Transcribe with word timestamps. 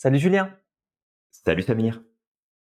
Salut 0.00 0.20
Julien, 0.20 0.54
Salut 1.32 1.62
Samir. 1.62 2.00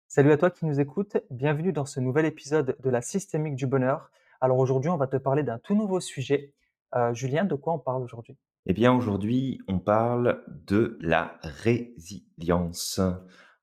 salut 0.08 0.32
à 0.32 0.38
toi 0.38 0.50
qui 0.50 0.66
nous 0.66 0.80
écoutes, 0.80 1.18
bienvenue 1.30 1.74
dans 1.74 1.84
ce 1.84 2.00
nouvel 2.00 2.26
épisode 2.26 2.78
de 2.82 2.90
la 2.90 3.02
systémique 3.02 3.58
du 3.58 3.68
bonheur. 3.68 4.10
Alors 4.40 4.58
aujourd'hui, 4.58 4.90
on 4.90 4.96
va 4.96 5.08
te 5.08 5.18
parler 5.18 5.44
d'un 5.44 5.60
tout 5.60 5.76
nouveau 5.76 6.00
sujet. 6.00 6.54
Euh, 6.96 7.14
Julien, 7.14 7.44
de 7.44 7.56
quoi 7.56 7.74
on 7.74 7.80
parle 7.80 8.04
aujourd'hui? 8.04 8.38
Eh 8.68 8.72
bien, 8.72 8.94
aujourd'hui, 8.94 9.60
on 9.68 9.80
parle 9.80 10.46
de 10.48 10.98
la 11.02 11.38
résilience. 11.44 13.02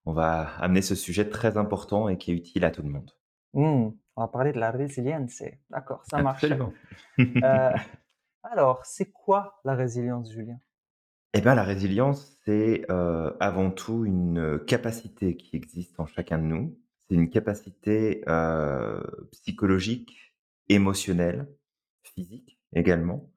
On 0.04 0.12
va 0.12 0.48
amener 0.58 0.82
ce 0.82 0.94
sujet 0.94 1.30
très 1.30 1.56
important 1.56 2.10
et 2.10 2.18
qui 2.18 2.30
est 2.32 2.34
utile 2.34 2.66
à 2.66 2.72
tout 2.72 2.82
le 2.82 2.90
monde. 2.90 3.10
Hmm, 3.54 3.92
on 4.16 4.20
va 4.20 4.28
parler 4.28 4.52
de 4.52 4.60
la 4.60 4.70
résilience. 4.70 5.42
D'accord, 5.70 6.04
ça 6.10 6.20
marche. 6.20 6.44
Absolument. 6.44 6.74
Euh, 7.18 7.72
alors, 8.42 8.84
c'est 8.84 9.10
quoi 9.10 9.62
la 9.64 9.74
résilience, 9.74 10.30
Julien? 10.30 10.58
Eh 11.34 11.40
bien, 11.40 11.54
la 11.54 11.62
résilience, 11.62 12.38
c'est 12.44 12.84
euh, 12.90 13.32
avant 13.40 13.70
tout 13.70 14.04
une 14.04 14.60
capacité 14.66 15.36
qui 15.36 15.56
existe 15.56 15.98
en 15.98 16.06
chacun 16.06 16.38
de 16.38 16.44
nous. 16.44 16.78
C'est 17.08 17.14
une 17.14 17.30
capacité 17.30 18.22
euh, 18.28 19.00
psychologique, 19.30 20.34
émotionnelle, 20.68 21.48
physique 22.02 22.58
également, 22.74 23.30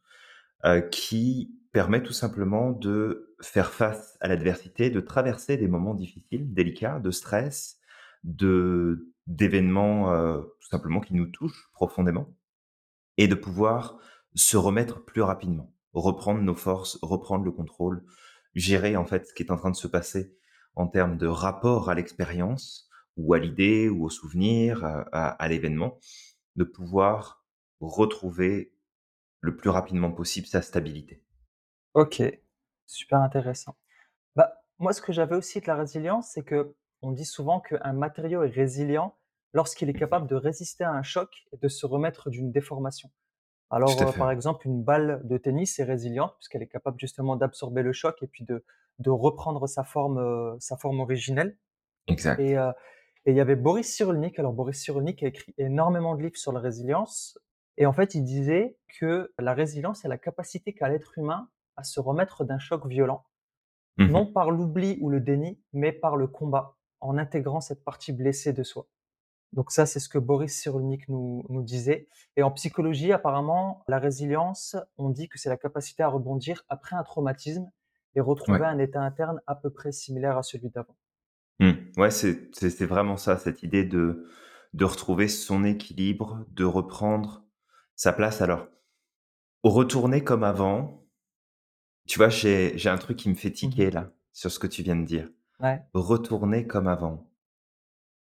qui 0.92 1.60
permet 1.72 2.02
tout 2.02 2.14
simplement 2.14 2.72
de 2.72 3.36
faire 3.42 3.72
face 3.72 4.18
à 4.20 4.28
l'adversité, 4.28 4.90
de 4.90 5.00
traverser 5.00 5.58
des 5.58 5.68
moments 5.68 5.94
difficiles, 5.94 6.54
délicats, 6.54 7.00
de 7.00 7.12
stress, 7.12 7.78
de 8.24 9.12
d'événements 9.28 10.42
tout 10.60 10.68
simplement 10.70 11.02
qui 11.02 11.14
nous 11.14 11.28
touchent 11.28 11.70
profondément, 11.74 12.34
et 13.18 13.28
de 13.28 13.36
pouvoir 13.36 14.00
se 14.34 14.58
remettre 14.58 15.04
plus 15.04 15.22
rapidement, 15.22 15.75
reprendre 15.96 16.42
nos 16.42 16.56
forces, 16.56 17.00
reprendre 17.02 17.46
le 17.46 17.52
contrôle, 17.52 18.06
gérer 18.56 18.96
en 18.98 19.06
fait 19.06 19.28
ce 19.28 19.34
qui 19.34 19.44
est 19.44 19.52
en 19.52 19.58
train 19.58 19.72
de 19.72 19.76
se 19.78 19.88
passer 19.88 20.38
en 20.76 20.88
termes 20.88 21.18
de 21.18 21.28
rapport 21.28 21.90
à 21.90 21.96
l'expérience 21.96 22.90
ou 23.18 23.34
à 23.34 23.40
l'idée 23.40 23.90
ou 23.90 24.06
au 24.06 24.10
souvenir, 24.10 24.86
à, 24.86 25.02
à- 25.14 25.30
à 25.30 25.48
l'événement, 25.48 26.00
de 26.58 26.66
pouvoir 26.66 27.46
retrouver 27.82 28.74
le 29.42 29.56
plus 29.58 29.70
rapidement 29.72 30.12
possible 30.12 30.48
sa 30.48 30.62
stabilité. 30.62 31.24
Ok, 31.94 32.22
super 32.86 33.20
intéressant. 33.22 33.76
Bah, 34.36 34.64
moi, 34.80 34.94
ce 34.94 35.02
que 35.02 35.14
j'avais 35.14 35.36
aussi 35.36 35.62
de 35.62 35.68
la 35.68 35.76
résilience, 35.76 36.30
c'est 36.32 36.44
que 36.44 36.76
on 37.02 37.12
dit 37.12 37.26
souvent 37.26 37.62
qu'un 37.62 37.94
matériau 37.94 38.44
est 38.44 38.50
résilient 38.50 39.18
lorsqu'il 39.54 39.90
est 39.90 39.96
capable 39.96 40.28
de 40.28 40.36
résister 40.36 40.84
à 40.86 40.92
un 40.92 41.04
choc 41.04 41.46
et 41.54 41.58
de 41.58 41.68
se 41.70 41.86
remettre 41.86 42.30
d'une 42.32 42.52
déformation. 42.52 43.12
Tout 43.84 43.96
Alors, 43.96 44.04
à 44.04 44.08
fait. 44.08 44.28
par 44.28 44.32
exemple, 44.32 44.68
une 44.68 44.84
balle 44.84 45.22
de 45.26 45.38
tennis 45.38 45.80
est 45.80 45.84
résiliente 45.84 46.36
puisqu'elle 46.38 46.62
est 46.64 46.68
capable 46.68 47.00
justement 47.00 47.36
d'absorber 47.36 47.84
le 47.84 47.94
choc 47.94 48.22
et 48.24 48.28
puis 48.28 48.44
de 48.46 48.64
de 49.00 49.10
reprendre 49.10 49.68
sa 49.68 49.84
forme, 49.84 50.20
heu, 50.20 50.56
sa 50.60 50.78
forme 50.78 51.02
originelle 51.02 51.58
et 52.38 52.56
Exact. 52.56 52.58
heu 52.58 52.72
et 53.28 53.32
il 53.32 53.38
y 53.38 53.42
avait 53.42 53.56
Boris 53.58 53.88
Cyrulnik. 53.96 54.40
Alors 54.40 54.54
Boris 54.54 54.82
Cyrulnik 54.82 55.24
a 55.24 55.28
écrit 55.28 55.54
énormément 55.58 56.16
de 56.16 56.24
livres 56.24 56.38
sur 56.38 56.52
la 56.54 56.60
résilience 56.62 57.40
et 57.78 57.86
en 57.88 57.94
fait, 57.94 58.16
il 58.16 58.24
disait 58.24 58.78
que 59.00 59.34
la 59.40 59.54
résilience, 59.54 60.02
c'est 60.02 60.08
la 60.10 60.18
capacité 60.20 60.74
qu'a 60.74 60.90
l'être 60.90 61.18
humain 61.18 61.50
à 61.78 61.84
se 61.84 62.00
remettre 62.00 62.46
d'un 62.46 62.60
choc 62.60 62.88
violent, 62.88 63.26
non 64.06 64.26
Mhm. 64.26 64.34
par 64.34 64.52
l'oubli 64.52 64.98
ou 65.02 65.10
le 65.10 65.22
déni, 65.22 65.62
mais 65.74 65.92
par 65.94 66.18
le 66.18 66.28
combat, 66.28 66.78
en 67.02 67.18
intégrant 67.18 67.62
cette 67.62 67.84
partie 67.84 68.14
blessée 68.14 68.54
de 68.54 68.64
soi. 68.64 68.88
Donc 69.56 69.72
ça, 69.72 69.86
c'est 69.88 70.00
ce 70.00 70.10
que 70.10 70.20
Boris 70.20 70.54
Cyrulnik 70.54 71.10
nous, 71.10 71.44
nous 71.50 71.64
disait. 71.64 72.08
Et 72.38 72.44
en 72.44 72.52
psychologie, 72.52 73.12
apparemment, 73.12 73.84
la 73.88 73.98
résilience, 74.00 74.76
on 74.98 75.10
dit 75.10 75.30
que 75.30 75.40
c'est 75.40 75.50
la 75.50 75.58
capacité 75.58 76.04
à 76.04 76.10
rebondir 76.10 76.64
après 76.70 76.96
un 76.96 77.04
traumatisme 77.04 77.72
et 78.16 78.22
Ouais. 78.22 78.28
retrouver 78.28 78.66
un 78.66 78.78
état 78.80 79.02
interne 79.02 79.42
à 79.48 79.56
peu 79.56 79.70
près 79.70 79.92
similaire 79.92 80.38
à 80.38 80.44
celui 80.44 80.70
d'avant. 80.70 80.96
Mm. 81.60 81.72
Ouais, 81.98 82.12
c'est 82.12 82.86
vraiment 82.86 83.18
ça, 83.18 83.38
cette 83.38 83.64
idée 83.64 83.84
de 83.84 84.28
de 84.74 84.84
retrouver 84.84 85.30
son 85.30 85.64
équilibre, 85.64 86.46
de 86.52 86.66
reprendre 86.66 87.46
sa 87.96 88.12
place. 88.12 88.42
Alors, 88.42 88.68
retourner 89.64 90.22
comme 90.22 90.44
avant, 90.44 91.08
tu 92.08 92.18
vois, 92.20 92.28
j'ai 92.30 92.90
un 92.90 92.98
truc 92.98 93.18
qui 93.18 93.30
me 93.30 93.36
fait 93.36 93.52
tiquer 93.52 93.90
là, 93.90 94.12
sur 94.34 94.52
ce 94.52 94.60
que 94.60 94.68
tu 94.68 94.84
viens 94.84 94.98
de 94.98 95.06
dire. 95.06 95.30
Ouais. 95.62 95.82
Retourner 95.94 96.68
comme 96.68 96.88
avant. 96.88 97.32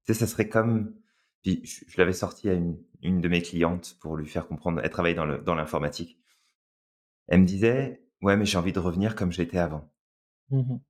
Tu 0.06 0.14
sais, 0.14 0.20
ça 0.20 0.26
serait 0.28 0.50
comme 0.50 0.96
puis 1.42 1.62
je 1.66 1.86
je 1.88 1.98
l'avais 1.98 2.14
sorti 2.14 2.50
à 2.50 2.54
une 2.54 2.78
une 3.04 3.22
de 3.22 3.28
mes 3.30 3.42
clientes 3.42 3.98
pour 4.02 4.16
lui 4.18 4.28
faire 4.28 4.48
comprendre 4.48 4.82
elle 4.84 4.90
travaille 4.92 5.16
dans 5.16 5.26
le 5.26 5.40
dans 5.40 5.56
l'informatique. 5.56 6.20
Elle 7.28 7.42
me 7.42 7.46
disait: 7.48 8.04
«Ouais, 8.22 8.38
mais 8.38 8.46
j'ai 8.46 8.60
envie 8.60 8.74
de 8.74 8.80
revenir 8.80 9.16
comme 9.16 9.32
j'étais 9.32 9.58
avant» 9.58 9.92
Mhm. 10.52 10.82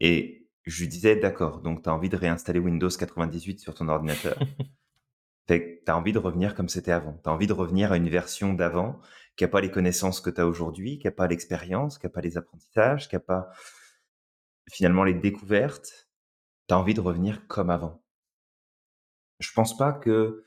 et 0.00 0.48
je 0.66 0.80
lui 0.82 0.88
disais: 0.88 1.16
«D'accord, 1.16 1.60
donc 1.62 1.82
tu 1.82 1.88
as 1.88 1.94
envie 1.94 2.08
de 2.08 2.16
réinstaller 2.16 2.60
Windows 2.60 2.90
98 2.90 3.60
sur 3.60 3.74
ton 3.74 3.88
ordinateur. 3.88 4.38
Fait 5.48 5.82
tu 5.84 5.90
as 5.92 5.96
envie 5.98 6.12
de 6.12 6.18
revenir 6.18 6.54
comme 6.54 6.68
c'était 6.70 6.92
avant. 6.92 7.14
Tu 7.22 7.28
as 7.28 7.32
envie 7.32 7.46
de 7.46 7.52
revenir 7.52 7.92
à 7.92 7.96
une 7.98 8.08
version 8.08 8.54
d'avant 8.54 9.00
qui 9.36 9.44
a 9.44 9.48
pas 9.48 9.60
les 9.60 9.70
connaissances 9.70 10.20
que 10.20 10.30
tu 10.30 10.40
as 10.40 10.46
aujourd'hui, 10.46 10.98
qui 10.98 11.08
a 11.08 11.12
pas 11.12 11.26
l'expérience, 11.28 11.98
qui 11.98 12.06
a 12.06 12.10
pas 12.10 12.20
les 12.22 12.36
apprentissages, 12.38 13.08
qui 13.08 13.16
a 13.16 13.20
pas 13.20 13.50
finalement 14.70 15.04
les 15.04 15.14
découvertes. 15.14 16.08
Tu 16.68 16.74
as 16.74 16.78
envie 16.78 16.94
de 16.94 17.00
revenir 17.00 17.46
comme 17.48 17.70
avant». 17.70 18.02
Je 19.40 19.52
pense 19.52 19.76
pas 19.76 19.92
que 19.94 20.44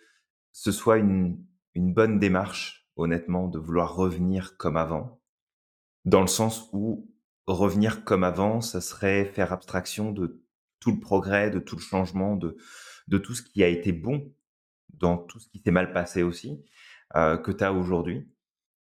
ce 0.53 0.71
soit 0.73 0.97
une 0.99 1.45
une 1.75 1.93
bonne 1.93 2.19
démarche, 2.19 2.87
honnêtement, 2.97 3.47
de 3.47 3.59
vouloir 3.59 3.95
revenir 3.95 4.57
comme 4.57 4.77
avant, 4.77 5.21
dans 6.05 6.21
le 6.21 6.27
sens 6.27 6.69
où 6.73 7.11
revenir 7.47 8.05
comme 8.05 8.23
avant, 8.23 8.61
ça 8.61 8.81
serait 8.81 9.25
faire 9.25 9.53
abstraction 9.53 10.11
de 10.11 10.43
tout 10.79 10.91
le 10.91 10.99
progrès, 10.99 11.51
de 11.51 11.59
tout 11.59 11.75
le 11.77 11.81
changement, 11.81 12.35
de 12.35 12.57
de 13.07 13.17
tout 13.17 13.35
ce 13.35 13.43
qui 13.43 13.63
a 13.63 13.67
été 13.69 13.93
bon 13.93 14.33
dans 14.93 15.17
tout 15.17 15.39
ce 15.39 15.49
qui 15.49 15.59
s'est 15.59 15.71
mal 15.71 15.93
passé 15.93 16.23
aussi, 16.23 16.63
heu, 17.15 17.37
que 17.37 17.51
tu 17.51 17.63
as 17.63 17.73
aujourd'hui. 17.73 18.29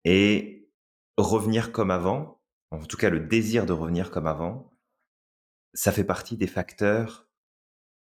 Et 0.06 0.70
revenir 1.18 1.72
comme 1.74 1.92
avant, 1.92 2.42
en 2.72 2.80
tout 2.86 2.98
cas 2.98 3.10
le 3.10 3.22
désir 3.22 3.66
de 3.66 3.74
revenir 3.74 4.12
comme 4.12 4.28
avant, 4.28 4.74
ça 5.74 5.92
fait 5.92 6.04
partie 6.04 6.38
des 6.38 6.48
facteurs 6.48 7.28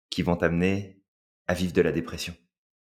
qui 0.09 0.23
vont 0.23 0.35
t'amener 0.37 1.00
à 1.47 1.53
vivre 1.53 1.73
de 1.73 1.81
la 1.81 1.91
dépression. 1.91 2.35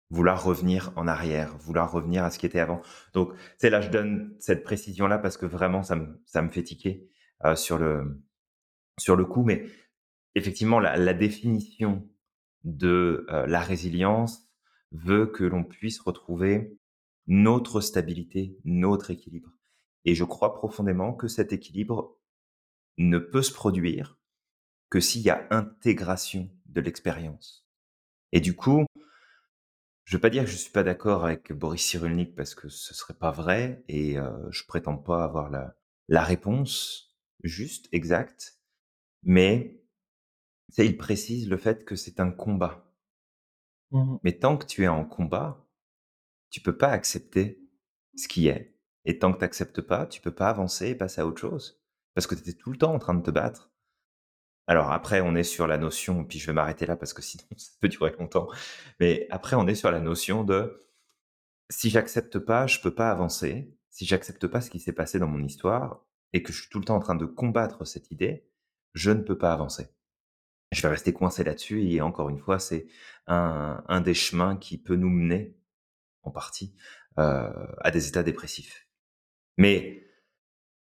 Vouloir 0.10 0.44
revenir 0.44 0.92
en 0.98 1.08
arrière, 1.08 1.58
vouloir 1.58 1.92
revenir 1.92 2.24
à 2.24 2.32
ce 2.32 2.40
qui 2.40 2.46
était 2.46 2.60
avant. 2.60 2.82
Donc, 3.14 3.34
sais, 3.58 3.70
là, 3.70 3.82
je 3.82 3.90
donne 3.90 4.36
cette 4.40 4.64
précision-là 4.64 5.18
parce 5.20 5.38
que 5.38 5.46
vraiment 5.46 5.84
ça 5.84 5.96
me 5.96 6.22
ça 6.26 6.42
me 6.42 6.50
fait 6.50 6.64
tiquer, 6.64 7.10
heu, 7.46 7.56
sur 7.56 7.78
le 7.78 8.22
sur 9.00 9.16
le 9.16 9.26
coup. 9.26 9.44
Mais 9.44 9.66
effectivement, 10.36 10.80
la 10.80 10.98
la 10.98 11.14
définition 11.14 12.10
de, 12.64 13.26
heu, 13.30 13.46
la 13.48 13.62
résilience 13.62 14.50
veut 14.92 15.28
que 15.28 15.44
l'on 15.44 15.64
puisse 15.64 16.00
retrouver 16.00 16.78
notre 17.28 17.82
stabilité, 17.82 18.58
notre 18.66 19.12
équilibre 19.12 19.52
et 20.06 20.16
je 20.16 20.24
crois 20.24 20.54
profondément 20.54 21.14
que 21.14 21.28
cet 21.28 21.54
équilibre 21.54 22.18
ne 22.98 23.18
peut 23.18 23.42
se 23.42 23.54
produire 23.54 24.18
que 24.90 25.00
s'il 25.00 25.22
y 25.22 25.30
a 25.30 25.48
intégration 25.52 26.50
de 26.66 26.82
l'expérience 26.82 27.68
et 28.32 28.40
du 28.40 28.56
coup, 28.56 28.86
Je 30.04 30.18
veux 30.18 30.22
pas 30.22 30.30
dire 30.30 30.44
que 30.44 30.50
je 30.50 30.58
suis 30.58 30.72
pas 30.72 30.84
d'accord 30.84 31.26
avec 31.26 31.54
Boris 31.54 31.82
Cyrulnik 31.84 32.36
parce 32.36 32.54
que 32.54 32.70
ce 32.70 32.94
serait 32.94 33.14
pas 33.14 33.32
vrai 33.32 33.84
et 33.88 34.18
je 34.50 34.64
prétends 34.68 34.98
pas 34.98 35.24
avoir 35.24 35.50
la 35.50 35.76
la 36.08 36.24
réponse 36.24 37.16
juste, 37.44 37.88
exacte, 37.94 38.60
mais 39.24 39.82
sais, 40.72 40.86
il 40.86 40.98
précise 40.98 41.50
le 41.50 41.58
fait 41.58 41.86
que 41.86 41.96
c'est 41.96 42.20
un 42.20 42.32
combat. 42.32 42.94
Mhm. 43.92 44.20
Mais 44.24 44.34
tant 44.34 44.58
que 44.58 44.66
tu 44.66 44.84
es 44.84 44.88
en 44.88 45.06
combat, 45.06 45.66
tu 46.50 46.62
peux 46.62 46.78
pas 46.78 46.90
accepter 46.90 47.62
ce 48.16 48.28
qui 48.28 48.48
est 48.48 48.78
et 49.06 49.20
tant 49.20 49.34
que 49.34 49.40
tu 49.40 49.46
acceptes 49.46 49.82
pas, 49.82 50.06
tu 50.08 50.22
peux 50.22 50.34
pas 50.36 50.50
avancer 50.50 50.90
et 50.90 50.96
passer 50.96 51.22
à 51.22 51.28
autre 51.28 51.42
chose 51.42 51.82
parce 52.14 52.28
que 52.28 52.36
tu 52.36 52.42
étais 52.42 52.54
tout 52.54 52.72
le 52.72 52.78
temps 52.78 52.94
en 52.94 53.00
train 53.00 53.16
de 53.16 53.24
te 53.24 53.32
battre. 53.32 53.71
Alors 54.68 54.92
après, 54.92 55.22
on 55.22 55.36
est 55.36 55.44
sur 55.44 55.68
la 55.68 55.78
notion 55.78 56.24
puis 56.24 56.40
je 56.40 56.48
vais 56.48 56.54
m'arrêter 56.54 56.86
là 56.86 56.96
parce 56.96 57.14
que 57.14 57.22
sinon 57.22 57.44
ça 57.58 57.72
peut 57.80 57.90
durer 57.90 58.14
longtemps, 58.20 58.48
mais 59.00 59.28
après 59.32 59.56
on 59.56 59.68
est 59.68 59.76
sur 59.76 59.92
la 59.92 60.00
notion 60.00 60.44
de 60.44 60.86
Si 61.70 61.90
j'accepte 61.90 62.40
pas, 62.40 62.68
je 62.68 62.80
peux 62.82 62.94
pas 62.96 63.12
avancer. 63.12 63.74
Si 63.90 64.06
j'accepte 64.06 64.48
pas 64.48 64.62
ce 64.62 64.70
qui 64.72 64.80
s'est 64.80 64.94
passé 64.94 65.20
dans 65.20 65.28
mon 65.28 65.44
histoire 65.44 66.06
et 66.34 66.44
que 66.44 66.54
je 66.54 66.62
suis 66.62 66.70
tout 66.70 66.80
le 66.80 66.86
temps 66.86 66.96
en 66.98 67.00
train 67.00 67.16
de 67.16 67.26
combattre 67.26 67.86
cette 67.86 68.12
idée, 68.12 68.48
je 68.94 69.12
ne 69.12 69.22
peux 69.22 69.38
pas 69.38 69.54
avancer. 69.54 69.90
Je 70.72 70.82
vais 70.82 70.90
rester 70.90 71.14
coincé 71.14 71.44
là-dessus 71.44 71.84
et 71.90 72.02
encore 72.02 72.30
une 72.30 72.40
fois, 72.40 72.60
c'est 72.60 72.88
un 73.28 73.84
un 73.88 74.02
des 74.02 74.14
chemins 74.14 74.58
qui 74.58 74.78
peut 74.78 74.96
nous 74.96 75.10
mener, 75.10 75.56
en 76.24 76.32
partie, 76.32 76.76
heu, 77.20 77.24
à 77.80 77.92
des 77.92 78.08
états 78.08 78.24
dépressifs. 78.24 78.88
Mais 79.58 80.08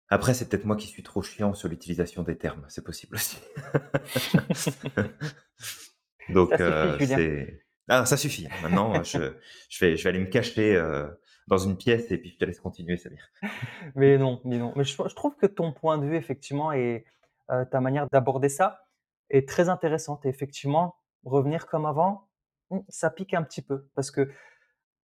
après, 0.09 0.35
c'est 0.35 0.49
peut-être 0.49 0.65
moi 0.65 0.77
qui 0.77 0.87
suis 0.87 1.03
trop 1.03 1.23
chiant 1.23 1.55
sur 1.55 1.69
l'utilisation 1.69 2.23
des 2.23 2.37
termes, 2.37 2.65
c'est 2.69 2.85
possible 2.85 3.17
aussi. 3.17 3.39
Donc 6.29 6.53
c'est 6.57 7.61
ah 7.89 8.07
ça 8.07 8.17
suffit. 8.17 8.49
Maintenant, 8.63 9.03
je 9.03 9.33
je 9.69 9.85
vais 9.85 9.97
je 9.97 10.05
vais 10.05 10.11
aller 10.11 10.21
me 10.21 10.27
cacher, 10.27 10.77
heu, 10.77 11.19
dans 11.47 11.59
une 11.59 11.77
pièce 11.77 12.11
et 12.11 12.19
puis 12.19 12.31
je 12.31 12.39
te 12.39 12.45
laisse 12.45 12.61
continuer, 12.61 12.97
Samir. 12.97 13.31
Mais 13.95 14.19
non, 14.19 14.41
mais 14.45 14.59
non. 14.59 14.73
Mais 14.77 14.85
je, 14.85 14.95
je 14.95 15.15
trouve 15.15 15.37
que 15.37 15.47
ton 15.47 15.73
point 15.73 15.99
de 15.99 16.07
vue, 16.07 16.17
effectivement, 16.17 16.73
et 16.73 17.05
euh, 17.51 17.65
ta 17.67 17.81
manière 17.81 18.09
d'aborder 18.11 18.49
ça, 18.49 18.87
est 19.31 19.49
très 19.49 19.69
intéressante 19.69 20.25
et 20.25 20.29
effectivement, 20.29 20.97
revenir 21.25 21.67
comme 21.67 21.87
avant, 21.87 22.29
mmh, 22.71 22.79
ça 22.89 23.11
pique 23.11 23.35
un 23.35 23.43
petit 23.43 23.63
peu 23.63 23.89
parce 23.95 24.11
que 24.11 24.31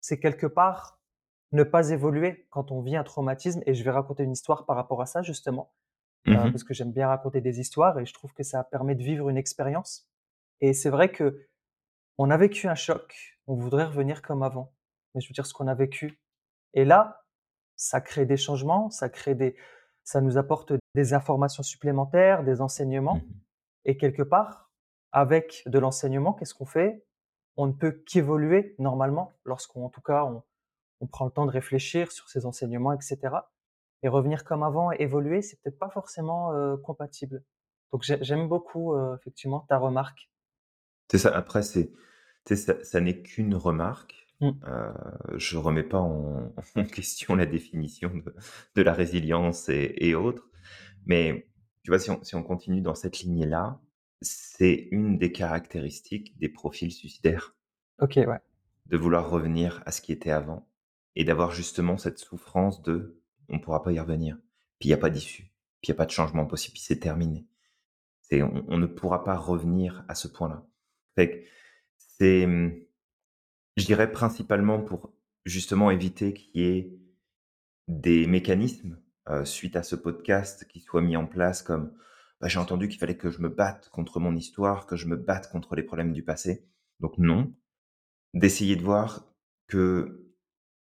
c'est 0.02 0.20
quelque 0.20 0.48
part 0.48 1.00
ne 1.54 1.64
pas 1.64 1.90
évoluer 1.92 2.48
quand 2.50 2.72
on 2.72 2.82
vit 2.82 2.96
un 2.96 3.04
traumatisme 3.04 3.62
et 3.66 3.74
je 3.74 3.84
vais 3.84 3.92
raconter 3.92 4.24
une 4.24 4.32
histoire 4.32 4.66
par 4.66 4.76
rapport 4.76 5.02
à 5.02 5.06
ça 5.06 5.22
justement, 5.22 5.74
heu, 6.28 6.34
Mmh 6.34 6.52
parce 6.52 6.64
que 6.64 6.74
j'aime 6.74 6.92
bien 6.92 7.08
raconter 7.08 7.42
des 7.42 7.60
histoires 7.60 8.00
et 8.00 8.06
je 8.06 8.14
trouve 8.14 8.34
que 8.34 8.44
ça 8.44 8.64
permet 8.64 8.96
de 8.96 9.04
vivre 9.04 9.30
une 9.30 9.38
expérience. 9.38 10.10
Et 10.62 10.74
c'est 10.74 10.90
vrai 10.90 11.12
qu'on 11.12 12.30
a 12.30 12.38
vécu 12.38 12.68
un 12.68 12.76
choc, 12.76 13.40
on 13.48 13.56
voudrait 13.56 13.86
revenir 13.86 14.22
comme 14.22 14.44
avant, 14.44 14.74
mais 15.16 15.22
je 15.22 15.30
veux 15.30 15.34
dire 15.34 15.46
ce 15.46 15.54
qu'on 15.54 15.68
a 15.68 15.76
vécu. 15.76 16.20
Et 16.74 16.86
là, 16.86 17.26
ça 17.76 18.02
crée 18.02 18.26
des 18.26 18.38
changements, 18.38 18.90
ça 18.90 19.10
crée 19.10 19.36
des 19.36 19.56
ça 20.06 20.22
nous 20.22 20.38
apporte 20.38 20.74
des 20.96 21.14
informations 21.14 21.64
supplémentaires, 21.64 22.44
des 22.44 22.62
enseignements. 22.62 23.18
Mmh 23.18 23.40
et 23.86 23.98
quelque 23.98 24.24
part, 24.24 24.72
avec 25.12 25.64
de 25.66 25.80
l'enseignement, 25.80 26.34
qu'est-ce 26.34 26.54
qu'on 26.54 26.66
fait? 26.66 27.06
On 27.58 27.68
ne 27.68 27.74
peut 27.74 27.92
qu'évoluer 27.92 28.76
normalement 28.80 29.34
lorsqu'on 29.46 29.86
en 29.86 29.90
tout 29.90 30.02
cas, 30.02 30.24
on 30.26 30.44
on 31.02 31.08
prend 31.08 31.26
le 31.26 31.32
temps 31.32 31.46
de 31.46 31.52
réfléchir 31.52 32.12
sur 32.12 32.30
ces 32.30 32.46
enseignements 32.46 32.94
et 32.94 33.02
cetera 33.02 33.52
et 34.04 34.10
revenir 34.10 34.44
comme 34.44 34.64
avant, 34.64 34.92
évoluer, 34.92 35.42
c'est 35.42 35.60
peut-être 35.62 35.80
pas 35.80 35.90
forcément, 35.90 36.52
compatible. 36.84 37.44
Donc 37.92 38.04
j'ai 38.04 38.18
j'aime 38.22 38.50
beaucoup, 38.50 38.96
effectivement 39.16 39.62
ta 39.62 39.78
remarque. 39.78 40.30
C'est 41.10 41.18
ça, 41.18 41.36
après 41.36 41.64
c'est 41.64 41.92
ça 42.46 42.84
ça 42.84 43.00
n'est 43.00 43.22
qu'une 43.22 43.56
remarque. 43.56 44.28
Mmh. 44.42 44.52
Heu, 44.68 44.94
je 45.38 45.58
remets 45.58 45.84
pas 45.84 46.00
en 46.00 46.54
en 46.76 46.84
question 46.84 47.36
la 47.36 47.46
définition 47.46 48.10
de 48.14 48.36
de 48.76 48.82
la 48.82 48.94
résilience 48.94 49.70
et 49.70 49.96
et 49.98 50.16
autres. 50.16 50.50
Mais 51.06 51.48
tu 51.84 51.92
vois, 51.92 52.00
si 52.00 52.12
on 52.12 52.22
si 52.24 52.36
on 52.36 52.44
continue 52.44 52.82
dans 52.82 52.96
cette 52.96 53.20
lignée-là, 53.20 53.80
c'est 54.22 54.88
une 54.92 55.18
des 55.18 55.32
caractéristiques 55.32 56.38
des 56.40 56.50
profils 56.50 56.92
suicidaires, 56.92 57.56
OK, 58.00 58.16
ouais. 58.16 58.40
de 58.88 58.98
vouloir 58.98 59.30
revenir 59.30 59.82
à 59.86 59.92
ce 59.92 60.02
qui 60.02 60.12
était 60.12 60.32
avant 60.32 60.68
et 61.16 61.24
d'avoir 61.24 61.52
justement 61.52 61.98
cette 61.98 62.20
souffrance 62.20 62.82
de: 62.82 63.22
«On 63.50 63.60
pourra 63.60 63.84
pas 63.84 63.92
y 63.92 64.00
revenir, 64.00 64.38
puis 64.80 64.90
il 64.90 64.92
y 64.92 64.94
a 64.94 64.98
pas 64.98 65.10
d'issue, 65.10 65.52
puis 65.82 65.90
il 65.90 65.90
y 65.90 65.92
a 65.92 65.96
pas 65.96 66.06
de 66.06 66.12
changement 66.12 66.46
possible, 66.46 66.74
puis 66.74 66.84
c'est 66.84 67.00
terminé». 67.00 67.48
C'est 68.22 68.42
on 68.42 68.78
ne 68.78 68.86
pourra 68.88 69.24
pas 69.24 69.36
revenir 69.36 70.06
à 70.08 70.16
ce 70.16 70.28
point-là. 70.28 70.66
C'est, 71.98 72.46
mmh, 72.48 72.86
je 73.78 73.86
dirais 73.86 74.12
principalement 74.12 74.82
pour 74.82 75.14
justement 75.46 75.92
éviter 75.92 76.34
qu'il 76.34 76.62
y 76.62 76.66
ait 76.66 76.98
des 77.88 78.28
mécanismes, 78.28 79.00
heu, 79.30 79.46
suite 79.46 79.76
à 79.76 79.84
ce 79.84 79.96
podcast 79.96 80.66
qui 80.68 80.80
soient 80.80 81.02
mis 81.02 81.18
en 81.18 81.28
place 81.28 81.62
comme, 81.62 81.94
bah, 82.40 82.48
j'ai 82.48 82.60
entendu 82.60 82.88
qu'il 82.88 83.00
fallait 83.00 83.18
que 83.18 83.30
je 83.30 83.42
me 83.42 83.50
batte 83.50 83.90
contre 83.90 84.20
mon 84.20 84.36
histoire, 84.36 84.88
que 84.88 84.96
je 84.96 85.08
me 85.08 85.18
batte 85.18 85.52
contre 85.52 85.76
les 85.76 85.84
problèmes 85.84 86.14
du 86.14 86.24
passé. 86.24 86.66
Donc 87.02 87.18
non, 87.18 87.54
d'essayer 88.34 88.76
de 88.76 88.84
voir 88.84 89.28
que 89.68 90.23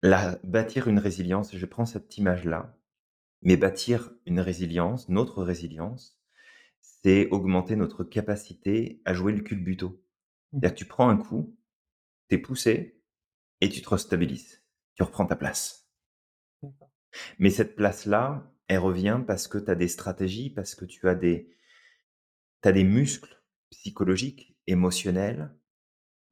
la 0.03 0.39
bâtir 0.45 0.89
une 0.89 0.99
résilience, 0.99 1.57
je 1.57 1.67
prends 1.67 1.87
cette 1.87 2.19
image-là, 2.19 2.77
mais 3.43 3.57
bâtir 3.57 4.13
une 4.27 4.41
résilience, 4.41 5.09
notre 5.09 5.43
résilience, 5.43 6.21
c'est 6.81 7.29
augmenter 7.31 7.77
notre 7.77 8.05
capacité 8.05 9.03
à 9.05 9.15
jouer 9.15 9.33
le 9.33 9.43
culbuto. 9.43 10.03
Mmh 10.53 10.61
C'est-à-dire 10.61 10.75
que 10.75 10.79
tu 10.79 10.87
prends 10.87 11.09
un 11.09 11.17
coup, 11.17 11.57
tu 12.29 12.37
es 12.37 12.39
poussé 12.39 13.01
et 13.61 13.71
tu 13.71 13.83
te 13.83 13.91
restabilises. 13.91 14.63
Tu 14.97 15.03
reprends 15.03 15.27
ta 15.27 15.37
place. 15.37 15.89
Mais 17.39 17.51
cette 17.51 17.77
place-là, 17.77 18.51
elle 18.69 18.79
revient 18.79 19.21
parce 19.27 19.47
que 19.47 19.59
tu 19.59 19.71
as 19.71 19.75
des 19.75 19.89
stratégies, 19.89 20.49
parce 20.51 20.75
que 20.75 20.87
tu 20.87 21.09
as 21.09 21.15
des 21.15 21.55
tu 22.63 22.73
des 22.73 22.85
muscles 22.85 23.43
psychologiques, 23.71 24.57
émotionnels, 24.67 25.51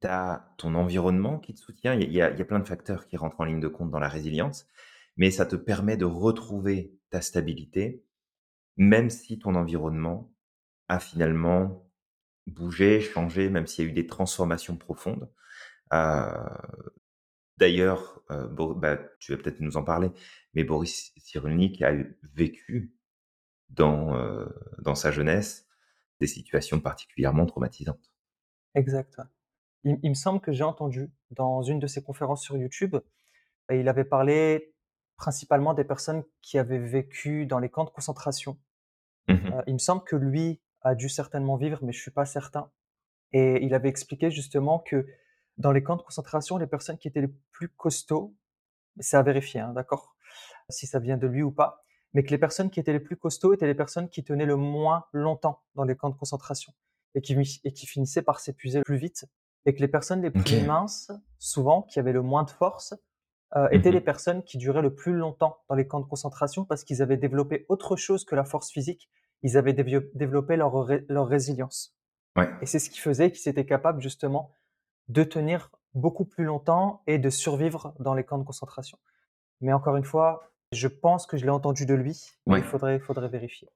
tu 0.01 0.07
as 0.07 0.53
ton 0.57 0.75
environnement 0.75 1.39
qui 1.39 1.53
te 1.53 1.59
soutient. 1.59 1.93
Il 1.95 2.11
y 2.13 2.21
a 2.21 2.31
plein 2.45 2.59
de 2.59 2.67
facteurs 2.67 3.07
qui 3.07 3.17
rentrent 3.17 3.41
en 3.41 3.45
ligne 3.45 3.59
de 3.61 3.67
compte 3.67 3.91
dans 3.91 3.99
la 3.99 4.09
résilience, 4.09 4.67
mais 5.17 5.31
ça 5.31 5.45
te 5.45 5.55
permet 5.55 5.97
de 5.97 6.05
retrouver 6.05 6.93
ta 7.09 7.21
stabilité, 7.21 8.03
même 8.77 9.09
si 9.09 9.39
ton 9.39 9.55
environnement 9.55 10.33
a 10.89 10.99
finalement 10.99 11.89
bougé, 12.47 13.01
changé, 13.01 13.49
même 13.49 13.67
s'il 13.67 13.85
y 13.85 13.87
a 13.87 13.91
eu 13.91 13.93
des 13.93 14.07
transformations 14.07 14.77
profondes. 14.77 15.29
Heu, 15.93 15.97
d'ailleurs, 17.57 18.21
Bo 18.51 18.73
bah, 18.75 18.97
tu 19.19 19.31
vas 19.31 19.37
peut-être 19.41 19.59
nous 19.59 19.77
en 19.77 19.83
parler, 19.83 20.11
mais 20.53 20.63
Boris 20.63 21.13
Cyrulnik 21.17 21.81
a 21.81 21.93
vécu 22.33 22.93
dans, 23.69 24.15
heu, 24.17 24.49
dans 24.79 24.95
sa 24.95 25.11
jeunesse, 25.11 25.67
des 26.21 26.27
situations 26.27 26.79
particulièrement 26.81 27.45
traumatisantes. 27.45 28.13
Exact. 28.75 29.21
Il 29.83 29.99
il 30.03 30.09
me 30.09 30.15
semble 30.15 30.41
que 30.41 30.51
j'ai 30.51 30.63
entendu 30.63 31.11
dans 31.31 31.61
une 31.61 31.79
de 31.79 31.87
ses 31.87 32.03
conférences 32.03 32.43
sur 32.43 32.57
YouTube 32.57 32.95
et 33.69 33.79
il 33.79 33.87
avait 33.89 34.03
parlé 34.05 34.73
principalement 35.17 35.73
des 35.73 35.83
personnes 35.83 36.23
qui 36.41 36.57
avaient 36.57 36.79
vécu 36.79 37.45
dans 37.45 37.59
les 37.59 37.69
camps 37.69 37.85
de 37.85 37.89
concentration. 37.89 38.57
Mmh 39.27 39.33
mh. 39.33 39.47
Heu, 39.53 39.63
il 39.67 39.73
me 39.73 39.79
semble 39.79 40.03
que 40.03 40.15
lui 40.15 40.61
a 40.81 40.95
dû 40.95 41.09
certainement 41.09 41.57
vivre, 41.57 41.79
mais 41.83 41.93
je 41.93 42.01
suis 42.01 42.11
pas 42.11 42.25
certain 42.25 42.71
et 43.33 43.63
il 43.63 43.73
avait 43.73 43.89
expliqué 43.89 44.31
justement 44.31 44.79
que 44.79 45.07
dans 45.57 45.71
les 45.71 45.83
camps 45.83 45.95
de 45.97 46.01
concentration, 46.01 46.57
les 46.57 46.67
personnes 46.67 46.97
qui 46.97 47.07
étaient 47.07 47.21
les 47.21 47.33
plus 47.51 47.69
costauds, 47.69 48.35
c'est 48.99 49.17
à 49.17 49.23
vérifier, 49.23 49.61
hein, 49.61 49.73
d'accord? 49.73 50.15
Si 50.69 50.87
ça 50.87 50.99
vient 50.99 51.17
de 51.17 51.27
lui 51.27 51.43
ou 51.43 51.51
pas, 51.51 51.83
mais 52.13 52.23
que 52.23 52.31
les 52.31 52.37
personnes 52.37 52.69
qui 52.69 52.79
étaient 52.79 52.93
les 52.93 52.99
plus 52.99 53.17
costauds 53.17 53.53
étaient 53.53 53.67
les 53.67 53.75
personnes 53.75 54.09
qui 54.09 54.23
tenaient 54.23 54.45
le 54.45 54.55
moins 54.57 55.05
longtemps 55.13 55.61
dans 55.75 55.83
les 55.83 55.95
camps 55.95 56.09
de 56.09 56.15
concentration 56.17 56.73
et 57.15 57.21
qui 57.21 57.35
et 57.63 57.73
qui 57.73 57.87
finissaient 57.87 58.21
par 58.21 58.39
s'épuiser 58.39 58.81
plus 58.81 58.97
vite 58.97 59.25
et 59.65 59.73
que 59.75 59.79
les 59.81 59.87
personnes 59.87 60.21
les 60.21 60.31
plus 60.31 60.59
minces, 60.59 61.11
souvent, 61.39 61.83
qui 61.83 61.99
avaient 61.99 62.13
le 62.13 62.21
moins 62.21 62.43
de 62.43 62.49
force, 62.51 62.93
heu, 63.55 63.67
Mmh 63.71 63.77
étaient 63.77 63.91
les 63.91 64.01
mh. 64.01 64.01
personnes 64.01 64.43
qui 64.43 64.57
duraient 64.57 64.81
le 64.81 64.93
plus 64.95 65.13
longtemps 65.13 65.57
dans 65.69 65.75
les 65.75 65.87
camps 65.87 65.99
de 66.01 66.05
concentration 66.05 66.65
parce 66.65 66.83
qu'ils 66.83 67.01
avaient 67.01 67.17
développé 67.17 67.65
autre 67.69 67.95
chose 67.95 68.25
que 68.25 68.35
la 68.35 68.45
force 68.45 68.71
physique. 68.71 69.09
Ils 69.43 69.57
avaient 69.57 69.73
développé 69.73 70.55
leur 70.57 70.73
ré 70.85 71.05
leur 71.09 71.27
résilience 71.27 71.95
Ouais. 72.37 72.49
et 72.61 72.65
c'est 72.65 72.79
ce 72.79 72.89
qui 72.89 72.99
faisait 72.99 73.31
qu'ils 73.31 73.49
étaient 73.49 73.65
capables 73.65 74.01
justement 74.01 74.51
de 75.09 75.23
tenir 75.23 75.71
beaucoup 75.95 76.25
plus 76.25 76.45
longtemps 76.45 77.03
et 77.07 77.19
de 77.19 77.29
survivre 77.29 77.95
dans 77.99 78.13
les 78.15 78.23
camps 78.25 78.37
de 78.39 78.43
concentration. 78.45 78.99
Mais 79.61 79.73
encore 79.73 79.97
une 79.97 80.05
fois, 80.05 80.53
je 80.73 80.87
pense 80.89 81.27
que 81.27 81.37
je 81.37 81.45
l'ai 81.45 81.51
entendu 81.51 81.85
de 81.85 81.95
lui, 81.95 82.21
mais 82.47 82.59
il 82.59 82.63
Ouais. 82.63 82.65
faudrait 82.65 82.99
faudrait 82.99 83.29
vérifier. 83.29 83.69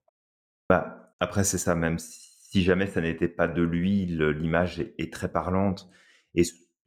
Bah, 0.69 1.13
après 1.19 1.43
c'est 1.43 1.57
ça, 1.57 1.75
même 1.75 1.99
si 1.99 2.34
jamais 2.63 2.87
ça 2.87 3.01
n'était 3.01 3.27
pas 3.27 3.47
de 3.47 3.61
lui, 3.61 4.05
l'image 4.05 4.79
est 4.97 5.13
très 5.13 5.31
parlante. 5.31 5.89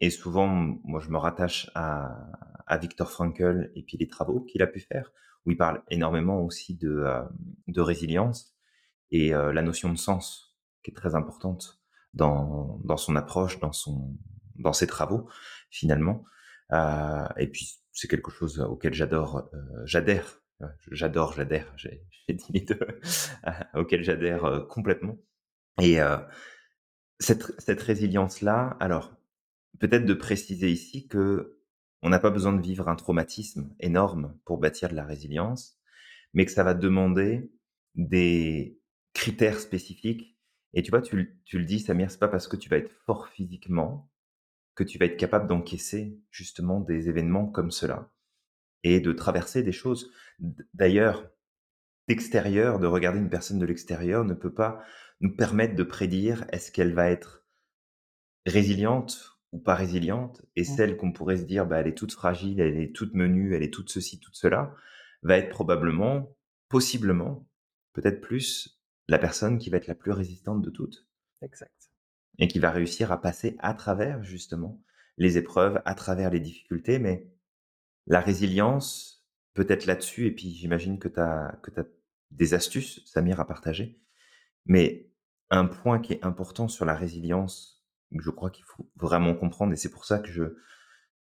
Et 0.01 0.11
souvent, 0.11 0.47
moi 0.85 1.01
je 1.01 1.11
me 1.11 1.19
rattache 1.19 1.71
à 1.75 2.33
à 2.69 2.77
Viktor 2.77 3.11
Frankl 3.11 3.71
et 3.75 3.83
puis 3.83 3.97
les 3.97 4.09
travaux 4.09 4.43
qu'il 4.43 4.63
a 4.63 4.67
pu 4.67 4.81
faire, 4.81 5.11
où 5.47 5.51
il 5.51 5.57
parle 5.57 5.83
énormément 5.91 6.45
aussi 6.45 6.77
de, 6.77 7.07
de 7.67 7.81
résilience 7.81 8.55
et 9.11 9.35
heu, 9.35 9.53
la 9.53 9.63
notion 9.63 9.91
de 9.91 9.97
sens 9.97 10.57
qui 10.83 10.91
est 10.91 10.95
très 10.95 11.15
importante 11.15 11.81
dans 12.15 12.97
son 12.97 13.17
approche, 13.17 13.59
dans 13.61 13.73
son 13.73 14.17
dans 14.57 14.73
ses 14.73 14.87
travaux 14.87 15.29
finalement. 15.71 16.25
Heu 16.73 17.25
et 17.39 17.49
puis 17.49 17.81
c'est 17.93 18.09
quelque 18.09 18.31
chose 18.31 18.61
auquel 18.61 18.95
j'adore, 18.95 19.51
j'adhère, 19.85 20.43
j'adore, 20.91 21.33
j'adhère, 21.33 21.73
j'ai 21.77 22.05
dit 22.29 22.53
les 22.53 22.61
2, 22.61 22.79
auquel 23.75 24.05
j'adhère, 24.05 24.67
complètement 24.69 25.19
et 25.81 26.01
heu, 26.01 26.19
cette 27.21 27.53
cette 27.61 27.83
résilience-là, 27.83 28.77
alors 28.81 29.15
peut-être 29.81 30.07
de 30.07 30.15
préciser 30.15 30.71
ici 30.71 31.09
que 31.09 31.59
on 32.03 32.11
n'a 32.11 32.21
pas 32.21 32.31
besoin 32.31 32.53
de 32.53 32.63
vivre 32.63 32.89
un 32.89 32.97
traumatisme 32.97 33.75
énorme 33.81 34.39
pour 34.45 34.59
bâtir 34.59 34.89
de 34.89 34.95
la 34.95 35.05
résilience, 35.05 35.79
mais 36.35 36.47
que 36.47 36.53
ça 36.53 36.65
va 36.65 36.75
demander 36.75 37.51
des 37.97 38.81
critères 39.15 39.61
spécifiques 39.61 40.37
et 40.75 40.83
tu 40.83 40.91
vois, 40.91 41.03
tu 41.03 41.41
tu 41.45 41.59
le 41.59 41.65
dis 41.65 41.81
Samir, 41.81 42.11
c'est 42.11 42.19
pas 42.19 42.29
parce 42.29 42.49
que 42.49 42.57
tu 42.57 42.69
vas 42.69 42.79
être 42.79 42.93
fort 43.07 43.29
physiquement 43.29 44.11
que 44.77 44.85
tu 44.85 44.99
vas 44.99 45.07
être 45.07 45.17
capable 45.19 45.49
d'encaisser 45.49 46.21
justement 46.31 46.81
des 46.81 47.09
événements 47.09 47.47
comme 47.49 47.71
cela 47.73 48.11
et 48.85 49.01
de 49.01 49.13
traverser 49.13 49.63
des 49.63 49.73
choses. 49.73 50.13
D'ailleurs, 50.75 51.29
d'extérieur, 52.09 52.79
de 52.81 52.87
regarder 52.87 53.19
une 53.19 53.31
personne 53.31 53.59
de 53.59 53.67
l'extérieur 53.67 54.25
ne 54.25 54.35
peut 54.35 54.55
pas 54.55 54.83
nous 55.21 55.35
permettre 55.35 55.75
de 55.75 55.83
prédire 55.83 56.45
est-ce 56.51 56.71
qu'elle 56.71 56.95
va 56.95 57.11
être 57.11 57.45
résiliente 58.47 59.41
ou 59.53 59.59
pas 59.59 59.75
résiliente 59.75 60.43
et 60.57 60.65
celle 60.65 60.97
qu'on 60.97 61.13
pourrait 61.13 61.39
se 61.39 61.45
dire: 61.45 61.67
«Bah, 61.67 61.81
elle 61.81 61.89
est 61.89 61.97
toute 61.97 62.13
fragile, 62.13 62.61
elle 62.61 62.79
est 62.79 62.95
toute 62.95 63.15
menue, 63.15 63.55
elle 63.55 63.63
est 63.63 63.73
toute 63.73 63.91
ceci, 63.91 64.21
toute 64.21 64.37
cela», 64.37 64.75
va 65.23 65.39
être 65.39 65.49
probablement, 65.49 66.37
possiblement, 66.69 67.49
peut-être 67.95 68.21
plus 68.21 68.81
la 69.09 69.19
personne 69.19 69.59
qui 69.59 69.71
va 69.71 69.79
être 69.79 69.87
la 69.87 69.95
plus 69.95 70.13
résistante 70.13 70.63
de 70.63 70.71
toutes 70.71 71.09
exact. 71.43 71.91
et 72.39 72.47
qui 72.47 72.59
va 72.59 72.71
réussir 72.71 73.11
à 73.11 73.21
passer 73.21 73.57
à 73.59 73.75
travers 73.75 74.23
justement 74.23 74.83
les 75.17 75.39
épreuves, 75.39 75.81
à 75.85 75.95
travers 75.95 76.31
les 76.31 76.41
difficultés. 76.41 76.99
Mais 76.99 77.27
la 78.07 78.21
résilience, 78.21 79.27
peut-être 79.55 79.87
là-dessus 79.87 80.27
et 80.27 80.31
puis 80.31 80.51
j'imagine 80.51 80.99
que 80.99 81.09
tu 81.09 81.19
as 81.21 81.59
que 81.63 81.71
tu 81.71 81.81
as 81.81 81.87
des 82.31 82.55
astuces, 82.55 83.03
Samir, 83.07 83.41
à 83.41 83.47
partager. 83.47 83.99
Mais 84.67 85.08
un 85.51 85.67
point 85.67 85.99
qui 86.01 86.15
est 86.15 86.25
important 86.25 86.69
sur 86.69 86.85
la 86.85 86.95
résilience, 86.95 87.85
que 88.17 88.23
je 88.23 88.31
crois 88.31 88.51
qu'il 88.51 88.65
faut 88.65 88.89
vraiment 88.97 89.35
comprendre 89.35 89.73
et 89.73 89.77
c'est 89.77 89.91
pour 89.91 90.05
ça 90.07 90.19
que 90.19 90.31
je 90.31 90.45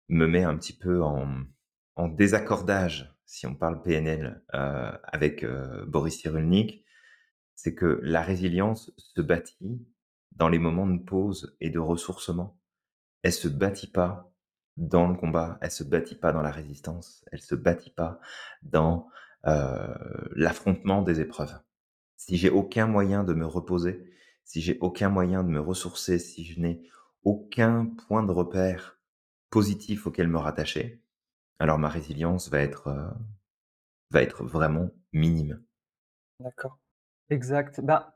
me 0.08 0.26
mets 0.26 0.44
un 0.44 0.56
petit 0.56 0.74
peu 0.76 1.02
en 1.02 2.08
désaccordage, 2.08 3.14
si 3.26 3.46
on 3.46 3.54
parle 3.54 3.82
PNL, 3.82 4.42
heu, 4.54 4.92
avec, 5.04 5.44
heu, 5.44 5.84
Boris 5.88 6.20
Cyrulnik, 6.20 6.84
c'est 7.56 7.74
que 7.74 8.00
la 8.02 8.22
résilience 8.22 8.92
se 8.98 9.20
bâtit 9.22 9.86
dans 10.32 10.48
les 10.48 10.58
moments 10.58 10.86
de 10.86 11.02
pause 11.02 11.56
et 11.60 11.70
de 11.70 11.78
ressourcement. 11.78 12.58
Elle 13.22 13.32
se 13.34 13.48
bâtit 13.48 13.90
pas 13.90 14.32
dans 14.78 15.08
le 15.08 15.16
combat, 15.16 15.58
elle 15.62 15.70
se 15.72 15.84
bâtit 15.84 16.16
pas 16.16 16.32
dans 16.32 16.42
la 16.42 16.50
résistance, 16.52 17.24
elle 17.32 17.42
se 17.42 17.54
bâtit 17.56 17.90
pas 17.92 18.20
dans, 18.62 19.08
heu, 19.46 20.30
l'affrontement 20.36 21.02
des 21.02 21.20
épreuves. 21.20 21.58
Si 22.16 22.36
j'ai 22.36 22.50
aucun 22.50 22.86
moyen 22.86 23.24
de 23.24 23.34
me 23.34 23.46
reposer, 23.46 24.10
si 24.44 24.60
j'ai 24.60 24.78
aucun 24.80 25.08
moyen 25.08 25.42
de 25.44 25.48
me 25.48 25.60
ressourcer, 25.60 26.18
si 26.18 26.44
je 26.44 26.60
n'ai 26.60 26.82
aucun 27.24 27.86
point 27.86 28.22
de 28.22 28.32
repère 28.32 28.98
positif 29.50 30.06
auquel 30.06 30.28
me 30.28 30.38
rattacher, 30.38 31.02
alors 31.58 31.78
ma 31.78 31.88
résilience 31.88 32.50
va 32.50 32.60
être, 32.60 32.88
heu, 32.88 33.10
va 34.10 34.22
être 34.22 34.44
vraiment 34.44 34.90
minime. 35.12 35.62
D'accord. 36.40 36.78
Exact. 37.30 37.80
Ben, 37.80 38.12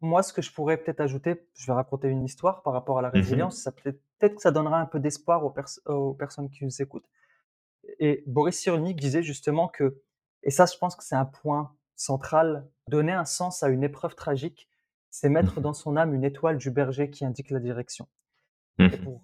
moi, 0.00 0.22
ce 0.22 0.32
que 0.32 0.42
je 0.42 0.52
pourrais 0.52 0.76
peut-être 0.76 1.00
ajouter, 1.00 1.46
je 1.56 1.66
vais 1.66 1.72
raconter 1.72 2.08
une 2.08 2.24
histoire 2.24 2.62
par 2.62 2.72
rapport 2.74 2.98
à 2.98 3.02
la 3.02 3.10
Mmh 3.12 3.20
résilience, 3.20 3.68
peut 3.82 3.92
peut-être 4.18 4.36
que 4.36 4.42
ça 4.42 4.50
donnera 4.52 4.80
un 4.80 4.86
peu 4.86 5.00
d'espoir 5.00 5.44
aux 5.44 5.50
pers 5.50 5.68
aux 5.86 6.14
personnes 6.14 6.50
qui 6.50 6.64
nous 6.64 6.82
écoutent 6.82 7.08
et 7.98 8.24
Boris 8.26 8.58
Cyrulnik 8.58 8.98
disait 9.00 9.22
justement 9.22 9.68
que 9.68 10.02
et 10.42 10.50
ça, 10.50 10.66
je 10.66 10.76
pense 10.78 10.96
que 10.96 11.04
c'est 11.04 11.16
un 11.16 11.26
point 11.26 11.76
central, 12.00 12.68
donner 12.88 13.12
un 13.12 13.24
sens 13.24 13.62
à 13.62 13.68
une 13.68 13.84
épreuve 13.84 14.14
tragique, 14.14 14.68
c'est 15.10 15.28
mettre 15.28 15.60
Mmh 15.60 15.62
dans 15.62 15.74
son 15.74 15.96
âme 15.96 16.14
une 16.14 16.24
étoile 16.24 16.58
du 16.58 16.70
berger 16.70 17.10
qui 17.10 17.24
indique 17.24 17.50
la 17.50 17.60
direction. 17.60 18.08
Et 18.90 18.98
Mmh 18.98 18.98
pour 18.98 19.22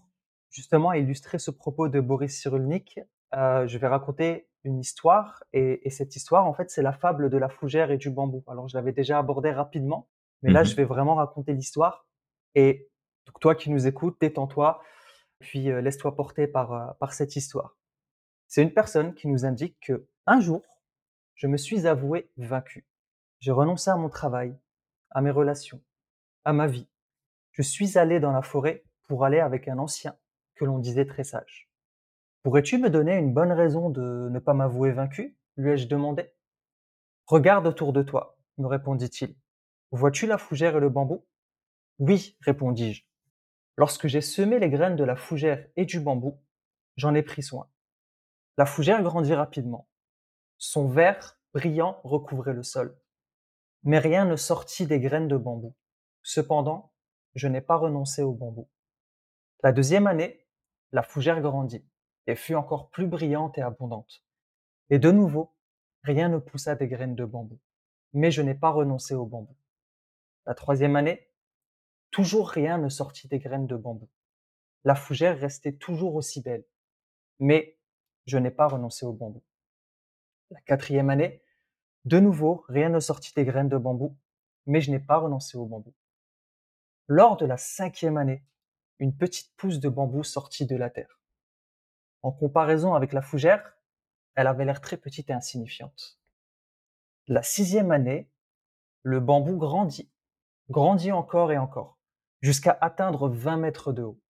justement 0.50 0.92
illustrer 0.92 1.38
ce 1.38 1.50
propos 1.50 1.88
de 1.88 2.00
Boris 2.00 2.38
Cyrulnik, 2.40 3.00
heu, 3.34 3.66
je 3.66 3.78
vais 3.78 3.86
raconter 3.88 4.48
une 4.64 4.80
histoire 4.80 5.44
et 5.52 5.86
et 5.86 5.90
cette 5.90 6.16
histoire, 6.16 6.46
en 6.46 6.54
fait, 6.54 6.70
c'est 6.70 6.82
la 6.82 6.92
fable 6.92 7.30
de 7.30 7.36
la 7.38 7.48
fougère 7.48 7.90
et 7.90 7.98
du 7.98 8.10
bambou. 8.10 8.44
Alors 8.48 8.68
je 8.68 8.76
l'avais 8.76 8.92
déjà 8.92 9.18
abordée 9.18 9.52
rapidement, 9.52 10.08
mais 10.42 10.50
là, 10.50 10.64
je 10.64 10.74
Mmh 10.74 10.76
vais 10.76 10.84
vraiment 10.84 11.14
raconter 11.16 11.52
l'histoire 11.54 12.06
et 12.54 12.88
donc 13.26 13.40
toi 13.40 13.54
qui 13.54 13.70
nous 13.70 13.86
écoutes, 13.86 14.16
détends-toi, 14.20 14.82
puis, 15.40 15.70
heu, 15.70 15.80
laisse-toi 15.80 16.14
porter 16.16 16.46
par, 16.46 16.72
heu, 16.74 16.94
par 17.00 17.12
cette 17.14 17.36
histoire. 17.36 17.76
C'est 18.48 18.62
une 18.62 18.72
personne 18.74 19.14
qui 19.14 19.28
nous 19.28 19.44
indique 19.44 19.78
que 19.80 20.06
un 20.26 20.40
jour, 20.40 20.62
je 21.36 21.46
me 21.46 21.58
suis 21.58 21.86
avoué 21.86 22.30
vaincu. 22.38 22.86
J'ai 23.40 23.52
renoncé 23.52 23.90
à 23.90 23.96
mon 23.96 24.08
travail, 24.08 24.56
à 25.10 25.20
mes 25.20 25.30
relations, 25.30 25.82
à 26.44 26.52
ma 26.52 26.66
vie. 26.66 26.88
Je 27.52 27.62
suis 27.62 27.98
allé 27.98 28.20
dans 28.20 28.32
la 28.32 28.42
forêt 28.42 28.84
pour 29.04 29.24
aller 29.24 29.38
avec 29.38 29.68
un 29.68 29.78
ancien 29.78 30.16
que 30.54 30.64
l'on 30.64 30.78
disait 30.78 31.04
très 31.04 31.24
sage. 31.24 31.70
Pourrais-tu 32.42 32.78
me 32.78 32.90
donner 32.90 33.16
une 33.16 33.34
bonne 33.34 33.52
raison 33.52 33.90
de 33.90 34.28
ne 34.30 34.38
pas 34.38 34.54
m'avouer 34.54 34.92
vaincu? 34.92 35.36
lui 35.58 35.72
ai-je 35.72 35.88
demandé. 35.88 36.30
Regarde 37.26 37.66
autour 37.66 37.92
de 37.92 38.02
toi, 38.02 38.38
me 38.58 38.66
répondit-il. 38.66 39.34
Vois-tu 39.90 40.26
la 40.26 40.38
fougère 40.38 40.76
et 40.76 40.80
le 40.80 40.88
bambou 40.88 41.26
Oui, 41.98 42.36
répondis-je. 42.40 43.04
Lorsque 43.76 44.06
j'ai 44.06 44.20
semé 44.20 44.58
les 44.58 44.70
graines 44.70 44.96
de 44.96 45.04
la 45.04 45.16
fougère 45.16 45.66
et 45.76 45.84
du 45.84 46.00
bambou, 46.00 46.38
j'en 46.96 47.14
ai 47.14 47.22
pris 47.22 47.42
soin. 47.42 47.68
La 48.56 48.64
fougère 48.64 49.02
grandit 49.02 49.34
rapidement. 49.34 49.86
Son 50.58 50.88
vert 50.88 51.38
brillant 51.52 52.00
recouvrait 52.04 52.54
le 52.54 52.62
sol. 52.62 52.98
Mais 53.82 53.98
rien 53.98 54.24
ne 54.24 54.36
sortit 54.36 54.86
des 54.86 55.00
graines 55.00 55.28
de 55.28 55.36
bambou. 55.36 55.74
Cependant, 56.22 56.92
je 57.34 57.48
n'ai 57.48 57.60
pas 57.60 57.76
renoncé 57.76 58.22
au 58.22 58.32
bambou. 58.32 58.68
La 59.62 59.72
deuxième 59.72 60.06
année, 60.06 60.46
la 60.92 61.02
fougère 61.02 61.40
grandit 61.40 61.84
et 62.26 62.34
fut 62.34 62.54
encore 62.54 62.90
plus 62.90 63.06
brillante 63.06 63.58
et 63.58 63.62
abondante. 63.62 64.24
Et 64.90 64.98
de 64.98 65.10
nouveau, 65.10 65.54
rien 66.02 66.28
ne 66.28 66.38
poussa 66.38 66.74
des 66.74 66.88
graines 66.88 67.14
de 67.14 67.24
bambou. 67.24 67.60
Mais 68.12 68.30
je 68.30 68.42
n'ai 68.42 68.54
pas 68.54 68.70
renoncé 68.70 69.14
au 69.14 69.26
bambou. 69.26 69.54
La 70.46 70.54
troisième 70.54 70.96
année, 70.96 71.28
toujours 72.10 72.48
rien 72.48 72.78
ne 72.78 72.88
sortit 72.88 73.28
des 73.28 73.38
graines 73.38 73.66
de 73.66 73.76
bambou. 73.76 74.08
La 74.84 74.94
fougère 74.94 75.38
restait 75.38 75.72
toujours 75.72 76.14
aussi 76.14 76.40
belle. 76.40 76.64
Mais 77.40 77.78
je 78.26 78.38
n'ai 78.38 78.50
pas 78.50 78.68
renoncé 78.68 79.04
au 79.04 79.12
bambou. 79.12 79.42
La 80.50 80.60
quatrième 80.60 81.10
année, 81.10 81.42
de 82.04 82.20
nouveau, 82.20 82.64
rien 82.68 82.88
ne 82.88 83.00
sortit 83.00 83.34
des 83.34 83.44
graines 83.44 83.68
de 83.68 83.78
bambou. 83.78 84.16
Mais 84.66 84.80
je 84.80 84.90
n'ai 84.90 85.00
pas 85.00 85.18
renoncé 85.18 85.58
au 85.58 85.66
bambou. 85.66 85.92
Lors 87.08 87.36
de 87.36 87.46
la 87.46 87.56
cinquième 87.56 88.16
année, 88.16 88.44
une 88.98 89.16
petite 89.16 89.52
pousse 89.56 89.80
de 89.80 89.88
bambou 89.88 90.22
sortit 90.22 90.66
de 90.66 90.76
la 90.76 90.88
terre. 90.88 91.20
En 92.22 92.32
comparaison 92.32 92.94
avec 92.94 93.12
la 93.12 93.22
fougère, 93.22 93.76
elle 94.34 94.46
avait 94.46 94.64
l'air 94.64 94.80
très 94.80 94.96
petite 94.96 95.30
et 95.30 95.32
insignifiante. 95.32 96.18
La 97.26 97.42
sixième 97.42 97.90
année, 97.90 98.30
le 99.02 99.20
bambou 99.20 99.56
grandit, 99.56 100.10
grandit 100.70 101.12
encore 101.12 101.52
et 101.52 101.58
encore, 101.58 101.98
jusqu'à 102.40 102.76
atteindre 102.80 103.28
20 103.28 103.56
mètres 103.56 103.92
de 103.92 104.02
haut. 104.02 104.20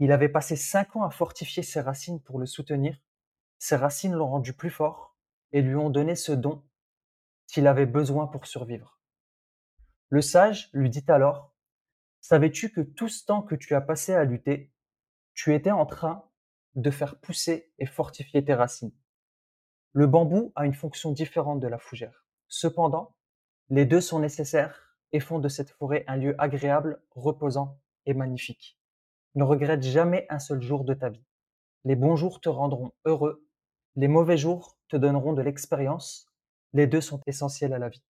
Il 0.00 0.10
avait 0.10 0.28
passé 0.28 0.56
cinq 0.56 0.96
ans 0.96 1.04
à 1.04 1.10
fortifier 1.10 1.62
ses 1.62 1.80
racines 1.80 2.20
pour 2.20 2.38
le 2.38 2.46
soutenir. 2.46 2.98
Ses 3.58 3.76
racines 3.76 4.14
l'ont 4.14 4.28
rendu 4.28 4.52
plus 4.52 4.70
fort 4.70 5.13
et 5.54 5.62
lui 5.62 5.76
ont 5.76 5.88
donné 5.88 6.16
ce 6.16 6.32
don 6.32 6.62
qu'il 7.46 7.68
avait 7.68 7.86
besoin 7.86 8.26
pour 8.26 8.46
survivre. 8.46 8.98
Le 10.10 10.20
sage 10.20 10.68
lui 10.74 10.90
dit 10.90 11.04
alors, 11.08 11.54
Savais-tu 12.20 12.72
que 12.72 12.80
tout 12.80 13.08
ce 13.08 13.24
temps 13.24 13.42
que 13.42 13.54
tu 13.54 13.74
as 13.74 13.80
passé 13.80 14.14
à 14.14 14.24
lutter, 14.24 14.72
tu 15.34 15.54
étais 15.54 15.70
en 15.70 15.86
train 15.86 16.24
de 16.74 16.90
faire 16.90 17.20
pousser 17.20 17.72
et 17.78 17.86
fortifier 17.86 18.44
tes 18.44 18.54
racines? 18.54 18.94
Le 19.92 20.06
bambou 20.06 20.52
a 20.56 20.66
une 20.66 20.74
fonction 20.74 21.12
différente 21.12 21.60
de 21.60 21.68
la 21.68 21.78
fougère. 21.78 22.26
Cependant, 22.48 23.14
les 23.68 23.84
deux 23.84 24.00
sont 24.00 24.18
nécessaires 24.18 24.96
et 25.12 25.20
font 25.20 25.38
de 25.38 25.48
cette 25.48 25.70
forêt 25.70 26.04
un 26.08 26.16
lieu 26.16 26.34
agréable, 26.38 27.00
reposant 27.10 27.78
et 28.06 28.14
magnifique. 28.14 28.80
Ne 29.36 29.44
regrette 29.44 29.82
jamais 29.82 30.26
un 30.30 30.40
seul 30.40 30.60
jour 30.62 30.84
de 30.84 30.94
ta 30.94 31.10
vie. 31.10 31.24
Les 31.84 31.94
bons 31.94 32.16
jours 32.16 32.40
te 32.40 32.48
rendront 32.48 32.92
heureux, 33.04 33.46
les 33.96 34.08
mauvais 34.08 34.38
jours 34.38 34.73
te 34.88 34.96
donneront 34.96 35.32
de 35.32 35.42
l'expérience. 35.42 36.30
Les 36.72 36.86
deux 36.86 37.00
sont 37.00 37.20
essentiels 37.26 37.72
à 37.72 37.78
la 37.78 37.88
vie. 37.88 38.04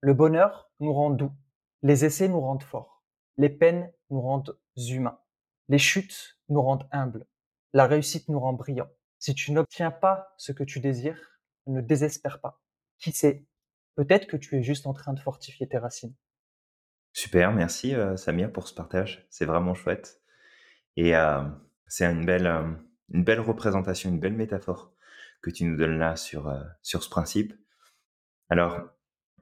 Le 0.00 0.14
bonheur 0.14 0.70
nous 0.80 0.92
rend 0.92 1.10
doux, 1.10 1.32
les 1.82 2.04
essais 2.04 2.28
nous 2.28 2.40
rendent 2.40 2.62
forts, 2.62 3.02
les 3.36 3.48
peines 3.48 3.90
nous 4.10 4.20
rendent 4.20 4.58
humains, 4.76 5.18
les 5.68 5.78
chutes 5.78 6.38
nous 6.48 6.62
rendent 6.62 6.88
humbles, 6.92 7.26
la 7.72 7.86
réussite 7.86 8.28
nous 8.28 8.38
rend 8.38 8.52
brillants. 8.52 8.90
Si 9.18 9.34
tu 9.34 9.52
n'obtiens 9.52 9.90
pas 9.90 10.34
ce 10.36 10.52
que 10.52 10.64
tu 10.64 10.80
désires, 10.80 11.40
ne 11.66 11.80
désespère 11.80 12.40
pas. 12.40 12.60
Qui 12.98 13.12
sait, 13.12 13.44
peut-être 13.96 14.26
que 14.26 14.36
tu 14.36 14.56
es 14.56 14.62
juste 14.62 14.86
en 14.86 14.92
train 14.92 15.14
de 15.14 15.20
fortifier 15.20 15.66
tes 15.66 15.78
racines. 15.78 16.14
Super, 17.12 17.52
merci, 17.52 17.94
heu, 17.94 18.16
Samir 18.16 18.52
pour 18.52 18.68
ce 18.68 18.74
partage. 18.74 19.26
C'est 19.30 19.46
vraiment 19.46 19.74
chouette 19.74 20.20
et 20.96 21.10
hem, 21.10 21.58
c'est 21.86 22.04
une 22.04 22.26
belle, 22.26 22.46
hem, 22.46 22.86
une 23.10 23.24
belle 23.24 23.40
représentation, 23.40 24.10
une 24.10 24.20
belle 24.20 24.34
métaphore 24.34 24.92
que 25.46 25.50
tu 25.56 25.64
nous 25.64 25.76
donnes 25.76 25.98
là 25.98 26.16
sur, 26.16 26.48
heu, 26.48 26.60
sur 26.82 27.02
ce 27.04 27.08
principe. 27.08 27.54
Alors, 28.48 28.80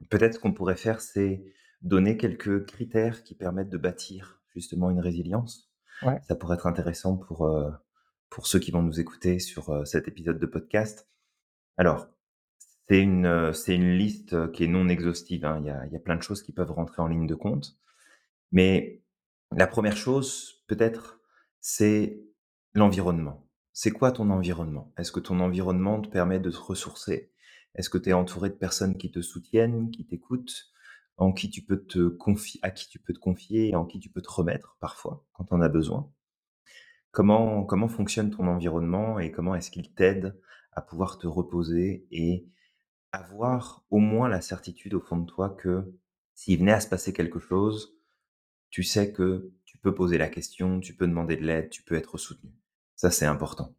peut-être 0.09 0.35
ce 0.35 0.39
qu'on 0.39 0.53
pourrait 0.53 0.75
faire, 0.77 1.01
c'est 1.01 1.43
donner 1.81 2.17
quelques 2.17 2.65
critères 2.65 3.23
qui 3.23 3.35
permettent 3.35 3.69
de 3.69 3.77
bâtir 3.77 4.41
justement 4.55 4.91
une 4.91 4.99
résilience. 4.99 5.71
Ouais, 6.01 6.21
Ça 6.27 6.35
pourrait 6.35 6.55
être 6.55 6.67
intéressant 6.67 7.17
pour, 7.17 7.47
heu, 7.47 7.73
pour 8.29 8.47
ceux 8.47 8.59
qui 8.59 8.71
vont 8.71 8.83
nous 8.83 8.99
écouter 8.99 9.39
sur, 9.39 9.71
heu, 9.73 9.85
cet 9.85 10.07
épisode 10.07 10.39
de 10.39 10.45
podcast. 10.45 11.09
Alors, 11.77 12.07
c'est 12.89 13.01
une, 13.01 13.53
c'est 13.53 13.75
une 13.75 13.97
liste, 13.97 14.51
qui 14.53 14.65
est 14.65 14.67
non 14.67 14.89
exhaustive, 14.89 15.45
hein. 15.45 15.59
Il 15.61 15.67
y 15.67 15.71
a 15.71 15.85
y 15.87 15.95
a 15.95 15.99
plein 15.99 16.15
de 16.17 16.23
choses 16.23 16.43
qui 16.43 16.53
peuvent 16.53 16.71
rentrer 16.71 17.01
en 17.01 17.07
ligne 17.07 17.27
de 17.27 17.35
compte. 17.35 17.77
Mais 18.51 19.03
la 19.51 19.67
première 19.67 19.97
chose, 19.97 20.63
peut-être, 20.67 21.21
c'est 21.61 22.21
l'environnement. 22.73 23.44
C'est 23.77 23.91
quoi 23.91 24.13
ton 24.13 24.29
environnement? 24.29 24.93
Est-ce 24.97 25.11
que 25.11 25.19
ton 25.19 25.41
environnement 25.41 26.01
te 26.01 26.07
permet 26.07 26.39
de 26.39 26.49
te 26.49 26.55
ressourcer? 26.55 27.33
Est-ce 27.75 27.89
que 27.89 27.97
tu 27.97 28.09
es 28.09 28.13
entouré 28.13 28.47
de 28.49 28.55
personnes 28.55 28.97
qui 28.97 29.11
te 29.11 29.21
soutiennent, 29.21 29.91
qui 29.91 30.05
t'écoutent, 30.05 30.71
en 31.17 31.33
qui 31.33 31.49
tu 31.49 31.61
peux 31.61 31.83
te 31.83 32.07
confier 32.07 32.61
à 32.63 32.71
qui 32.71 32.87
tu 32.87 32.99
peux 32.99 33.11
te 33.11 33.19
confier 33.19 33.67
et 33.67 33.75
en 33.75 33.83
qui 33.85 33.99
tu 33.99 34.09
peux 34.09 34.21
te 34.21 34.31
remettre 34.31 34.77
parfois, 34.79 35.25
quand 35.33 35.51
en 35.51 35.59
as 35.59 35.67
besoin? 35.67 36.09
Comment 37.11 37.65
comment 37.65 37.89
fonctionne 37.89 38.31
ton 38.31 38.47
environnement 38.47 39.19
et 39.19 39.29
comment 39.29 39.55
est-ce 39.55 39.71
qu'il 39.71 39.93
t'aide 39.93 40.39
à 40.71 40.81
pouvoir 40.81 41.17
te 41.17 41.27
reposer 41.27 42.07
et 42.11 42.47
avoir 43.11 43.83
au 43.89 43.99
moins 43.99 44.29
la 44.29 44.39
certitude 44.39 44.93
au 44.93 45.01
fond 45.01 45.17
de 45.17 45.25
toi 45.25 45.49
que 45.49 45.93
s'il 46.33 46.59
venait 46.59 46.71
à 46.71 46.79
se 46.79 46.87
passer 46.87 47.11
quelque 47.11 47.39
chose, 47.39 47.99
tu 48.69 48.83
sais 48.83 49.11
que 49.11 49.51
tu 49.65 49.77
peux 49.77 49.93
poser 49.93 50.17
la 50.17 50.29
question, 50.29 50.79
tu 50.79 50.95
peux 50.95 51.07
demander 51.07 51.35
de 51.35 51.43
l'aide, 51.43 51.69
tu 51.69 51.83
peux 51.83 51.95
être 51.95 52.17
soutenu? 52.17 52.53
Ça, 52.95 53.11
c'est 53.11 53.25
important. 53.25 53.75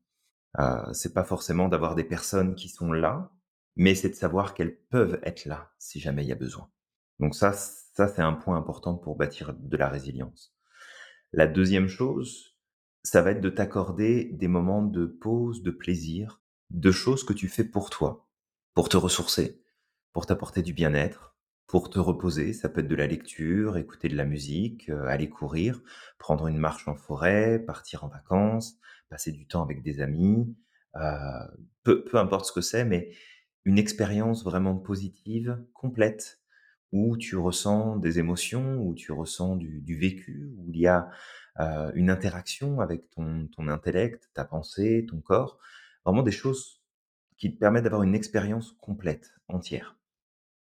Heu, 0.59 0.93
c'est 0.93 1.15
pas 1.15 1.25
forcément 1.25 1.69
d'avoir 1.69 1.95
des 1.95 2.05
personnes 2.05 2.55
qui 2.55 2.69
sont 2.69 2.93
là, 2.93 3.31
mais 3.77 3.95
c'est 3.95 4.11
de 4.11 4.15
savoir 4.15 4.55
qu'elles 4.55 4.77
peuvent 4.77 5.21
être 5.25 5.47
là 5.47 5.73
si 5.79 6.01
jamais 6.01 6.25
il 6.25 6.29
y 6.29 6.33
a 6.33 6.37
besoin. 6.37 6.71
Donc 7.21 7.35
ça, 7.35 7.53
Ça, 7.53 8.09
c'est 8.09 8.23
un 8.23 8.35
point 8.35 8.59
important 8.59 8.97
pour 8.97 9.17
bâtir 9.17 9.55
de 9.59 9.77
la 9.79 9.89
résilience. 9.89 10.55
La 11.33 11.47
deuxième 11.47 11.89
chose, 11.89 12.57
ça 13.03 13.23
va 13.23 13.33
être 13.33 13.41
de 13.41 13.51
t'accorder 13.51 14.25
des 14.33 14.49
moments 14.49 14.83
de 14.83 15.07
pause, 15.07 15.63
de 15.63 15.71
plaisir, 15.71 16.41
de 16.71 16.91
choses 16.91 17.25
que 17.25 17.33
tu 17.33 17.49
fais 17.49 17.65
pour 17.65 17.91
toi, 17.91 18.29
pour 18.75 18.89
te 18.89 18.97
ressourcer, 18.97 19.63
pour 20.13 20.27
t'apporter 20.27 20.63
du 20.63 20.73
bien-être, 20.73 21.37
pour 21.67 21.91
te 21.91 21.99
reposer. 21.99 22.53
Ça 22.53 22.69
peut 22.69 22.81
être 22.81 22.89
de 22.89 22.95
la 22.97 23.07
lecture, 23.07 23.77
écouter 23.77 24.09
de 24.09 24.17
la 24.17 24.25
musique, 24.25 24.89
euh, 24.91 25.07
aller 25.07 25.29
courir, 25.29 25.81
prendre 26.19 26.47
une 26.49 26.59
marche 26.59 26.89
en 26.89 26.97
forêt, 26.97 27.59
partir 27.59 28.05
en 28.05 28.09
vacances, 28.09 28.79
passer 29.09 29.33
du 29.33 29.47
temps 29.47 29.63
avec 29.63 29.83
des 29.83 30.01
amis, 30.01 30.57
euh, 30.97 31.47
peu, 31.83 32.05
peu 32.05 32.19
importe 32.19 32.47
ce 32.47 32.53
que 32.53 32.61
c'est, 32.61 32.85
mais 32.85 33.13
une 33.65 33.79
expérience 33.79 34.45
vraiment 34.45 34.77
positive, 34.77 35.63
complète, 35.75 36.41
où 36.93 37.17
tu 37.17 37.37
ressens 37.37 37.97
des 37.97 38.19
émotions, 38.19 38.79
où 38.79 38.95
tu 38.95 39.13
ressens 39.13 39.57
du, 39.57 39.99
vécu, 39.99 40.51
où 40.57 40.71
il 40.73 40.81
y 40.81 40.87
a 40.87 41.11
euh, 41.61 41.91
une 41.95 42.11
interaction 42.11 42.81
avec 42.81 43.11
ton, 43.11 43.49
ton 43.49 43.69
intellect, 43.69 44.31
ta 44.35 44.45
pensée, 44.45 45.05
ton 45.09 45.21
corps, 45.21 45.59
vraiment 46.05 46.23
des 46.23 46.31
choses 46.31 46.81
qui 47.39 47.53
te 47.53 47.59
permettent 47.59 47.85
d'avoir 47.85 48.03
une 48.03 48.15
expérience 48.15 48.73
complète, 48.81 49.35
entière. 49.49 49.97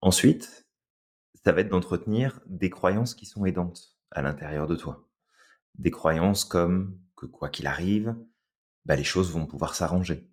Ensuite, 0.00 0.66
ça 1.44 1.52
va 1.52 1.60
être 1.60 1.68
d'entretenir 1.68 2.40
des 2.46 2.70
croyances 2.70 3.14
qui 3.14 3.24
sont 3.24 3.46
aidantes 3.46 3.96
à 4.10 4.20
l'intérieur 4.20 4.66
de 4.66 4.76
toi. 4.76 5.08
Des 5.76 5.90
croyances 5.90 6.44
comme 6.44 6.98
que 7.16 7.26
quoi 7.26 7.48
qu'il 7.48 7.66
arrive, 7.66 8.16
bah, 8.86 8.96
les 8.96 9.04
choses 9.04 9.32
vont 9.32 9.46
pouvoir 9.46 9.74
s'arranger, 9.74 10.30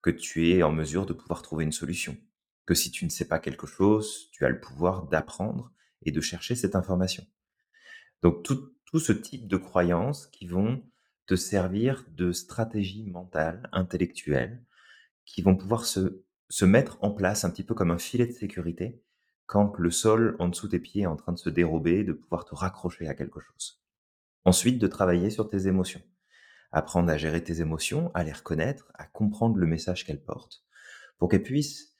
que 0.00 0.10
tu 0.10 0.50
es 0.50 0.62
en 0.62 0.70
mesure 0.70 1.06
de 1.06 1.12
pouvoir 1.12 1.42
trouver 1.42 1.64
une 1.64 1.72
solution, 1.72 2.16
que 2.64 2.74
si 2.74 2.92
tu 2.92 3.04
ne 3.04 3.10
sais 3.10 3.26
pas 3.26 3.40
quelque 3.40 3.66
chose, 3.66 4.30
tu 4.30 4.44
as 4.44 4.48
le 4.48 4.60
pouvoir 4.60 5.08
d'apprendre 5.08 5.72
et 6.02 6.12
de 6.12 6.20
chercher 6.20 6.54
cette 6.54 6.76
information. 6.76 7.26
Donc 8.22 8.44
tout, 8.44 8.72
tout 8.84 9.00
ce 9.00 9.12
type 9.12 9.48
de 9.48 9.56
croyances 9.56 10.28
qui 10.28 10.46
vont 10.46 10.84
te 11.26 11.34
servir 11.34 12.04
de 12.08 12.30
stratégie 12.30 13.10
mentale, 13.10 13.68
intellectuelle, 13.72 14.64
qui 15.24 15.42
vont 15.42 15.56
pouvoir 15.56 15.84
se, 15.84 16.22
se 16.48 16.64
mettre 16.64 16.98
en 17.02 17.10
place 17.10 17.44
un 17.44 17.50
petit 17.50 17.64
peu 17.64 17.74
comme 17.74 17.90
un 17.90 17.98
filet 17.98 18.26
de 18.26 18.32
sécurité 18.32 19.02
quand 19.46 19.76
le 19.78 19.90
sol 19.90 20.36
en 20.38 20.48
dessous 20.48 20.68
tes 20.68 20.78
pieds 20.78 21.02
est 21.02 21.06
en 21.06 21.16
train 21.16 21.32
de 21.32 21.38
se 21.38 21.50
dérober, 21.50 22.04
de 22.04 22.12
pouvoir 22.12 22.44
te 22.44 22.54
raccrocher 22.54 23.08
à 23.08 23.14
quelque 23.14 23.40
chose. 23.40 23.82
Ensuite, 24.44 24.78
de 24.78 24.86
travailler 24.86 25.30
sur 25.30 25.48
tes 25.48 25.66
émotions. 25.66 26.02
Apprendre 26.72 27.10
à 27.10 27.16
gérer 27.16 27.42
tes 27.42 27.60
émotions, 27.60 28.10
à 28.14 28.24
les 28.24 28.32
reconnaître, 28.32 28.90
à 28.94 29.06
comprendre 29.06 29.56
le 29.56 29.66
message 29.66 30.04
qu'elles 30.04 30.22
portent, 30.22 30.64
pour 31.18 31.28
qu'elles 31.28 31.42
puissent, 31.42 31.94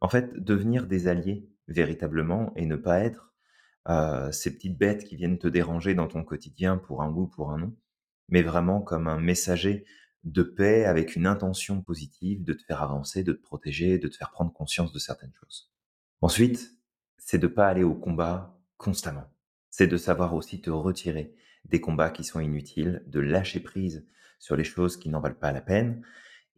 en 0.00 0.08
fait, 0.08 0.42
devenir 0.42 0.86
des 0.86 1.08
alliés 1.08 1.48
véritablement 1.68 2.52
et 2.56 2.66
ne 2.66 2.76
pas 2.76 3.00
être 3.00 3.32
euh, 3.88 4.30
ces 4.30 4.54
petites 4.54 4.78
bêtes 4.78 5.04
qui 5.04 5.16
viennent 5.16 5.38
te 5.38 5.48
déranger 5.48 5.94
dans 5.94 6.08
ton 6.08 6.24
quotidien 6.24 6.76
pour 6.76 7.02
un 7.02 7.10
ou 7.10 7.26
pour 7.26 7.50
un 7.50 7.58
non, 7.58 7.76
mais 8.28 8.42
vraiment 8.42 8.80
comme 8.80 9.08
un 9.08 9.18
messager 9.18 9.84
de 10.24 10.42
paix 10.42 10.84
avec 10.84 11.16
une 11.16 11.26
intention 11.26 11.82
positive 11.82 12.44
de 12.44 12.52
te 12.52 12.62
faire 12.62 12.82
avancer, 12.82 13.24
de 13.24 13.32
te 13.32 13.42
protéger, 13.42 13.98
de 13.98 14.08
te 14.08 14.16
faire 14.16 14.30
prendre 14.30 14.52
conscience 14.52 14.92
de 14.92 14.98
certaines 14.98 15.32
choses. 15.40 15.72
Ensuite, 16.20 16.70
c'est 17.18 17.38
de 17.38 17.48
pas 17.48 17.66
aller 17.66 17.82
au 17.82 17.94
combat 17.94 18.56
constamment. 18.76 19.28
C'est 19.70 19.88
de 19.88 19.96
savoir 19.96 20.34
aussi 20.34 20.60
te 20.60 20.70
retirer 20.70 21.34
des 21.64 21.80
combats 21.80 22.10
qui 22.10 22.24
sont 22.24 22.40
inutiles, 22.40 23.02
de 23.06 23.20
lâcher 23.20 23.60
prise 23.60 24.06
sur 24.38 24.56
les 24.56 24.64
choses 24.64 24.96
qui 24.96 25.08
n'en 25.08 25.20
valent 25.20 25.34
pas 25.34 25.52
la 25.52 25.60
peine 25.60 26.04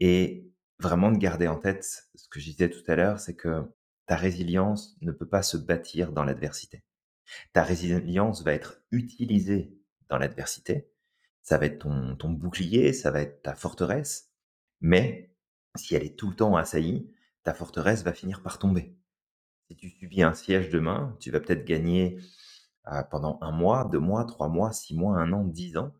et 0.01 0.51
vraiment 0.79 1.13
de 1.13 1.19
garder 1.19 1.49
en 1.49 1.59
tête 1.59 1.85
ce 2.15 2.29
que 2.29 2.41
je 2.41 2.51
disais 2.51 2.71
tout 2.71 2.83
à 2.89 2.97
l'heure, 2.97 3.21
c'est 3.21 3.37
que 3.37 3.63
ta 4.07 4.17
résilience 4.17 4.97
ne 5.01 5.13
peut 5.13 5.29
pas 5.29 5.43
se 5.43 5.57
bâtir 5.57 6.13
dans 6.13 6.25
l'adversité. 6.25 6.83
Ta 7.53 7.63
résilience 7.63 8.43
va 8.43 8.53
être 8.53 8.83
utilisée 8.91 9.73
dans 10.09 10.19
l'adversité. 10.19 10.91
Ça 11.43 11.59
va 11.59 11.67
être 11.67 11.79
ton, 11.79 12.31
bouclier, 12.31 12.93
ça 12.93 13.11
va 13.11 13.23
être 13.23 13.43
ta 13.43 13.55
forteresse. 13.55 14.31
Mais 14.81 15.35
si 15.77 15.95
elle 15.95 16.05
est 16.05 16.19
tout 16.19 16.29
le 16.29 16.37
temps 16.37 16.57
assaillie, 16.57 17.11
ta 17.43 17.55
forteresse 17.55 18.03
va 18.03 18.13
finir 18.13 18.43
par 18.43 18.59
tomber. 18.59 18.97
Si 19.69 19.77
tu 19.77 19.91
subis 19.91 20.23
un 20.23 20.35
siège 20.35 20.71
demain, 20.71 21.17
tu 21.21 21.31
vas 21.31 21.41
peut-être 21.41 21.65
gagner 21.65 22.19
pendant 23.11 23.39
un 23.41 23.51
mois, 23.51 23.89
deux 23.91 24.01
mois, 24.01 24.25
trois 24.25 24.49
mois, 24.49 24.73
six 24.73 24.95
mois, 24.95 25.19
un 25.19 25.33
an, 25.33 25.45
dix 25.45 25.77
ans. 25.77 25.93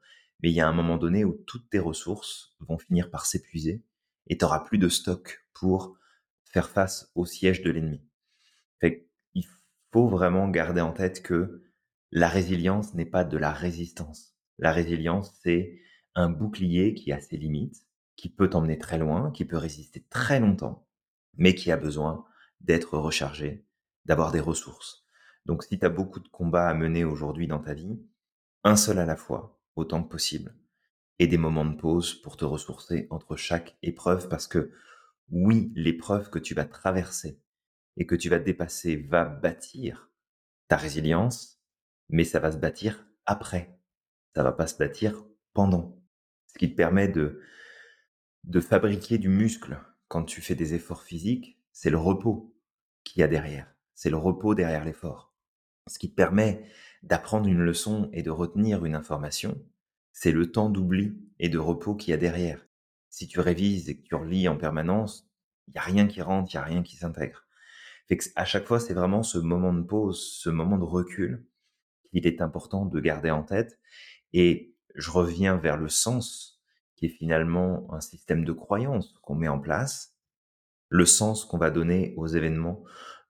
Mais 0.43 0.51
il 0.51 0.55
y 0.55 0.61
a 0.61 0.69
un 0.69 0.73
moment 0.73 0.97
donné 0.97 1.25
où 1.25 1.33
toutes 1.47 1.71
tes 1.71 1.79
ressources 1.79 2.55
vont 2.61 2.79
finir 2.79 3.11
par 3.11 3.27
s'épuiser 3.27 3.83
et 4.27 4.37
tu 4.37 4.45
n'auras 4.45 4.61
plus 4.61 4.79
de 4.79 4.89
stock 4.89 5.45
pour 5.55 5.97
faire 6.45 6.69
face 6.69 7.11
au 7.15 7.27
siège 7.27 7.63
de 7.63 7.71
l'ennemi. 7.71 8.03
il 8.83 9.45
faut 9.93 10.09
vraiment 10.09 10.49
garder 10.49 10.81
en 10.81 10.93
tête 10.93 11.23
que 11.23 11.63
la 12.11 12.29
résilience 12.29 12.95
n'est 12.95 13.07
pas 13.07 13.25
de 13.25 13.37
la 13.37 13.53
résistance. 13.53 14.35
La 14.59 14.73
résilience, 14.73 15.39
c'est 15.43 15.81
un 16.15 16.31
bouclier 16.31 16.95
qui 16.95 17.13
a 17.13 17.21
ses 17.21 17.37
limites, 17.37 17.87
qui 18.17 18.29
peut 18.29 18.49
t'emmener 18.49 18.79
très 18.79 18.99
loin, 18.99 19.31
qui 19.33 19.45
peut 19.45 19.57
résister 19.57 20.05
très 20.11 20.41
longtemps, 20.41 20.87
mais 21.37 21.55
qui 21.55 21.73
a 21.73 21.77
besoin 21.77 22.25
d'être 22.61 22.99
rechargé, 22.99 23.67
d'avoir 24.05 24.31
des 24.31 24.41
ressources. 24.41 25.04
Donc 25.47 25.65
si 25.65 25.79
tu 25.79 25.85
as 25.85 25.91
beaucoup 25.91 26.21
de 26.21 26.29
combats 26.29 26.69
à 26.69 26.75
mener 26.75 27.05
aujourd'hui 27.05 27.47
dans 27.47 27.61
ta 27.61 27.75
vie, 27.75 28.01
un 28.65 28.77
seul 28.77 28.99
à 28.99 29.07
la 29.07 29.17
fois, 29.17 29.61
autant 29.77 30.03
que 30.03 30.09
possible, 30.09 30.55
et 31.19 31.27
des 31.27 31.39
moments 31.39 31.65
de 31.65 31.77
pause 31.77 32.15
pour 32.15 32.37
te 32.37 32.45
ressourcer 32.45 33.07
entre 33.11 33.37
chaque 33.37 33.77
épreuve, 33.83 34.29
parce 34.29 34.47
que 34.47 34.73
oui, 35.31 35.73
l'épreuve 35.75 36.31
que 36.31 36.39
tu 36.39 36.55
vas 36.55 36.65
traverser 36.65 37.41
et 37.97 38.07
que 38.07 38.15
tu 38.15 38.29
vas 38.29 38.39
dépasser 38.39 38.97
va 38.97 39.25
bâtir 39.25 40.11
ta 40.69 40.77
résilience, 40.77 41.61
mais 42.09 42.25
ça 42.25 42.41
va 42.41 42.53
se 42.53 42.59
bâtir 42.59 43.07
après. 43.27 43.79
Ça 44.35 44.43
va 44.43 44.53
pas 44.53 44.67
se 44.67 44.77
bâtir 44.77 45.25
pendant. 45.53 46.03
Ce 46.49 46.59
qui 46.59 46.71
te 46.71 46.77
permet 46.77 47.09
de, 47.09 47.41
de 48.45 48.61
fabriquer 48.61 49.19
du 49.19 49.29
muscle 49.29 49.79
quand 50.09 50.25
tu 50.25 50.41
fais 50.41 50.55
des 50.55 50.75
efforts 50.75 51.03
physiques, 51.03 51.61
c'est 51.73 51.91
le 51.91 51.99
repos 51.99 52.57
qu'il 53.05 53.21
y 53.21 53.23
a 53.23 53.29
derrière. 53.29 53.73
C'est 53.95 54.11
le 54.11 54.17
repos 54.17 54.55
derrière 54.55 54.85
l'effort. 54.85 55.34
Ce 55.87 55.99
qui 55.99 56.11
te 56.11 56.15
permet 56.15 56.65
d'apprendre 57.03 57.47
une 57.47 57.61
leçon 57.61 58.09
et 58.13 58.23
de 58.23 58.31
retenir 58.31 58.85
une 58.85 58.95
information, 58.95 59.61
c'est 60.13 60.33
le 60.33 60.51
temps 60.51 60.71
d'oubli 60.71 61.19
et 61.39 61.49
de 61.49 61.59
repos 61.59 61.95
qu'il 61.95 62.13
y 62.13 62.15
a 62.15 62.19
derrière. 62.19 62.67
Si 63.11 63.29
tu 63.29 63.41
révises 63.41 63.89
et 63.89 63.97
que 63.97 64.03
tu 64.03 64.15
relis 64.15 64.49
en 64.49 64.57
permanence, 64.57 65.29
il 65.69 65.73
n'y 65.73 65.79
a 65.79 65.83
rien 65.83 66.07
qui 66.07 66.23
rentre, 66.23 66.53
il 66.53 66.57
n'y 66.57 66.63
a 66.63 66.65
rien 66.65 66.83
qui 66.83 66.97
s'intègre. 66.97 67.47
À 68.37 68.45
chaque 68.45 68.67
fois, 68.67 68.81
c'est 68.81 68.95
vraiment 68.95 69.23
ce 69.23 69.39
moment 69.39 69.73
de 69.73 69.83
pause, 69.83 70.21
ce 70.21 70.51
moment 70.51 70.79
de 70.79 70.85
recul 70.85 71.47
qu'il 72.11 72.27
est 72.27 72.41
important 72.41 72.87
de 72.87 73.01
garder 73.01 73.31
en 73.31 73.43
tête. 73.43 73.79
Et 74.33 74.75
je 74.95 75.11
reviens 75.11 75.57
vers 75.57 75.77
le 75.77 75.89
sens, 75.89 76.63
qui 76.97 77.07
est 77.07 77.11
finalement 77.11 77.93
un 77.93 78.01
système 78.01 78.45
de 78.45 78.53
croyance 78.53 79.19
qu'on 79.23 79.35
met 79.35 79.49
en 79.49 79.59
place, 79.59 80.17
le 80.89 81.07
sens 81.07 81.45
qu'on 81.45 81.59
va 81.59 81.71
donner 81.71 82.15
aux 82.17 82.27
événements, 82.27 82.85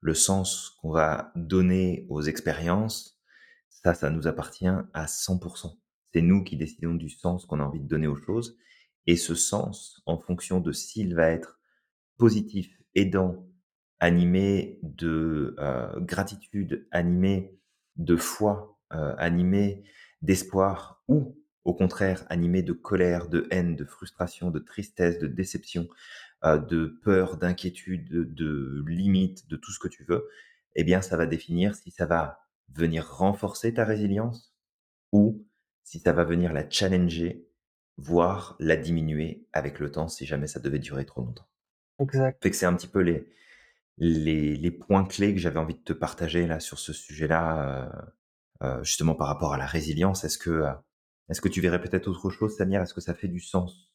le 0.05 0.13
sens 0.13 0.77
qu'on 0.79 0.91
va 0.91 1.31
donner 1.35 2.05
aux 2.09 2.21
expériences, 2.21 3.19
ça, 3.69 3.95
ça 3.95 4.11
nous 4.11 4.27
appartient 4.27 4.67
à 4.67 5.05
100%. 5.07 5.79
C'est 6.13 6.21
nous 6.21 6.43
qui 6.43 6.57
décidons 6.57 6.93
du 6.93 7.09
sens 7.09 7.47
qu'on 7.47 7.59
a 7.59 7.63
envie 7.63 7.79
de 7.79 7.87
donner 7.87 8.05
aux 8.05 8.15
choses. 8.15 8.55
Et 9.07 9.15
ce 9.15 9.33
sens, 9.33 10.03
en 10.05 10.19
fonction 10.19 10.59
de 10.59 10.71
s'il 10.71 11.15
va 11.15 11.31
être 11.31 11.59
positif, 12.17 12.69
aidant, 12.93 13.47
animé 13.99 14.79
de 14.83 15.55
euh, 15.57 15.99
gratitude, 16.01 16.87
animé 16.91 17.57
de 17.95 18.15
foi, 18.15 18.77
euh, 18.93 19.15
animé 19.17 19.85
d'espoir, 20.21 21.03
ou 21.07 21.35
au 21.63 21.73
contraire 21.73 22.27
animé 22.29 22.61
de 22.61 22.73
colère, 22.73 23.27
de 23.27 23.47
haine, 23.49 23.75
de 23.75 23.85
frustration, 23.85 24.51
de 24.51 24.59
tristesse, 24.59 25.17
de 25.17 25.25
déception, 25.25 25.87
de 26.43 26.99
peur, 27.03 27.37
d'inquiétude, 27.37 28.07
de, 28.07 28.23
de 28.23 28.83
limite, 28.87 29.47
de 29.47 29.55
tout 29.55 29.71
ce 29.71 29.79
que 29.79 29.87
tu 29.87 30.03
veux, 30.03 30.29
eh 30.75 30.83
bien, 30.83 31.01
ça 31.01 31.17
va 31.17 31.25
définir 31.25 31.75
si 31.75 31.91
ça 31.91 32.05
va 32.05 32.39
venir 32.69 33.09
renforcer 33.09 33.73
ta 33.73 33.85
résilience 33.85 34.53
ou 35.11 35.45
si 35.83 35.99
ça 35.99 36.13
va 36.13 36.23
venir 36.23 36.53
la 36.53 36.69
challenger, 36.69 37.47
voire 37.97 38.55
la 38.59 38.75
diminuer 38.75 39.47
avec 39.53 39.79
le 39.79 39.91
temps 39.91 40.07
si 40.07 40.25
jamais 40.25 40.47
ça 40.47 40.59
devait 40.59 40.79
durer 40.79 41.05
trop 41.05 41.21
longtemps. 41.21 41.47
Exact. 41.99 42.43
Fait 42.43 42.51
que 42.51 42.55
c'est 42.55 42.65
un 42.65 42.75
petit 42.75 42.87
peu 42.87 42.99
les, 42.99 43.27
les, 43.97 44.55
les 44.55 44.71
points 44.71 45.05
clés 45.05 45.33
que 45.33 45.39
j'avais 45.39 45.59
envie 45.59 45.75
de 45.75 45.83
te 45.83 45.93
partager 45.93 46.45
là 46.47 46.59
sur 46.59 46.79
ce 46.79 46.93
sujet-là, 46.93 47.89
euh, 48.61 48.67
euh, 48.67 48.83
justement 48.83 49.15
par 49.15 49.27
rapport 49.27 49.53
à 49.53 49.57
la 49.57 49.65
résilience. 49.65 50.23
Est-ce 50.25 50.37
que, 50.37 50.49
euh, 50.49 50.73
est-ce 51.29 51.41
que 51.41 51.49
tu 51.49 51.61
verrais 51.61 51.81
peut-être 51.81 52.07
autre 52.07 52.29
chose, 52.29 52.55
Samir? 52.55 52.81
Est-ce 52.81 52.93
que 52.93 53.01
ça 53.01 53.13
fait 53.13 53.29
du 53.29 53.39
sens? 53.39 53.94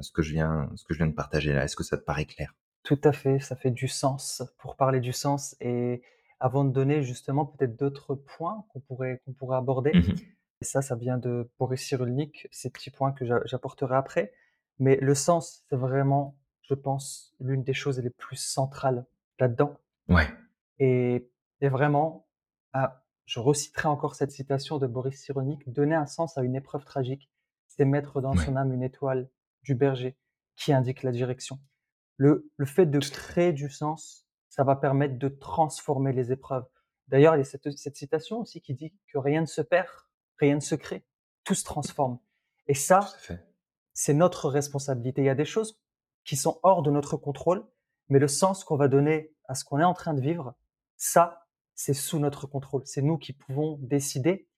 ce 0.00 0.10
que 0.12 0.22
je 0.22 0.32
viens, 0.32 0.70
ce 0.76 0.84
que 0.84 0.94
je 0.94 0.98
viens 0.98 1.06
de 1.06 1.14
partager 1.14 1.52
là 1.52 1.64
Est-ce 1.64 1.76
que 1.76 1.84
ça 1.84 1.96
te 1.98 2.02
paraît 2.04 2.26
clair? 2.26 2.54
Tout 2.82 3.00
à 3.04 3.12
fait, 3.12 3.38
ça 3.40 3.56
fait 3.56 3.70
du 3.70 3.88
sens 3.88 4.42
pour 4.58 4.76
parler 4.76 5.00
du 5.00 5.12
sens. 5.12 5.56
Et 5.60 6.02
avant 6.40 6.64
de 6.64 6.72
donner 6.72 7.02
justement 7.02 7.44
peut-être 7.44 7.76
d'autres 7.76 8.14
points 8.14 8.64
qu'on 8.70 8.80
pourrait, 8.80 9.20
qu'on 9.24 9.32
pourrait 9.32 9.58
aborder, 9.58 9.92
Mmh 9.94 10.14
et 10.60 10.64
ça, 10.64 10.82
ça 10.82 10.96
vient 10.96 11.18
de 11.18 11.48
Boris 11.60 11.80
Cyrulnik, 11.80 12.48
ces 12.50 12.70
petits 12.70 12.90
points 12.90 13.12
que 13.12 13.24
j'a- 13.24 13.42
j'apporterai 13.44 13.94
après. 13.94 14.32
Mais 14.80 14.96
le 15.00 15.14
sens, 15.14 15.62
c'est 15.70 15.76
vraiment, 15.76 16.36
je 16.62 16.74
pense, 16.74 17.32
l'une 17.38 17.62
des 17.62 17.74
choses 17.74 18.00
les 18.00 18.10
plus 18.10 18.34
centrales 18.36 19.06
là-dedans. 19.38 19.76
Ouais. 20.08 20.26
Et, 20.80 21.30
et 21.60 21.68
vraiment, 21.68 22.26
ah, 22.72 23.04
je 23.24 23.38
reciterai 23.38 23.86
encore 23.86 24.16
cette 24.16 24.32
citation 24.32 24.78
de 24.78 24.88
Boris 24.88 25.20
Cyrulnik: 25.22 25.68
«Donner 25.72 25.94
un 25.94 26.06
sens 26.06 26.36
à 26.38 26.42
une 26.42 26.56
épreuve 26.56 26.84
tragique, 26.84 27.30
c'est 27.68 27.84
mettre 27.84 28.20
dans 28.20 28.34
Ouais. 28.36 28.44
son 28.44 28.56
âme 28.56 28.72
une 28.72 28.82
étoile 28.82 29.28
du 29.68 29.74
berger 29.74 30.16
qui 30.56 30.72
indique 30.72 31.02
la 31.02 31.12
direction». 31.12 31.56
Le 32.16 32.32
le 32.56 32.66
fait 32.66 32.86
de 32.86 32.98
créer 32.98 33.52
du 33.52 33.68
sens, 33.70 34.26
ça 34.48 34.64
va 34.64 34.76
permettre 34.76 35.18
de 35.18 35.28
transformer 35.28 36.12
les 36.12 36.32
épreuves. 36.32 36.66
D'ailleurs, 37.08 37.34
il 37.36 37.38
y 37.38 37.46
a 37.48 37.50
cette 37.54 37.70
cette 37.84 37.96
citation 37.96 38.36
aussi 38.40 38.60
qui 38.60 38.74
dit 38.74 38.90
que: 39.08 39.18
«Rien 39.18 39.42
ne 39.42 39.46
se 39.58 39.62
perd, 39.62 39.92
rien 40.38 40.56
ne 40.56 40.66
se 40.70 40.74
crée, 40.74 41.02
tout 41.44 41.54
se 41.54 41.64
transforme» 41.64 42.18
et 42.70 42.74
ça, 42.74 43.00
c'est 43.94 44.14
notre 44.24 44.48
responsabilité. 44.48 45.22
Il 45.22 45.26
y 45.26 45.36
a 45.36 45.42
des 45.44 45.52
choses 45.54 45.80
qui 46.24 46.36
sont 46.36 46.60
hors 46.62 46.82
de 46.82 46.90
notre 46.90 47.16
contrôle, 47.16 47.66
mais 48.10 48.18
le 48.18 48.28
sens 48.28 48.64
qu'on 48.64 48.76
va 48.76 48.88
donner 48.88 49.32
à 49.50 49.54
ce 49.54 49.64
qu'on 49.64 49.80
est 49.80 49.90
en 49.92 49.94
train 49.94 50.14
de 50.14 50.20
vivre, 50.20 50.54
ça, 50.96 51.46
c'est 51.74 51.94
sous 51.94 52.18
notre 52.18 52.46
contrôle. 52.46 52.82
C'est 52.84 53.02
nous 53.02 53.18
qui 53.18 53.32
pouvons 53.32 53.78
décider. 53.80 54.48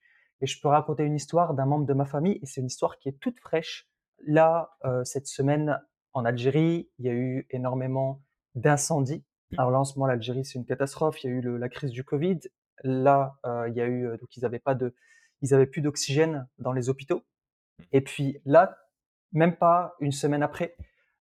Et 0.41 0.47
je 0.47 0.59
peux 0.61 0.69
raconter 0.69 1.05
une 1.05 1.15
histoire 1.15 1.55
d'un 1.55 1.67
membre 1.67 1.87
de 1.87 1.95
ma 1.95 2.07
famille, 2.07 2.39
et 2.43 2.47
c'est 2.47 2.61
une 2.63 2.73
histoire 2.75 2.99
qui 2.99 3.09
est 3.11 3.19
toute 3.21 3.39
fraîche. 3.39 3.90
Là, 4.27 4.77
euh, 4.85 5.05
cette 5.05 5.27
semaine, 5.27 5.81
en 6.13 6.25
Algérie, 6.25 6.91
il 6.99 7.07
y 7.07 7.09
a 7.09 7.13
eu 7.13 7.47
énormément 7.51 8.23
d'incendies. 8.55 9.25
Alors 9.57 9.71
là, 9.71 9.81
en 9.81 9.85
ce 9.85 9.95
moment, 9.99 10.07
l'Algérie, 10.07 10.45
c'est 10.45 10.59
une 10.59 10.65
catastrophe. 10.67 11.23
Il 11.25 11.31
y 11.31 11.33
a 11.33 11.37
eu 11.37 11.41
le- 11.41 11.57
la 11.57 11.69
crise 11.69 11.91
du 11.91 12.05
Covid. 12.05 12.41
Là, 12.85 13.37
euh, 13.47 13.69
il 13.69 13.75
y 13.75 13.81
a 13.81 13.87
eu, 13.87 14.07
euh, 14.07 14.17
donc 14.17 14.37
ils 14.37 14.41
n'avaient 14.43 14.59
pas 14.59 14.75
de, 14.75 14.95
ils 15.43 15.55
avaient 15.55 15.67
plus 15.67 15.81
d'oxygène 15.83 16.47
dans 16.59 16.73
les 16.73 16.89
hôpitaux. 16.89 17.23
Et 17.93 18.01
puis 18.01 18.39
là, 18.45 18.77
même 19.33 19.57
pas 19.57 19.95
une 20.01 20.13
semaine 20.13 20.43
après, 20.43 20.77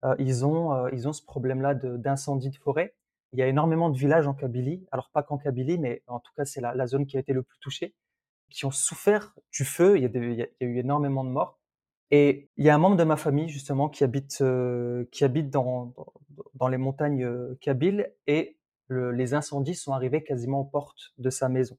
euh, 0.05 0.15
ils, 0.19 0.45
ont, 0.47 0.89
ils 0.89 1.09
ont 1.09 1.13
ce 1.13 1.25
problème-là 1.25 1.75
de- 1.75 1.97
d'incendie 1.97 2.51
de, 2.51 2.57
forêt. 2.57 2.95
Il 3.33 3.39
y 3.39 3.43
a 3.43 3.47
énormément 3.47 3.91
de 3.91 3.99
villages 3.99 4.27
en 4.27 4.35
Kabylie, 4.35 4.87
alors 4.93 5.11
pas 5.11 5.23
qu'en 5.23 5.39
Kabylie, 5.39 5.79
mais 5.79 6.03
en 6.07 6.21
tout 6.21 6.33
cas 6.37 6.45
c'est 6.45 6.61
la, 6.61 6.75
la 6.75 6.87
zone 6.87 7.07
qui 7.07 7.17
a 7.17 7.21
été 7.21 7.33
le 7.33 7.43
plus 7.43 7.59
touchée, 7.61 7.95
qui 8.51 8.65
ont 8.67 8.71
souffert 8.71 9.35
du 9.53 9.65
feu. 9.65 9.97
Il 9.97 10.03
y 10.03 10.07
a, 10.07 10.09
des- 10.09 10.21
il 10.21 10.35
y 10.35 10.43
a- 10.43 10.47
il 10.61 10.69
y 10.69 10.71
a 10.71 10.75
eu 10.75 10.79
énormément 10.79 11.25
de 11.25 11.31
morts. 11.31 11.61
Et 12.11 12.51
il 12.57 12.65
y 12.65 12.71
a 12.71 12.75
un 12.75 12.79
membre 12.79 12.97
de 12.97 13.05
ma 13.05 13.17
famille 13.17 13.49
justement 13.49 13.89
qui 13.89 14.03
habite, 14.05 14.39
euh, 14.41 15.05
qui 15.13 15.25
habite 15.25 15.51
dans, 15.51 15.95
dans, 16.55 16.69
les 16.69 16.79
montagnes 16.79 17.25
euh, 17.25 17.59
et 18.27 18.57
le- 18.89 19.13
les 19.13 19.35
incendies 19.35 19.75
sont 19.75 19.93
arrivés 19.93 20.25
quasiment 20.25 20.61
aux 20.61 20.65
portes 20.65 21.13
de 21.19 21.31
sa 21.31 21.49
maison. 21.49 21.77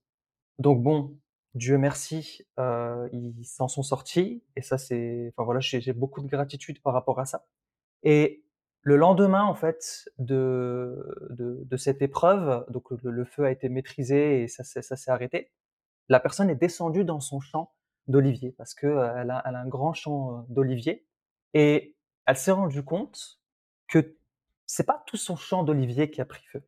Donc 0.59 0.83
bon, 0.83 1.17
Dieu 1.55 1.77
merci, 1.77 2.43
heu, 2.59 3.09
ils 3.13 3.45
s'en 3.45 3.67
sont 3.67 3.83
sortis 3.83 4.43
et 4.55 4.61
ça 4.61 4.77
c'est 4.77 5.31
enfin 5.33 5.45
voilà, 5.45 5.59
j'ai 5.61 5.93
beaucoup 5.93 6.21
de 6.21 6.27
gratitude 6.27 6.81
par 6.81 6.93
rapport 6.93 7.19
à 7.19 7.25
ça 7.25 7.47
et 8.03 8.43
le 8.83 8.95
lendemain 8.97 9.43
en 9.45 9.55
fait 9.55 10.09
de 10.19 11.27
de 11.31 11.63
de 11.65 11.77
cette 11.77 12.01
épreuve, 12.01 12.65
donc 12.71 12.91
le 12.91 13.25
feu 13.25 13.45
a 13.45 13.51
été 13.51 13.69
maîtrisé 13.69 14.43
et 14.43 14.47
ça 14.47 14.63
ça 14.63 14.81
s'est 14.97 15.11
arrêté. 15.11 15.51
La 16.09 16.19
personne 16.19 16.49
est 16.49 16.55
descendue 16.55 17.05
dans 17.05 17.19
son 17.21 17.39
champ 17.39 17.71
d'oliviers 18.07 18.51
parce 18.57 18.73
que, 18.73 18.87
elle 19.17 19.29
a 19.31 19.43
un 19.45 19.67
grand 19.67 19.93
champ, 19.93 20.39
heu, 20.39 20.43
d'oliviers 20.49 21.05
et 21.53 21.95
elle 22.25 22.37
s'est 22.37 22.51
rendue 22.51 22.83
compte 22.83 23.39
que 23.87 24.17
c'est 24.65 24.85
pas 24.85 25.03
tout 25.07 25.17
son 25.17 25.35
champ 25.35 25.63
d'oliviers 25.63 26.11
qui 26.11 26.21
a 26.21 26.25
pris 26.25 26.43
feu. 26.51 26.63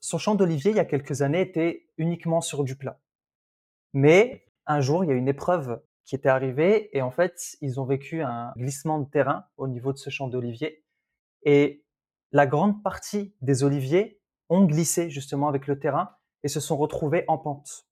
Son 0.00 0.18
champ 0.18 0.34
d'oliviers, 0.34 0.72
il 0.72 0.76
y 0.76 0.80
a 0.80 0.84
quelques 0.84 1.22
années, 1.22 1.40
était 1.40 1.88
uniquement 1.96 2.40
sur 2.40 2.64
du 2.64 2.76
plat. 2.76 3.00
Mais 3.92 4.46
un 4.66 4.80
jour, 4.80 5.04
il 5.04 5.08
y 5.08 5.12
a 5.12 5.14
une 5.14 5.28
épreuve 5.28 5.80
qui 6.04 6.16
était 6.16 6.28
arrivée 6.28 6.96
et 6.96 7.02
en 7.02 7.10
fait, 7.10 7.56
ils 7.60 7.80
ont 7.80 7.84
vécu 7.84 8.22
un 8.22 8.52
glissement 8.56 8.98
de 8.98 9.08
terrain 9.08 9.46
au 9.56 9.68
niveau 9.68 9.92
de 9.92 9.98
ce 9.98 10.10
champ 10.10 10.28
d'oliviers 10.28 10.84
et 11.44 11.84
la 12.32 12.46
grande 12.46 12.82
partie 12.82 13.34
des 13.40 13.62
oliviers 13.62 14.20
ont 14.48 14.64
glissé 14.64 15.10
justement 15.10 15.48
avec 15.48 15.66
le 15.66 15.78
terrain 15.78 16.16
et 16.42 16.48
se 16.48 16.60
sont 16.60 16.76
retrouvés 16.76 17.24
en 17.28 17.38
pente. 17.38 17.86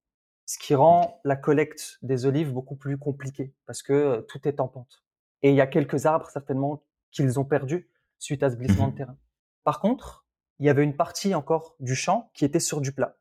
Ce 0.51 0.59
qui 0.59 0.75
rend 0.75 1.21
la 1.23 1.37
collecte 1.37 2.01
des 2.03 2.27
olives 2.27 2.53
beaucoup 2.53 2.75
plus 2.75 2.99
compliquée 2.99 3.55
parce 3.67 3.85
que 3.85 3.93
euh, 3.93 4.23
tout 4.23 4.49
est 4.49 4.59
en 4.59 4.67
pente. 4.67 5.05
Et 5.43 5.51
il 5.51 5.55
y 5.55 5.61
a 5.61 5.69
quelques 5.69 6.07
arbres 6.07 6.29
certainement 6.29 6.83
qu'ils 7.13 7.39
ont 7.39 7.45
perdus 7.45 7.89
suite 8.19 8.43
à 8.43 8.51
ce 8.51 8.57
glissement 8.57 8.89
de 8.89 8.93
Mmh 8.95 8.97
terrain. 8.97 9.17
Par 9.63 9.79
contre, 9.79 10.27
il 10.59 10.67
y 10.67 10.69
avait 10.69 10.83
une 10.83 10.97
partie 10.97 11.37
encore 11.37 11.77
du 11.79 11.95
champ 11.95 12.33
qui 12.35 12.45
était 12.45 12.59
sur 12.59 12.81
du 12.81 12.91
plat. 12.91 13.17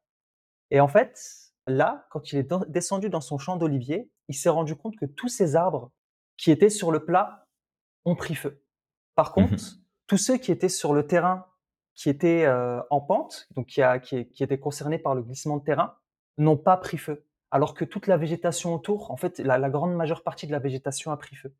Et 0.71 0.79
en 0.79 0.87
fait, 0.87 1.53
là, 1.67 2.07
quand 2.09 2.33
il 2.33 2.39
est 2.39 2.51
descendu 2.67 3.11
dans 3.11 3.21
son 3.21 3.37
champ 3.37 3.57
d'olivier, 3.57 4.11
il 4.27 4.33
s'est 4.33 4.49
rendu 4.49 4.75
compte 4.75 4.95
que 4.95 5.05
tous 5.05 5.27
ces 5.27 5.55
arbres 5.55 5.91
qui 6.35 6.49
étaient 6.49 6.71
sur 6.71 6.91
le 6.91 7.05
plat 7.05 7.45
ont 8.05 8.15
pris 8.15 8.33
feu. 8.33 8.63
Par 9.13 9.33
contre, 9.33 9.53
Mmh 9.53 9.83
tous 10.07 10.17
ceux 10.17 10.37
qui 10.37 10.51
étaient 10.51 10.67
sur 10.67 10.95
le 10.95 11.05
terrain, 11.05 11.45
qui 11.93 12.09
étaient 12.09 12.43
euh, 12.45 12.81
en 12.89 13.01
pente, 13.01 13.47
donc 13.55 13.67
qui, 13.67 13.83
a- 13.83 13.99
qui, 13.99 14.27
qui 14.31 14.43
étaient 14.43 14.57
concernés 14.59 14.97
par 14.97 15.13
le 15.13 15.21
glissement 15.21 15.57
de 15.57 15.63
terrain, 15.63 15.95
n'ont 16.39 16.57
pas 16.57 16.77
pris 16.77 16.97
feu. 16.97 17.25
Alors 17.51 17.73
que 17.73 17.85
toute 17.85 18.07
la 18.07 18.17
végétation 18.17 18.73
autour, 18.73 19.11
en 19.11 19.17
fait, 19.17 19.39
la, 19.39 19.57
la 19.57 19.69
grande 19.69 19.95
majeure 19.95 20.23
partie 20.23 20.47
de 20.47 20.51
la 20.51 20.59
végétation 20.59 21.11
a 21.11 21.17
pris 21.17 21.35
feu. 21.35 21.53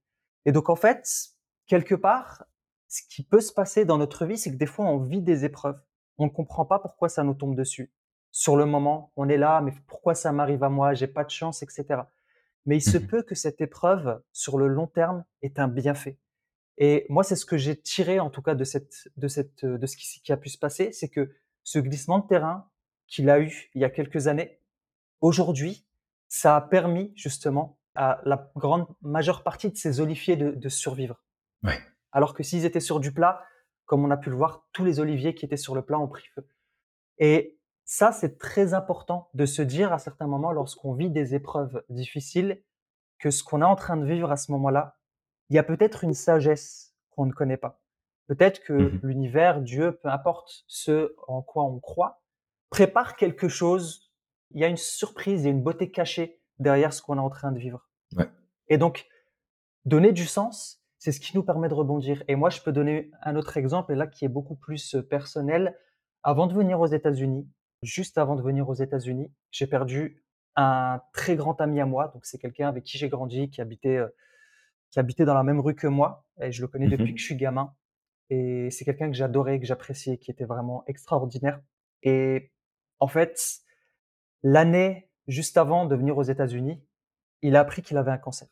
Et 0.46 0.52
donc, 0.52 0.70
en 0.70 0.76
fait, 0.76 1.30
quelque 1.68 1.96
part, 1.96 2.46
ce 2.88 3.02
qui 3.10 3.24
peut 3.24 3.42
se 3.42 3.54
passer 3.54 3.86
dans 3.86 3.98
notre 3.98 4.26
vie, 4.26 4.38
c'est 4.38 4.52
que 4.52 4.58
des 4.58 4.65
fois, 4.65 4.86
on 4.86 4.98
vit 4.98 5.22
des 5.22 5.46
épreuves. 5.46 5.80
On 6.18 6.26
ne 6.26 6.30
comprend 6.32 6.65
pas 6.65 6.80
pourquoi 6.80 7.10
ça 7.10 7.24
nous 7.24 7.34
tombe 7.34 7.56
dessus. 7.56 7.92
Sur 8.32 8.56
le 8.56 8.65
moment, 8.65 9.12
on 9.15 9.30
est 9.30 9.38
là, 9.38 9.62
mais 9.62 9.74
pourquoi 9.88 10.15
ça 10.15 10.32
m'arrive 10.32 10.63
à 10.63 10.70
moi? 10.70 10.94
J'ai 10.94 11.08
pas 11.08 11.24
de 11.24 11.30
chance, 11.30 11.63
etc. 11.63 12.02
Mais 12.65 12.78
il 12.78 12.82
se 12.82 12.98
Mmh 12.98 13.08
peut 13.08 13.24
que 13.24 13.36
cette 13.36 13.62
épreuve, 13.62 14.22
sur 14.32 14.58
le 14.58 14.68
long 14.68 14.88
terme, 14.88 15.24
est 15.42 15.60
un 15.60 15.68
bienfait. 15.68 16.20
Et 16.78 17.06
moi, 17.10 17.24
c'est 17.24 17.36
ce 17.36 17.46
que 17.46 17.58
j'ai 17.58 17.80
tiré, 17.80 18.20
en 18.20 18.30
tout 18.30 18.42
cas, 18.42 18.56
de 18.56 18.63
cette, 18.63 19.10
de 19.18 19.28
cette, 19.28 19.65
de 19.65 19.86
ce 19.86 19.98
qui, 19.98 20.22
qui 20.22 20.32
a 20.32 20.38
pu 20.38 20.50
se 20.50 20.58
passer, 20.58 20.92
c'est 20.92 21.10
que 21.10 21.32
ce 21.63 21.80
glissement 21.80 22.20
de 22.20 22.28
terrain 22.28 22.70
qu'il 23.08 23.30
a 23.30 23.39
eu 23.39 23.70
il 23.74 23.82
y 23.82 23.86
a 23.86 23.89
quelques 23.89 24.28
années, 24.28 24.59
aujourd'hui, 25.22 25.86
ça 26.28 26.56
a 26.56 26.62
permis 26.62 27.12
justement 27.16 27.80
à 27.96 28.22
la 28.24 28.52
grande 28.56 28.88
majeure 29.02 29.44
partie 29.44 29.72
de 29.72 29.78
ces 29.78 30.00
oliviers 30.00 30.36
de, 30.36 30.52
de 30.52 30.70
survivre. 30.70 31.24
Ouais. 31.64 31.80
Alors 32.12 32.34
que 32.34 32.44
s'ils 32.44 32.66
étaient 32.66 32.80
sur 32.80 33.00
du 33.00 33.12
plat, 33.12 33.44
comme 33.86 34.06
on 34.06 34.12
a 34.12 34.18
pu 34.18 34.30
le 34.30 34.36
voir, 34.36 34.68
tous 34.72 34.86
les 34.86 35.00
oliviers 35.00 35.34
qui 35.34 35.46
étaient 35.46 35.58
sur 35.58 35.76
le 35.76 35.82
plat 35.82 36.00
ont 36.00 36.08
pris 36.08 36.28
feu. 36.36 36.48
Et 37.18 37.60
ça, 37.86 38.12
c'est 38.12 38.38
très 38.38 38.74
important 38.74 39.30
de 39.34 39.46
se 39.46 39.64
dire 39.64 39.92
à 39.92 39.98
certains 39.98 40.28
moments, 40.28 40.52
lorsqu'on 40.52 40.94
vit 40.94 41.10
des 41.10 41.34
épreuves 41.34 41.84
difficiles, 41.90 42.64
que 43.18 43.32
ce 43.32 43.44
qu'on 43.44 43.62
est 43.62 43.66
en 43.66 43.76
train 43.76 43.98
de 43.98 44.06
vivre 44.06 44.32
à 44.32 44.38
ce 44.38 44.52
moment-là, 44.52 44.98
il 45.50 45.56
y 45.56 45.60
a 45.60 45.64
peut-être 45.64 46.04
une 46.04 46.14
sagesse 46.14 46.96
qu'on 47.10 47.26
ne 47.26 47.34
connaît 47.34 47.58
pas. 47.58 47.82
Peut-être 48.28 48.64
que 48.64 48.74
Mmh 48.74 49.00
l'univers, 49.02 49.62
Dieu, 49.62 49.94
peu 50.04 50.10
importe 50.10 50.64
ce 50.68 51.16
en 51.28 51.42
quoi 51.42 51.64
on 51.64 51.80
croit, 51.80 52.22
prépare 52.70 53.16
quelque 53.16 53.48
chose. 53.48 54.09
Il 54.52 54.62
y 54.62 54.64
a 54.64 54.68
une 54.68 54.78
surprise, 54.78 55.42
il 55.42 55.46
y 55.46 55.48
a 55.48 55.52
une 55.52 55.64
beauté 55.64 55.92
cachée 55.92 56.42
derrière 56.58 56.94
ce 56.94 57.02
qu'on 57.02 57.18
est 57.18 57.22
en 57.22 57.30
train 57.30 57.52
de 57.52 57.60
vivre. 57.60 57.88
Ouais. 58.16 58.30
Et 58.68 58.78
donc, 58.78 59.08
donner 59.86 60.12
du 60.12 60.26
sens, 60.26 60.84
c'est 60.98 61.12
ce 61.12 61.20
qui 61.20 61.36
nous 61.36 61.44
permet 61.44 61.70
de 61.70 61.74
rebondir. 61.74 62.24
Et 62.28 62.36
moi, 62.36 62.50
je 62.50 62.62
peux 62.62 62.72
donner 62.72 63.12
un 63.22 63.36
autre 63.36 63.58
exemple, 63.58 63.94
et 63.94 63.96
là, 63.96 64.08
qui 64.08 64.26
est 64.26 64.30
beaucoup 64.30 64.56
plus 64.56 64.96
euh, 64.96 65.02
personnel. 65.02 65.78
Avant 66.24 66.48
de 66.48 66.54
venir 66.54 66.80
aux 66.80 66.88
États-Unis, 66.88 67.50
juste 67.82 68.18
avant 68.18 68.36
de 68.36 68.42
venir 68.42 68.68
aux 68.68 68.74
États-Unis, 68.74 69.32
j'ai 69.52 69.68
perdu 69.68 70.24
un 70.56 71.02
très 71.14 71.36
grand 71.36 71.60
ami 71.62 71.80
à 71.80 71.86
moi. 71.86 72.10
Donc, 72.14 72.26
c'est 72.26 72.38
quelqu'un 72.38 72.68
avec 72.68 72.84
qui 72.84 72.98
j'ai 72.98 73.08
grandi, 73.08 73.50
qui 73.50 73.62
habitait, 73.62 73.98
euh, 73.98 74.10
qui 74.92 75.00
habitait 75.00 75.26
dans 75.26 75.36
la 75.36 75.44
même 75.44 75.62
rue 75.62 75.76
que 75.76 75.88
moi. 75.88 76.26
Et 76.42 76.52
je 76.52 76.62
le 76.62 76.68
connais 76.68 76.88
depuis 76.88 77.14
que 77.14 77.20
je 77.20 77.26
Mmh 77.26 77.28
suis 77.28 77.36
gamin. 77.36 77.74
Et 78.30 78.70
c'est 78.70 78.86
quelqu'un 78.86 79.10
que 79.10 79.16
j'adorais, 79.16 79.60
que 79.60 79.66
j'appréciais, 79.66 80.18
qui 80.18 80.30
était 80.32 80.46
vraiment 80.46 80.84
extraordinaire. 80.88 81.62
Et 82.04 82.52
en 83.00 83.08
fait, 83.08 83.62
l'année 84.43 85.10
juste 85.28 85.58
avant 85.58 85.86
de 85.86 85.95
venir 85.95 86.17
aux 86.17 86.23
États-Unis, 86.23 86.82
il 87.41 87.56
a 87.56 87.62
appris 87.62 87.82
qu'il 87.82 87.97
avait 87.97 88.12
un 88.12 88.17
cancer. 88.17 88.47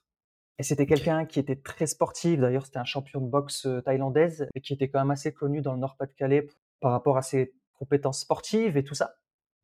Et 0.60 0.63
c'était 0.63 0.88
quelqu'un 0.88 1.26
qui 1.26 1.39
était 1.39 1.56
très 1.56 1.86
sportif. 1.86 2.39
D'ailleurs, 2.39 2.65
c'était 2.65 2.80
un 2.80 2.86
champion 2.86 3.21
de 3.21 3.28
boxe 3.28 3.67
euh, 3.67 3.82
thaïlandaise 3.82 4.47
et 4.56 4.62
qui 4.62 4.73
était 4.73 4.89
quand 4.89 5.00
même 5.00 5.12
assez 5.12 5.32
connu 5.32 5.62
dans 5.62 5.73
le 5.73 5.80
Nord-Pas-de-Calais 5.80 6.47
par 6.80 6.91
rapport 6.91 7.17
à 7.17 7.21
ses 7.21 7.54
compétences 7.73 8.21
sportives 8.21 8.76
et 8.76 8.84
tout 8.84 8.95
ça. 8.95 9.15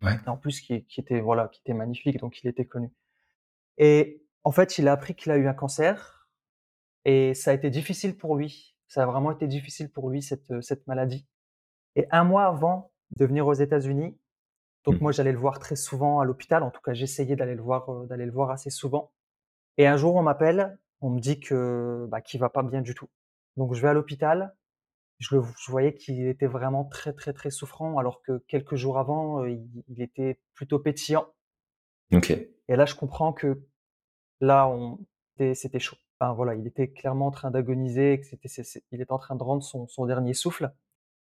Ouais. 0.04 0.14
Et 0.26 0.30
en 0.30 0.38
plus, 0.38 0.62
qui, 0.62 0.86
qui 0.86 1.00
était 1.00 1.20
voilà, 1.20 1.48
qui 1.48 1.62
était 1.62 1.74
magnifique, 1.74 2.18
donc 2.20 2.44
il 2.44 2.48
était 2.48 2.66
connu. 2.66 2.92
Et 3.78 4.24
en 4.44 4.52
fait, 4.52 4.78
il 4.78 4.88
a 4.88 4.92
appris 4.92 5.16
qu'il 5.16 5.32
a 5.32 5.38
eu 5.38 5.48
un 5.48 5.54
cancer 5.54 6.30
et 7.06 7.34
ça 7.34 7.52
a 7.52 7.54
été 7.54 7.70
difficile 7.70 8.16
pour 8.16 8.36
lui. 8.36 8.76
Ça 8.88 9.04
a 9.04 9.06
vraiment 9.08 9.32
été 9.32 9.48
difficile 9.48 9.90
pour 9.90 10.10
lui 10.10 10.22
cette 10.22 10.52
euh, 10.52 10.62
cette 10.62 10.86
maladie. 10.86 11.26
Et 11.96 12.06
un 12.12 12.24
mois 12.24 12.46
avant 12.46 12.92
de 13.18 13.26
venir 13.26 13.48
aux 13.48 13.54
États-Unis, 13.54 14.16
donc 14.86 15.00
moi 15.02 15.12
Mmh 15.12 15.14
j'allais 15.14 15.32
le 15.32 15.38
voir 15.38 15.60
très 15.60 15.76
souvent 15.76 16.20
à 16.20 16.26
l'hôpital. 16.26 16.64
En 16.64 16.72
tout 16.72 16.82
cas, 16.82 16.94
j'essayais 16.94 17.36
d'aller 17.36 17.56
le 17.56 17.62
voir 17.62 17.90
euh, 17.90 18.06
d'aller 18.08 18.26
le 18.26 18.32
voir 18.32 18.52
assez 18.52 18.70
souvent. 18.70 19.12
Et 19.78 19.88
un 19.88 19.98
jour, 19.98 20.16
on 20.16 20.24
m'appelle, 20.24 20.78
on 21.02 21.10
me 21.10 21.20
dit 21.20 21.40
que, 21.40 22.06
bah, 22.10 22.22
qu'il 22.22 22.40
va 22.40 22.50
pas 22.50 22.64
bien 22.64 22.82
du 22.82 22.94
tout. 22.96 23.10
Donc 23.58 23.74
je 23.74 23.82
vais 23.82 23.90
à 23.90 23.94
l'hôpital, 23.94 24.56
je 25.20 25.36
le 25.36 25.44
je 25.60 25.72
voyais 25.72 25.96
qu'il 25.96 26.28
était 26.28 26.48
vraiment 26.48 26.86
très, 26.86 27.14
très, 27.14 27.34
très 27.34 27.50
souffrant 27.50 27.98
alors 27.98 28.22
que 28.22 28.40
quelques 28.48 28.76
jours 28.76 29.00
avant, 29.00 29.46
il 29.46 29.68
il 29.88 30.02
était 30.02 30.40
plutôt 30.54 30.80
pétillant 30.80 31.28
OK. 32.14 32.32
et 32.32 32.76
là, 32.76 32.86
je 32.86 32.96
comprends 32.96 33.34
que 33.34 33.64
là, 34.42 34.68
on 34.68 35.00
c'était 35.32 35.56
c'était 35.56 35.80
chaud. 35.80 35.98
Enfin 36.20 36.34
voilà, 36.34 36.56
il 36.56 36.68
était 36.68 36.92
clairement 36.92 37.28
en 37.28 37.32
train 37.32 37.52
d'agoniser, 37.52 38.20
que 38.20 38.26
c'était 38.28 38.50
il 38.92 39.02
était 39.02 39.12
en 39.12 39.20
train 39.20 39.36
de 39.36 39.44
rendre 39.44 39.64
son 39.64 39.88
son 39.88 40.06
dernier 40.06 40.34
souffle. 40.34 40.74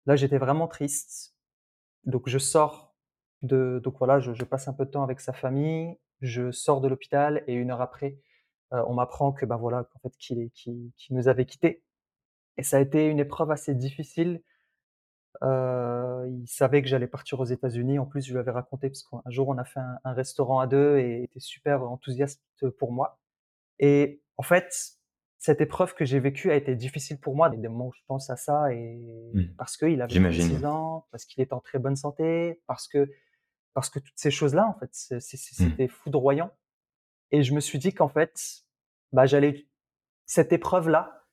Là, 0.06 0.16
j'étais 0.16 0.38
vraiment 0.38 0.68
triste, 0.68 1.36
donc 2.06 2.30
je 2.30 2.38
sors 2.38 2.88
de 3.43 3.80
donc 3.84 3.97
voilà, 3.99 4.19
je 4.19 4.34
je 4.34 4.43
passe 4.45 4.67
un 4.67 4.73
peu 4.73 4.86
de 4.86 4.91
temps 4.91 5.04
avec 5.04 5.19
sa 5.21 5.34
famille, 5.34 5.97
je 6.21 6.52
sors 6.52 6.82
de 6.82 6.88
l'hôpital 6.89 7.43
et 7.47 7.56
1 7.56 7.71
heure 7.71 7.82
après, 7.82 8.17
heu, 8.73 8.82
on 8.88 8.93
m'apprend 8.95 9.32
que, 9.34 9.45
bah, 9.45 9.58
voilà, 9.58 9.86
qu'en 9.86 9.99
fait 9.99 10.15
qu'il 10.17 10.52
nous 11.12 11.28
avait 11.30 11.45
quittés 11.45 11.84
et 12.58 12.63
ça 12.63 12.78
a 12.78 12.82
été 12.82 13.08
une 13.08 13.19
épreuve 13.19 13.52
assez 13.52 13.75
difficile. 13.75 14.43
Heu, 15.43 16.28
il 16.30 16.47
savait 16.47 16.82
que 16.82 16.88
j'allais 16.89 17.08
partir 17.08 17.39
aux 17.39 17.45
États-Unis. 17.45 17.99
En 17.99 18.06
plus, 18.06 18.25
je 18.25 18.34
lui 18.34 18.39
avais 18.39 18.52
raconté 18.52 18.89
parce 18.89 19.04
qu'un 19.04 19.21
jour 19.32 19.49
on 19.49 19.58
a 19.58 19.65
fait 19.65 19.80
un 19.80 19.99
un 20.06 20.13
restaurant 20.13 20.60
à 20.60 20.67
2 20.67 20.97
et 20.99 21.19
il 21.19 21.23
était 21.25 21.39
super 21.39 21.84
enthousiaste 21.84 22.41
pour 22.80 22.91
moi 22.91 23.19
et 23.80 24.21
en 24.38 24.43
fait, 24.43 24.73
cette 25.39 25.62
épreuve 25.62 25.95
que 25.95 26.06
j'ai 26.06 26.19
vécue 26.21 26.52
a 26.52 26.56
été 26.56 26.75
difficile 26.75 27.19
pour 27.19 27.36
moi. 27.36 27.49
Des 27.49 27.58
moments 27.69 27.88
où 27.89 27.93
je 27.93 28.02
pense 28.08 28.30
à 28.32 28.38
ça 28.38 28.73
et 28.73 28.99
Mmh. 29.34 29.49
parce 29.58 29.78
qu'il 29.78 30.02
avait 30.02 30.15
J'imagine. 30.15 30.60
36 30.60 30.65
ans, 30.65 31.08
parce 31.12 31.25
qu'il 31.25 31.43
était 31.43 31.54
en 31.54 31.62
très 31.62 31.80
bonne 31.80 31.95
santé, 31.97 32.62
parce 32.67 32.88
que 32.88 33.10
parce 33.74 33.90
que 33.90 34.00
toutes 34.00 34.18
ces 34.18 34.32
choses-là, 34.32 34.68
en 34.68 34.74
fait, 34.74 34.92
Mmh. 35.12 35.20
c'était 35.20 35.88
foudroyant 35.88 36.52
et 37.32 37.44
je 37.44 37.54
me 37.54 37.60
suis 37.60 37.80
dit 37.80 37.94
qu'en 37.94 38.10
fait, 38.10 38.64
bah, 39.12 39.26
j'allais 39.26 39.68
cette 40.26 40.52
épreuve-là, 40.54 41.26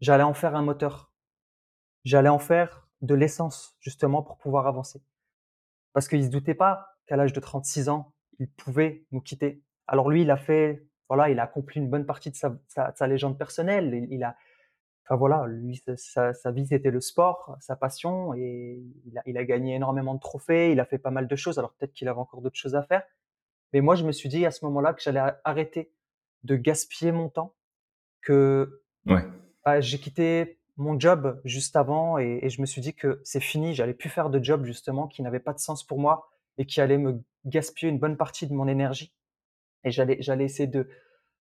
j'allais 0.00 0.22
en 0.22 0.34
faire 0.34 0.54
un 0.54 0.62
moteur. 0.62 1.12
J'allais 2.04 2.28
en 2.28 2.38
faire 2.38 2.88
de 3.00 3.14
l'essence, 3.14 3.76
justement, 3.80 4.22
pour 4.22 4.36
pouvoir 4.38 4.66
avancer. 4.66 5.02
Parce 5.92 6.08
qu'il 6.08 6.24
se 6.24 6.30
doutait 6.30 6.54
pas 6.54 6.96
qu'à 7.06 7.16
l'âge 7.16 7.32
de 7.32 7.40
36 7.40 7.88
ans, 7.88 8.14
il 8.38 8.50
pouvait 8.50 9.06
nous 9.12 9.20
quitter. 9.20 9.62
Alors 9.86 10.10
lui, 10.10 10.22
il 10.22 10.30
a 10.30 10.36
fait 10.36 10.86
voilà, 11.08 11.28
il 11.28 11.38
a 11.38 11.42
accompli 11.42 11.78
une 11.78 11.90
bonne 11.90 12.06
partie 12.06 12.30
de 12.30 12.36
sa 12.36 12.58
sa 12.68 12.94
sa 12.94 13.06
légende 13.06 13.38
personnelle. 13.38 13.92
Il 13.92 14.12
il 14.12 14.24
a 14.24 14.36
enfin 15.06 15.16
voilà, 15.16 15.46
lui, 15.48 15.82
sa 15.96 16.32
sa 16.34 16.50
vie, 16.52 16.66
c'était 16.66 16.90
le 16.90 17.00
sport, 17.00 17.56
sa 17.60 17.76
passion 17.76 18.34
et 18.34 18.82
il 19.06 19.18
a 19.18 19.22
il 19.26 19.38
a 19.38 19.44
gagné 19.44 19.74
énormément 19.76 20.14
de 20.14 20.20
trophées, 20.20 20.72
il 20.72 20.80
a 20.80 20.84
fait 20.86 20.98
pas 20.98 21.10
mal 21.10 21.28
de 21.28 21.36
choses. 21.36 21.58
Alors 21.58 21.72
peut-être 21.74 21.92
qu'il 21.92 22.08
avait 22.08 22.20
encore 22.20 22.42
d'autres 22.42 22.58
choses 22.58 22.74
à 22.76 22.82
faire. 22.84 23.02
Mais 23.72 23.80
moi, 23.80 23.94
je 23.96 24.04
me 24.04 24.12
suis 24.12 24.28
dit 24.28 24.46
à 24.46 24.50
ce 24.52 24.64
moment-là 24.66 24.94
que 24.94 25.02
j'allais 25.02 25.22
arrêter 25.44 25.92
de 26.44 26.56
gaspiller 26.56 27.12
mon 27.12 27.28
temps, 27.30 27.54
que, 28.22 28.82
Ouais. 29.06 29.24
bah, 29.64 29.80
j'ai 29.80 29.98
quitté 29.98 30.58
mon 30.76 30.98
job 30.98 31.40
juste 31.44 31.76
avant 31.76 32.18
et 32.18 32.40
et 32.42 32.50
je 32.50 32.60
me 32.60 32.66
suis 32.66 32.80
dit 32.82 32.94
que 32.94 33.20
c'est 33.24 33.40
fini, 33.40 33.74
j'allais 33.74 33.94
plus 33.94 34.08
faire 34.10 34.30
de 34.30 34.42
job 34.42 34.64
justement 34.64 35.06
qui 35.08 35.22
n'avait 35.22 35.40
pas 35.40 35.52
de 35.52 35.58
sens 35.60 35.84
pour 35.84 35.98
moi 36.00 36.30
et 36.58 36.66
qui 36.66 36.80
allait 36.80 36.98
me 36.98 37.22
gaspiller 37.44 37.90
une 37.92 37.98
bonne 37.98 38.16
partie 38.16 38.46
de 38.46 38.54
mon 38.54 38.68
énergie 38.68 39.12
et 39.84 39.90
j'allais 39.90 40.18
j'allais 40.20 40.44
essayer 40.44 40.66
de 40.68 40.88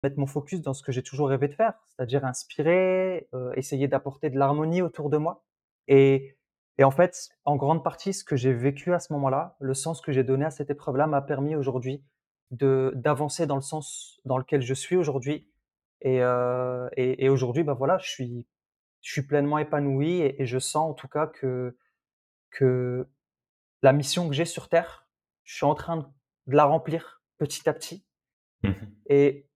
mettre 0.04 0.18
mon 0.20 0.28
focus 0.28 0.62
dans 0.62 0.74
ce 0.74 0.84
que 0.84 0.92
j'ai 0.92 1.04
toujours 1.04 1.30
rêvé 1.30 1.48
de 1.48 1.54
faire, 1.54 1.74
c'est-à-dire 1.90 2.26
inspirer, 2.26 3.28
heu, 3.34 3.52
essayer 3.56 3.88
d'apporter 3.88 4.30
de 4.30 4.38
l'harmonie 4.38 4.82
autour 4.82 5.10
de 5.10 5.18
moi. 5.18 5.44
Et 5.88 6.38
et 6.78 6.84
en 6.84 6.92
fait, 6.92 7.30
en 7.46 7.58
grande 7.58 7.84
partie, 7.84 8.14
ce 8.14 8.24
que 8.24 8.36
j'ai 8.36 8.54
vécu 8.54 8.94
à 8.94 9.00
ce 9.00 9.14
moment-là, 9.14 9.56
le 9.60 9.74
sens 9.74 10.02
que 10.02 10.12
j'ai 10.12 10.24
donné 10.24 10.46
à 10.46 10.50
cette 10.52 10.70
épreuve-là 10.72 11.06
m'a 11.06 11.22
permis 11.22 11.56
aujourd'hui 11.56 12.04
de 12.50 12.92
d'avancer 12.96 13.46
dans 13.46 13.56
le 13.56 13.62
sens 13.62 14.20
dans 14.26 14.38
lequel 14.38 14.62
je 14.62 14.74
suis 14.74 14.96
aujourd'hui. 14.96 15.48
Et 16.02 16.22
et 16.98 17.30
aujourd'hui, 17.30 17.64
bah, 17.64 17.74
voilà, 17.74 17.98
je 18.00 18.10
suis 18.10 18.48
je 19.02 19.12
suis 19.12 19.24
pleinement 19.24 19.58
épanoui 19.60 20.22
et 20.22 20.46
je 20.46 20.60
sens 20.60 20.92
en 20.92 20.94
tout 20.94 21.08
cas 21.08 21.28
que 21.28 21.78
que 22.52 23.08
la 23.82 23.94
mission 23.94 24.28
que 24.30 24.36
j'ai 24.36 24.46
sur 24.46 24.70
terre, 24.70 25.08
je 25.44 25.56
suis 25.56 25.66
en 25.66 25.76
train 25.76 25.98
de 26.48 26.56
la 26.56 26.66
remplir 26.66 27.24
petit 27.38 27.68
à 27.70 27.74
petit. 27.74 28.06
Mmh 28.64 28.70
mh. 28.70 28.74
et 29.08 29.48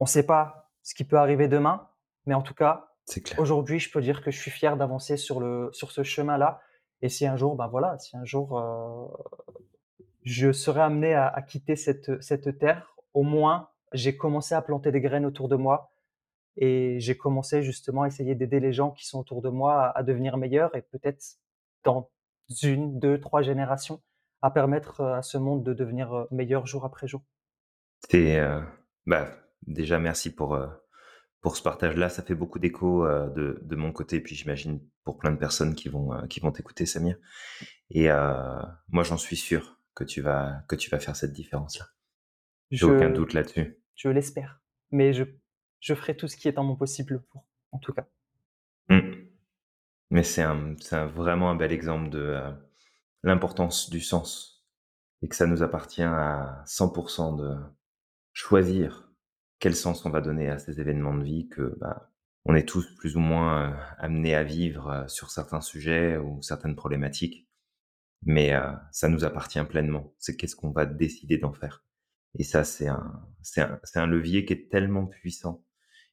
on 0.00 0.06
sait 0.06 0.26
pas 0.26 0.70
ce 0.82 0.94
qui 0.94 1.04
peut 1.04 1.18
arriver 1.18 1.48
demain, 1.48 1.88
mais 2.26 2.34
en 2.34 2.42
tout 2.42 2.54
cas, 2.54 2.90
aujourd'hui, 3.38 3.78
je 3.78 3.90
peux 3.92 4.00
dire 4.00 4.22
que 4.22 4.30
je 4.30 4.38
suis 4.38 4.50
fier 4.50 4.76
d'avancer 4.76 5.16
sur 5.16 5.40
le 5.40 5.70
sur 5.72 5.90
ce 5.92 6.02
chemin-là 6.02 6.60
et 7.02 7.08
si 7.08 7.26
un 7.26 7.36
jour, 7.36 7.56
ben, 7.56 7.68
voilà, 7.68 7.98
si 7.98 8.16
un 8.16 8.24
jour, 8.24 8.58
heu, 8.58 9.08
je 10.24 10.52
serais 10.52 10.80
amené 10.82 11.14
à 11.14 11.26
à 11.28 11.42
quitter 11.42 11.76
cette 11.76 12.22
cette 12.22 12.58
terre, 12.58 12.94
au 13.14 13.22
moins, 13.22 13.68
j'ai 13.92 14.16
commencé 14.16 14.54
à 14.54 14.62
planter 14.62 14.92
des 14.92 15.00
graines 15.00 15.26
autour 15.26 15.48
de 15.48 15.56
moi 15.56 15.92
et 16.56 17.00
j'ai 17.00 17.16
commencé 17.16 17.62
justement 17.62 18.02
à 18.02 18.08
essayer 18.08 18.34
d'aider 18.34 18.60
les 18.60 18.72
gens 18.72 18.90
qui 18.92 19.06
sont 19.06 19.20
autour 19.20 19.42
de 19.42 19.50
moi 19.50 19.84
à 19.86 19.98
à 20.00 20.02
devenir 20.02 20.36
meilleurs 20.38 20.74
et 20.76 20.82
peut-être 20.82 21.24
dans 21.84 22.10
1-2-3 22.64 23.42
générations 23.42 24.02
à 24.42 24.50
permettre, 24.50 25.02
heu, 25.02 25.14
à 25.14 25.22
ce 25.22 25.38
monde 25.38 25.62
de 25.64 25.74
devenir, 25.74 26.14
heu, 26.16 26.28
meilleur 26.30 26.66
jour 26.66 26.84
après 26.84 27.08
jour. 27.08 27.22
C'est, 28.10 28.38
heu, 28.40 28.62
bah, 29.06 29.28
déjà 29.66 29.98
merci 29.98 30.34
pour, 30.34 30.54
heu, 30.54 30.68
pour 31.40 31.56
ce 31.56 31.62
partage-là. 31.62 32.08
Ça 32.08 32.22
fait 32.22 32.34
beaucoup 32.34 32.58
d'écho, 32.58 33.04
heu, 33.06 33.30
de 33.34 33.58
de 33.62 33.76
mon 33.76 33.92
côté, 33.92 34.20
puis 34.20 34.34
j'imagine 34.34 34.80
pour 35.04 35.18
plein 35.18 35.32
de 35.32 35.38
personnes 35.38 35.74
qui 35.74 35.88
vont, 35.88 36.14
heu, 36.14 36.26
qui 36.28 36.40
vont 36.40 36.52
t'écouter, 36.52 36.86
Samir 36.86 37.16
et 37.90 38.08
moi, 38.88 39.02
j'en 39.02 39.16
suis 39.16 39.36
sûr 39.36 39.80
que 39.94 40.04
tu 40.04 40.20
vas 40.20 40.62
que 40.68 40.76
tu 40.76 40.90
vas 40.90 41.00
faire 41.00 41.16
cette 41.16 41.32
différence-là. 41.32 41.86
J'ai 42.70 42.86
aucun 42.86 43.10
doute 43.10 43.32
là-dessus. 43.32 43.76
je 43.96 44.08
l'espère, 44.08 44.60
mais 44.92 45.12
je 45.12 45.24
je 45.80 45.94
ferai 45.94 46.16
tout 46.16 46.28
ce 46.28 46.36
qui 46.36 46.46
est 46.46 46.58
en 46.58 46.64
mon 46.64 46.76
possible 46.76 47.22
pour, 47.30 47.46
en 47.72 47.78
tout 47.78 47.92
cas. 47.92 48.06
Mmh. 48.88 49.10
Mais 50.10 50.22
c'est 50.22 50.42
un 50.42 50.76
c'est 50.80 50.94
un 50.94 51.06
vraiment 51.06 51.50
un 51.50 51.56
bel 51.56 51.72
exemple 51.72 52.10
de, 52.10 52.38
l'importance 53.22 53.90
du 53.90 54.00
sens 54.00 54.64
et 55.22 55.28
que 55.28 55.36
ça 55.36 55.46
nous 55.46 55.62
appartient 55.62 56.02
à 56.02 56.62
100 56.66 56.88
% 56.88 57.36
de 57.36 57.56
choisir 58.32 59.09
quel 59.60 59.76
sens 59.76 60.04
on 60.06 60.10
va 60.10 60.20
donner 60.22 60.48
à 60.50 60.58
ces 60.58 60.80
événements 60.80 61.14
de 61.16 61.24
vie 61.24 61.48
que, 61.48 61.76
bah, 61.80 62.10
on 62.46 62.54
est 62.56 62.68
tous 62.68 62.94
plus 62.96 63.16
ou 63.16 63.20
moins, 63.20 63.70
heu, 63.72 63.76
amenés 63.98 64.34
à 64.34 64.44
vivre, 64.44 64.90
heu, 65.04 65.08
sur 65.08 65.30
certains 65.30 65.60
sujets 65.62 66.16
ou 66.18 66.42
certaines 66.42 66.76
problématiques. 66.76 67.48
Mais, 68.24 68.54
heu, 68.54 68.62
ça 68.92 69.08
nous 69.08 69.24
appartient 69.24 69.62
pleinement. 69.64 70.14
C'est 70.18 70.36
qu'est-ce 70.36 70.56
qu'on 70.56 70.70
va 70.70 70.86
décider 70.86 71.38
d'en 71.38 71.52
faire 71.52 71.84
et 72.38 72.44
ça, 72.44 72.62
c'est 72.64 72.86
un 72.88 73.26
c'est 73.42 73.60
un 73.62 73.80
un 73.96 74.06
levier 74.06 74.44
qui 74.44 74.52
est 74.52 74.70
tellement 74.70 75.06
puissant 75.06 75.64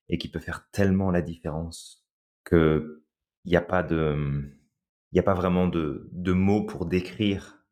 et 0.10 0.18
qui 0.20 0.30
peut 0.32 0.40
faire 0.40 0.70
tellement 0.72 1.12
la 1.12 1.22
différence 1.22 2.06
qu'il 2.50 2.84
y 3.46 3.56
a 3.58 3.62
pas 3.62 3.84
de, 3.84 4.52
il 5.14 5.20
a 5.20 5.24
pas 5.24 5.34
vraiment 5.36 5.68
de 5.68 6.10
de 6.14 6.34
mots 6.34 6.66
pour 6.66 6.86
décrire 6.88 7.66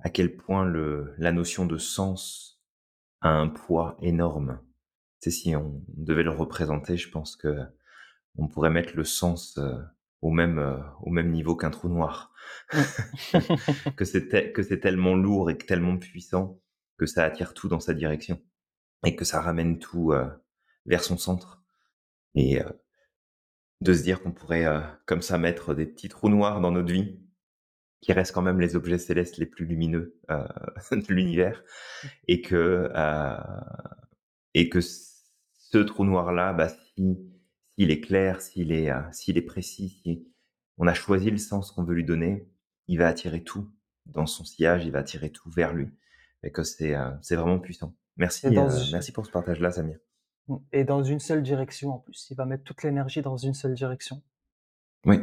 à 0.00 0.10
quel 0.10 0.36
point 0.36 0.64
le 0.64 1.14
la 1.18 1.32
notion 1.32 1.66
de 1.66 1.78
sens 1.78 2.62
a 3.22 3.30
un 3.30 3.48
poids 3.48 3.96
énorme. 4.02 4.60
Sais, 5.20 5.30
si 5.30 5.56
on 5.56 5.82
devait 5.88 6.22
le 6.22 6.30
représenter, 6.30 6.96
je 6.96 7.10
pense 7.10 7.36
qu'on 7.36 8.48
pourrait 8.48 8.70
mettre 8.70 8.96
le 8.96 9.04
sens, 9.04 9.58
heu, 9.58 9.78
au 10.22 10.30
même, 10.30 10.58
heu, 10.58 10.78
au 11.02 11.10
même 11.10 11.30
niveau 11.32 11.56
qu'un 11.56 11.70
trou 11.70 11.88
noir. 11.88 12.32
Que 13.96 14.04
c'est 14.04 14.52
que 14.52 14.62
c'est 14.62 14.80
tellement 14.80 15.14
lourd 15.16 15.50
et 15.50 15.58
que 15.58 15.66
tellement 15.66 15.96
puissant 15.98 16.60
que 16.98 17.06
ça 17.06 17.24
attire 17.24 17.54
tout 17.54 17.68
dans 17.68 17.80
sa 17.80 17.94
direction 17.94 18.40
et 19.04 19.16
que 19.16 19.24
ça 19.24 19.40
ramène 19.40 19.78
tout, 19.78 20.12
heu, 20.12 20.28
vers 20.86 21.04
son 21.04 21.18
centre 21.18 21.62
et 22.34 22.60
de 23.80 23.94
se 23.94 24.02
dire 24.02 24.22
qu'on 24.22 24.32
pourrait, 24.32 24.66
comme 25.06 25.22
ça 25.22 25.38
mettre 25.38 25.74
des 25.74 25.86
petits 25.86 26.08
trous 26.08 26.28
noirs 26.28 26.60
dans 26.60 26.72
notre 26.72 26.92
vie, 26.92 27.20
qui 28.00 28.12
restent 28.12 28.32
quand 28.32 28.42
même 28.42 28.60
les 28.60 28.76
objets 28.76 28.98
célestes 28.98 29.38
les 29.38 29.46
plus 29.46 29.66
lumineux, 29.66 30.16
de 30.28 31.12
l'univers 31.12 31.62
Mmh. 32.04 32.08
et 32.28 32.42
que, 32.42 32.90
et 34.54 34.68
que 34.68 34.80
ce 34.80 35.78
trou 35.78 36.04
noir-là, 36.04 36.52
bah, 36.52 36.68
si 36.68 37.18
s'il 37.78 37.92
est 37.92 38.00
clair, 38.00 38.40
s'il 38.40 38.72
est, 38.72 38.90
heu, 38.90 39.04
s'il 39.12 39.38
est 39.38 39.42
précis, 39.42 40.00
si 40.02 40.26
on 40.78 40.88
a 40.88 40.94
choisi 40.94 41.30
le 41.30 41.38
sens 41.38 41.70
qu'on 41.70 41.84
veut 41.84 41.94
lui 41.94 42.04
donner, 42.04 42.50
il 42.88 42.98
va 42.98 43.06
attirer 43.06 43.44
tout 43.44 43.70
dans 44.06 44.26
son 44.26 44.44
sillage, 44.44 44.84
il 44.84 44.90
va 44.90 44.98
attirer 44.98 45.30
tout 45.30 45.48
vers 45.50 45.72
lui 45.72 45.88
et 46.42 46.50
que 46.50 46.64
c'est, 46.64 46.96
heu, 46.96 47.12
c'est 47.22 47.36
vraiment 47.36 47.60
puissant. 47.60 47.94
Merci, 48.16 48.48
z 48.48 48.90
merci 48.92 49.12
pour 49.12 49.26
ce 49.26 49.30
partage-là, 49.30 49.70
Samir. 49.70 49.98
Et 50.72 50.82
dans 50.82 51.04
une 51.04 51.20
seule 51.20 51.42
direction 51.42 51.90
en 51.90 51.98
plus. 51.98 52.26
Il 52.30 52.34
va 52.36 52.46
mettre 52.46 52.64
toute 52.64 52.82
l'énergie 52.82 53.22
dans 53.22 53.36
une 53.36 53.54
seule 53.54 53.74
direction. 53.74 54.22
Oui. 55.04 55.20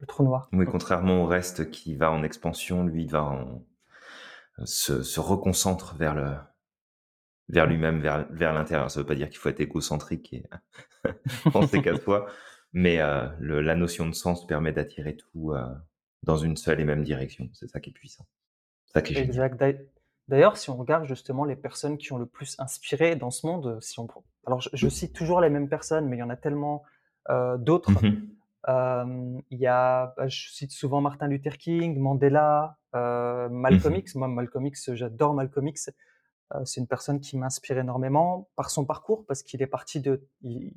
Le 0.00 0.06
trou 0.06 0.24
noir. 0.24 0.48
Oui, 0.52 0.66
contrairement 0.66 1.22
au 1.22 1.26
reste 1.26 1.70
qui 1.70 1.94
va 1.94 2.10
en 2.12 2.22
expansion, 2.22 2.84
lui, 2.84 3.04
il 3.04 3.10
va 3.10 3.24
en 3.24 3.64
se 4.64 5.02
se 5.02 5.20
reconcentre 5.20 5.94
vers 5.94 6.14
le 6.14 6.34
vers 7.48 7.66
Mmh. 7.66 7.68
lui-même, 7.68 8.00
vers 8.00 8.26
vers 8.32 8.52
l'intérieur. 8.54 8.90
Ça 8.90 9.00
veut 9.00 9.06
pas 9.06 9.14
dire 9.14 9.28
qu'il 9.28 9.38
faut 9.38 9.48
être 9.48 9.60
égocentrique 9.60 10.32
et 10.34 10.44
penser 11.52 11.80
qu'à 11.82 11.96
soi, 11.96 12.26
mais 12.72 12.98
le 13.40 13.60
la 13.62 13.74
notion 13.76 14.06
de 14.08 14.14
sens 14.14 14.46
permet 14.46 14.72
d'attirer 14.72 15.16
tout, 15.16 15.52
heu, 15.54 15.62
dans 16.24 16.36
une 16.38 16.56
seule 16.56 16.80
et 16.80 16.84
même 16.84 17.04
direction. 17.04 17.50
C'est 17.54 17.68
ça 17.68 17.80
qui 17.80 17.90
est 17.90 17.94
puissant. 17.94 18.26
C'est 18.86 18.94
ça 18.94 19.02
qui 19.02 19.14
est 19.14 19.16
génial. 19.16 19.36
Exact. 19.36 19.58
D'ail 19.58 19.86
d'ailleurs, 20.28 20.56
si 20.56 20.70
on 20.70 20.76
regarde 20.76 21.04
justement 21.06 21.44
les 21.44 21.56
personnes 21.56 21.96
qui 21.98 22.12
ont 22.12 22.18
le 22.18 22.26
plus 22.26 22.54
inspiré 22.58 23.16
dans 23.16 23.30
ce 23.30 23.46
monde, 23.46 23.78
si 23.80 23.98
on 24.00 24.06
alors 24.46 24.60
je 24.60 24.68
je 24.74 24.88
cite 24.88 25.14
toujours 25.14 25.40
les 25.40 25.50
mêmes 25.50 25.68
personnes, 25.68 26.06
mais 26.08 26.16
il 26.16 26.20
y 26.20 26.22
en 26.22 26.30
a 26.30 26.36
tellement, 26.36 26.82
heu, 27.30 27.56
Mmh 27.86 27.98
d'autres. 27.98 28.04
mh. 28.04 28.38
Hem, 28.68 29.42
il 29.50 29.58
y 29.60 29.66
a, 29.68 30.14
bah, 30.16 30.28
je 30.28 30.50
cite 30.50 30.72
souvent 30.72 31.00
Martin 31.02 31.28
Luther 31.28 31.58
King, 31.58 31.98
Mandela, 31.98 32.78
Mmh 33.68 33.76
Malcolm 33.76 33.94
mh. 33.94 33.98
X. 33.98 34.14
Moi, 34.16 34.28
Malcolm 34.28 34.66
X, 34.66 34.94
j'adore 34.94 35.34
Malcolm 35.34 35.68
X. 35.68 35.90
Heu, 36.54 36.64
c'est 36.64 36.80
une 36.80 36.86
personne 36.88 37.20
qui 37.20 37.36
m'inspire 37.38 37.78
énormément 37.78 38.48
par 38.56 38.70
son 38.70 38.84
parcours, 38.86 39.24
parce 39.26 39.42
qu'il 39.42 39.62
est 39.62 39.66
parti 39.66 40.00
de 40.00 40.26
il 40.42 40.72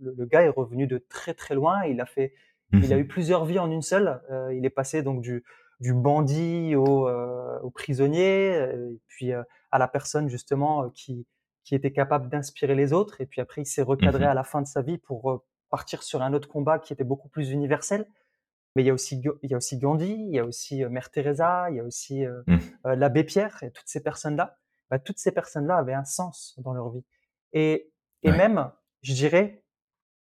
le 0.00 0.14
le 0.14 0.26
gars 0.26 0.42
est 0.42 0.48
revenu 0.48 0.86
de 0.86 0.98
très, 0.98 1.34
très 1.34 1.54
loin. 1.54 1.84
Il 1.84 2.00
a 2.00 2.06
fait 2.06 2.34
Mmh 2.72 2.78
il 2.82 2.92
a 2.92 2.98
eu 2.98 3.04
mh. 3.04 3.08
plusieurs 3.08 3.44
vies 3.44 3.58
en 3.60 3.70
une 3.70 3.82
seule. 3.82 4.20
Heu, 4.30 4.54
il 4.56 4.64
est 4.66 4.70
passé 4.70 5.02
donc 5.02 5.20
du 5.22 5.44
du 5.80 5.92
bandit 5.94 6.74
au, 6.74 7.06
euh, 7.08 7.60
au 7.60 7.70
prisonnier, 7.70 8.54
euh, 8.56 8.92
et 8.94 9.00
puis 9.08 9.32
euh, 9.32 9.42
à 9.70 9.78
la 9.78 9.88
personne 9.88 10.28
justement 10.28 10.84
euh, 10.84 10.88
qui, 10.94 11.26
qui 11.64 11.74
était 11.74 11.92
capable 11.92 12.28
d'inspirer 12.30 12.74
les 12.74 12.92
autres. 12.94 13.20
Et 13.20 13.26
puis 13.26 13.40
après, 13.42 13.60
il 13.62 13.66
s'est 13.66 13.82
recadré 13.82 14.24
Mmh 14.24 14.30
à 14.30 14.34
la 14.34 14.42
fin 14.44 14.62
de 14.62 14.66
sa 14.66 14.80
vie 14.82 14.96
pour 14.98 15.30
euh, 15.30 15.44
partir 15.70 16.02
sur 16.02 16.22
un 16.22 16.32
autre 16.32 16.48
combat 16.48 16.78
qui 16.78 16.92
était 16.94 17.04
beaucoup 17.04 17.28
plus 17.28 17.50
universel. 17.50 18.06
Mais 18.76 18.82
il 18.82 18.86
y 18.86 18.90
a 18.90 18.94
aussi, 18.94 19.22
il 19.42 19.50
y 19.50 19.54
a 19.54 19.56
aussi 19.56 19.78
Gandhi, 19.78 20.12
il 20.12 20.34
y 20.34 20.38
a 20.38 20.44
aussi 20.44 20.84
euh, 20.84 20.88
Mère 20.90 21.10
Teresa, 21.10 21.70
il 21.70 21.76
y 21.76 21.80
a 21.80 21.84
aussi 21.84 22.24
euh, 22.26 22.42
Mmh. 22.46 22.56
euh, 22.86 22.96
l'abbé 22.96 23.24
Pierre, 23.24 23.62
et 23.62 23.70
toutes 23.70 23.88
ces 23.88 24.02
personnes-là, 24.02 24.58
bah, 24.90 24.98
toutes 24.98 25.18
ces 25.18 25.32
personnes-là 25.32 25.76
avaient 25.78 25.94
un 25.94 26.04
sens 26.04 26.54
dans 26.58 26.72
leur 26.72 26.90
vie. 26.90 27.04
Et, 27.52 27.92
et 28.22 28.30
Ouais. 28.30 28.36
même, 28.36 28.70
je 29.02 29.14
dirais, 29.14 29.62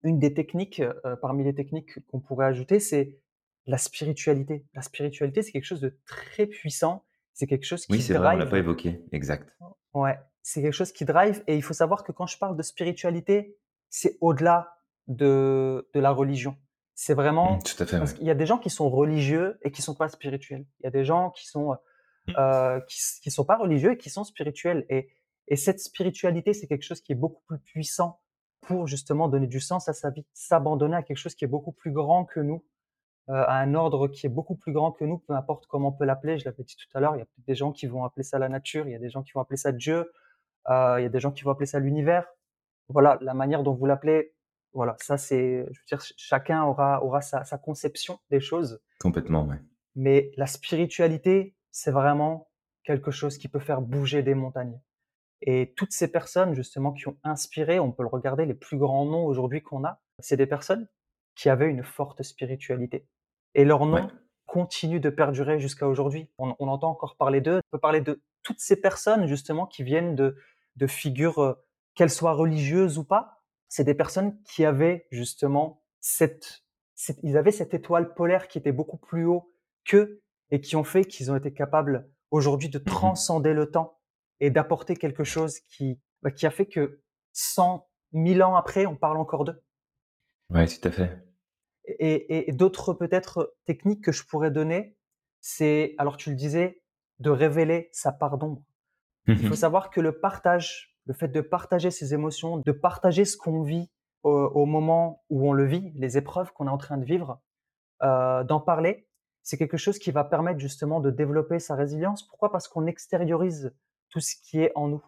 une 0.02 0.18
des 0.18 0.34
techniques, 0.34 0.80
euh, 0.80 1.16
parmi 1.16 1.44
les 1.44 1.54
techniques 1.54 2.04
qu'on 2.08 2.20
pourrait 2.20 2.46
ajouter, 2.46 2.80
c'est 2.80 3.18
la 3.66 3.78
spiritualité. 3.78 4.66
La 4.74 4.82
spiritualité, 4.82 5.42
c'est 5.42 5.52
quelque 5.52 5.64
chose 5.64 5.80
de 5.80 5.96
très 6.06 6.46
puissant. 6.46 7.04
C'est 7.34 7.46
quelque 7.46 7.64
chose 7.64 7.86
Oui, 7.88 7.98
qui 7.98 8.02
c'est 8.04 8.14
vrai, 8.14 8.34
on 8.34 8.38
l'a 8.38 8.46
pas 8.46 8.58
évoqué. 8.58 9.00
Exact. 9.12 9.56
Ouais, 9.94 10.18
c'est 10.42 10.62
quelque 10.62 10.72
chose 10.74 10.92
qui 10.92 11.04
drive. 11.04 11.42
Et 11.46 11.56
il 11.56 11.62
faut 11.62 11.74
savoir 11.74 12.04
que 12.04 12.12
quand 12.12 12.26
je 12.26 12.38
parle 12.38 12.56
de 12.56 12.62
spiritualité, 12.62 13.56
c'est 13.90 14.16
au-delà 14.20 14.74
de, 15.06 15.88
de 15.94 16.00
la 16.00 16.10
religion. 16.10 16.56
C'est 16.94 17.14
Mmh, 17.14 17.16
vraiment 17.16 17.58
tout 17.58 17.80
à 17.82 17.86
fait, 17.86 17.98
parce 17.98 18.12
ouais. 18.12 18.18
qu'il 18.18 18.26
y 18.26 18.30
a 18.30 18.34
des 18.34 18.46
gens 18.46 18.58
qui 18.58 18.70
sont 18.70 18.88
religieux 18.90 19.58
et 19.62 19.70
qui 19.70 19.82
sont 19.82 19.94
pas 19.94 20.08
spirituels. 20.08 20.66
Il 20.80 20.84
y 20.84 20.86
a 20.86 20.90
des 20.90 21.04
gens 21.04 21.30
qui 21.30 21.46
sont 21.46 21.72
Mmh. 21.72 21.78
Euh, 22.36 22.80
qui, 22.88 22.98
qui 23.22 23.30
sont 23.30 23.44
pas 23.44 23.56
religieux 23.56 23.92
et 23.92 23.96
qui 23.96 24.10
sont 24.10 24.24
spirituels. 24.24 24.86
Et, 24.88 25.08
et 25.48 25.56
cette 25.56 25.80
spiritualité, 25.80 26.52
c'est 26.52 26.66
quelque 26.66 26.84
chose 26.84 27.00
qui 27.00 27.12
est 27.12 27.16
beaucoup 27.16 27.42
plus 27.46 27.58
puissant 27.58 28.20
pour 28.62 28.86
justement 28.86 29.28
donner 29.28 29.48
du 29.48 29.60
sens 29.60 29.88
à 29.88 29.92
sa 29.92 30.10
vie, 30.10 30.24
s'abandonner 30.32 30.96
à 30.96 31.02
quelque 31.02 31.16
chose 31.16 31.34
qui 31.34 31.44
est 31.44 31.48
beaucoup 31.48 31.72
plus 31.72 31.90
grand 31.90 32.24
que 32.24 32.38
nous, 32.40 32.64
euh, 33.28 33.44
à 33.46 33.58
un 33.58 33.74
ordre 33.74 34.06
qui 34.08 34.26
est 34.26 34.30
beaucoup 34.30 34.54
plus 34.54 34.72
grand 34.72 34.92
que 34.92 35.04
nous, 35.04 35.18
peu 35.18 35.34
importe 35.34 35.66
comment 35.66 35.88
on 35.88 35.92
peut 35.92 36.04
l'appeler. 36.04 36.38
Je 36.38 36.44
l'avais 36.44 36.62
dit 36.62 36.76
tout 36.76 36.96
à 36.96 37.00
l'heure, 37.00 37.16
il 37.16 37.18
y 37.18 37.22
a 37.22 37.24
peut-être 37.24 37.46
des 37.46 37.54
gens 37.56 37.72
qui 37.72 37.86
vont 37.86 38.04
appeler 38.04 38.22
ça 38.22 38.38
la 38.38 38.48
nature, 38.48 38.86
il 38.86 38.92
y 38.92 38.94
a 38.94 39.00
des 39.00 39.10
gens 39.10 39.22
qui 39.22 39.32
vont 39.32 39.40
appeler 39.40 39.56
ça 39.56 39.72
Dieu, 39.72 40.12
euh, 40.70 41.00
il 41.00 41.02
y 41.02 41.06
a 41.06 41.08
des 41.08 41.20
gens 41.20 41.32
qui 41.32 41.42
vont 41.42 41.50
appeler 41.50 41.66
ça 41.66 41.80
l'univers. 41.80 42.26
Voilà, 42.88 43.18
la 43.20 43.34
manière 43.34 43.62
dont 43.62 43.74
vous 43.74 43.86
l'appelez, 43.86 44.34
voilà, 44.72 44.96
ça 45.00 45.18
c'est, 45.18 45.66
je 45.70 45.80
veux 45.80 45.86
dire, 45.88 46.00
ch- 46.00 46.14
chacun 46.16 46.62
aura, 46.62 47.02
aura 47.04 47.20
sa, 47.20 47.44
sa 47.44 47.58
conception 47.58 48.18
des 48.30 48.40
choses. 48.40 48.80
Complètement, 49.00 49.44
ouais. 49.44 49.60
Mais 49.96 50.30
la 50.36 50.46
spiritualité, 50.46 51.54
c'est 51.72 51.90
vraiment 51.90 52.50
quelque 52.84 53.10
chose 53.10 53.38
qui 53.38 53.48
peut 53.48 53.58
faire 53.60 53.80
bouger 53.80 54.22
des 54.22 54.34
montagnes. 54.34 54.80
Et 55.40 55.74
toutes 55.76 55.92
ces 55.92 56.10
personnes, 56.10 56.54
justement, 56.54 56.92
qui 56.92 57.08
ont 57.08 57.18
inspiré, 57.24 57.80
on 57.80 57.90
peut 57.90 58.02
le 58.04 58.08
regarder, 58.08 58.46
les 58.46 58.54
plus 58.54 58.76
grands 58.78 59.04
noms 59.06 59.24
aujourd'hui 59.24 59.62
qu'on 59.62 59.84
a, 59.84 60.00
c'est 60.20 60.36
des 60.36 60.46
personnes 60.46 60.88
qui 61.34 61.48
avaient 61.48 61.68
une 61.68 61.82
forte 61.82 62.22
spiritualité. 62.22 63.08
Et 63.54 63.64
leur 63.64 63.84
Ouais. 63.90 64.02
nom 64.02 64.10
continue 64.46 65.00
de 65.00 65.10
perdurer 65.10 65.58
jusqu'à 65.58 65.88
aujourd'hui. 65.88 66.30
On, 66.38 66.54
on 66.58 66.68
entend 66.68 66.90
encore 66.90 67.16
parler 67.16 67.40
d'eux. 67.40 67.58
On 67.58 67.70
peut 67.76 67.80
parler 67.80 68.00
de 68.00 68.22
toutes 68.42 68.60
ces 68.60 68.80
personnes, 68.80 69.26
justement, 69.26 69.66
qui 69.66 69.82
viennent 69.82 70.14
de, 70.14 70.36
de 70.76 70.86
figures, 70.86 71.38
euh, 71.40 71.54
qu'elles 71.94 72.10
soient 72.10 72.34
religieuses 72.34 72.98
ou 72.98 73.04
pas. 73.04 73.42
C'est 73.68 73.84
des 73.84 73.94
personnes 73.94 74.40
qui 74.44 74.64
avaient, 74.64 75.06
justement, 75.10 75.82
cette, 76.00 76.64
cette, 76.94 77.18
ils 77.22 77.36
avaient 77.36 77.52
cette 77.52 77.74
étoile 77.74 78.14
polaire 78.14 78.46
qui 78.48 78.58
était 78.58 78.72
beaucoup 78.72 78.98
plus 78.98 79.24
haut 79.24 79.52
qu'eux 79.84 80.21
et 80.52 80.60
qui 80.60 80.76
ont 80.76 80.84
fait 80.84 81.04
qu'ils 81.04 81.32
ont 81.32 81.36
été 81.36 81.52
capables 81.52 82.08
aujourd'hui 82.30 82.68
de 82.68 82.78
Mmh 82.78 82.84
transcender 82.84 83.52
le 83.54 83.70
temps 83.70 83.98
et 84.38 84.50
d'apporter 84.50 84.94
quelque 84.96 85.24
chose 85.24 85.58
qui, 85.60 86.00
bah, 86.22 86.30
qui 86.30 86.46
a 86.46 86.50
fait 86.50 86.66
que 86.66 87.00
100 87.32 87.88
1000 88.12 88.42
ans 88.44 88.54
après, 88.54 88.86
on 88.86 88.94
parle 88.96 89.16
encore 89.16 89.44
d'eux. 89.44 89.60
Ouais, 90.50 90.66
tout 90.66 90.86
à 90.86 90.90
fait. 90.92 91.24
Et, 91.86 92.12
et- 92.14 92.50
et 92.50 92.52
d'autres 92.52 92.92
peut-être 92.94 93.54
techniques 93.64 94.04
que 94.04 94.12
je 94.12 94.24
pourrais 94.24 94.50
donner, 94.50 94.96
c'est, 95.40 95.94
alors 95.98 96.16
tu 96.16 96.30
le 96.30 96.36
disais, 96.36 96.82
de 97.18 97.30
révéler 97.30 97.88
sa 97.92 98.12
part 98.12 98.36
d'ombre. 98.38 98.62
Mmh 99.26 99.32
Il 99.40 99.48
faut 99.48 99.54
savoir 99.54 99.90
que 99.90 100.00
le 100.00 100.18
partage, 100.20 100.94
le 101.06 101.14
fait 101.14 101.28
de 101.28 101.40
partager 101.40 101.90
ses 101.90 102.12
émotions, 102.14 102.58
de 102.58 102.72
partager 102.72 103.24
ce 103.24 103.36
qu'on 103.36 103.62
vit 103.62 103.90
au, 104.22 104.30
au 104.30 104.66
moment 104.66 105.24
où 105.30 105.48
on 105.48 105.52
le 105.52 105.64
vit, 105.66 105.92
les 105.96 106.18
épreuves 106.18 106.52
qu'on 106.52 106.66
est 106.66 106.70
en 106.70 106.78
train 106.78 106.98
de 106.98 107.04
vivre, 107.04 107.40
euh, 108.02 108.44
d'en 108.44 108.60
parler, 108.60 109.08
c'est 109.42 109.56
quelque 109.56 109.76
chose 109.76 109.98
qui 109.98 110.10
va 110.10 110.24
permettre 110.24 110.60
justement 110.60 111.00
de 111.00 111.10
développer 111.10 111.58
sa 111.58 111.74
résilience. 111.74 112.22
Pourquoi? 112.26 112.50
Parce 112.52 112.68
qu'on 112.68 112.86
extériorise 112.86 113.74
tout 114.10 114.20
ce 114.20 114.34
qui 114.36 114.60
est 114.60 114.72
en 114.74 114.88
nous. 114.88 115.02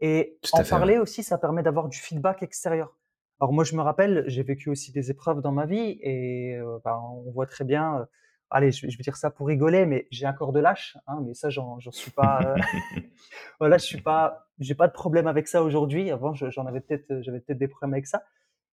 Et 0.00 0.38
Tout 0.42 0.54
en 0.54 0.58
ouais. 0.58 0.64
parler 0.70 0.98
aussi, 0.98 1.22
ça 1.22 1.38
permet 1.38 1.62
d'avoir 1.62 1.88
du 1.88 1.98
feedback 1.98 2.42
extérieur. 2.42 2.96
Alors 3.40 3.52
moi, 3.52 3.64
je 3.64 3.74
me 3.74 3.82
rappelle, 3.82 4.24
j'ai 4.26 4.42
vécu 4.42 4.68
aussi 4.70 4.92
des 4.92 5.10
épreuves 5.10 5.40
dans 5.40 5.52
ma 5.52 5.66
vie 5.66 5.98
et 6.02 6.56
euh, 6.56 6.78
ben, 6.84 6.98
on 7.26 7.30
voit 7.30 7.46
très 7.46 7.64
bien. 7.64 8.00
euh, 8.00 8.04
allez, 8.50 8.70
je, 8.70 8.88
je 8.88 8.96
vais 8.98 9.02
dire 9.02 9.16
ça 9.16 9.30
pour 9.30 9.46
rigoler, 9.46 9.86
mais 9.86 10.06
j'ai 10.10 10.26
un 10.26 10.32
corps 10.34 10.52
de 10.52 10.60
lâche, 10.60 10.96
hein, 11.06 11.22
mais 11.26 11.32
ça, 11.34 11.48
j'en 11.48 11.78
suis 11.90 12.10
pas. 12.10 12.42
euh, 12.44 12.56
voilà, 13.60 13.78
je 13.78 13.84
suis 13.84 14.00
pas, 14.02 14.46
j'ai 14.58 14.74
pas 14.74 14.88
de 14.88 14.92
problème 14.92 15.26
avec 15.26 15.48
ça 15.48 15.62
aujourd'hui. 15.62 16.10
Avant, 16.10 16.34
je- 16.34 16.50
j'en 16.50 16.66
avais 16.66 16.80
peut-être, 16.80 17.22
j'avais 17.22 17.40
peut-être 17.40 17.58
des 17.58 17.68
problèmes 17.68 17.94
avec 17.94 18.06
ça. 18.06 18.24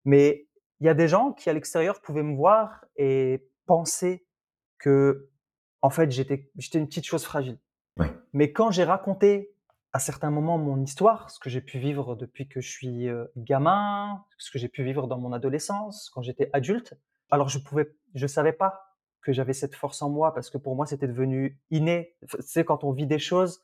Mais 0.06 0.48
il 0.80 0.86
y 0.86 0.90
a 0.90 0.94
des 0.94 1.08
gens 1.08 1.32
qui 1.32 1.50
à 1.50 1.54
l'extérieur 1.54 2.02
pouvaient 2.02 2.24
me 2.24 2.36
voir 2.36 2.86
et 2.98 3.48
penser 3.66 4.27
que, 4.80 5.30
en 5.82 5.90
fait, 5.90 6.12
j'étais, 6.12 6.50
j'étais 6.58 6.80
une 6.80 6.88
petite 6.88 7.06
chose 7.06 7.24
fragile. 7.24 7.58
Mais 8.34 8.52
quand 8.52 8.70
j'ai 8.70 8.84
raconté 8.84 9.56
à 9.94 10.00
certains 10.00 10.30
moments 10.30 10.58
mon 10.60 10.80
histoire, 10.84 11.32
ce 11.32 11.40
que 11.40 11.50
j'ai 11.50 11.62
pu 11.62 11.80
vivre 11.80 12.16
depuis 12.16 12.48
que 12.48 12.62
je 12.62 12.70
suis 12.70 13.08
euh, 13.08 13.26
gamin, 13.36 14.24
ce 14.38 14.52
que 14.52 14.60
j'ai 14.60 14.68
pu 14.68 14.84
vivre 14.84 15.08
dans 15.08 15.18
mon 15.18 15.34
adolescence, 15.34 16.12
quand 16.14 16.22
j'étais 16.22 16.50
adulte, 16.54 16.94
alors 17.32 17.50
je 17.50 17.58
pouvais, 17.58 17.96
je 18.14 18.28
savais 18.28 18.54
pas 18.54 18.96
que 19.22 19.32
j'avais 19.34 19.54
cette 19.54 19.74
force 19.74 20.02
en 20.04 20.10
moi 20.10 20.34
parce 20.36 20.52
que 20.52 20.58
pour 20.60 20.76
moi 20.76 20.86
c'était 20.86 21.08
devenu 21.08 21.58
inné. 21.72 22.16
Sais, 22.42 22.64
quand 22.64 22.84
on 22.84 22.92
vit 22.92 23.08
des 23.08 23.18
choses, 23.18 23.64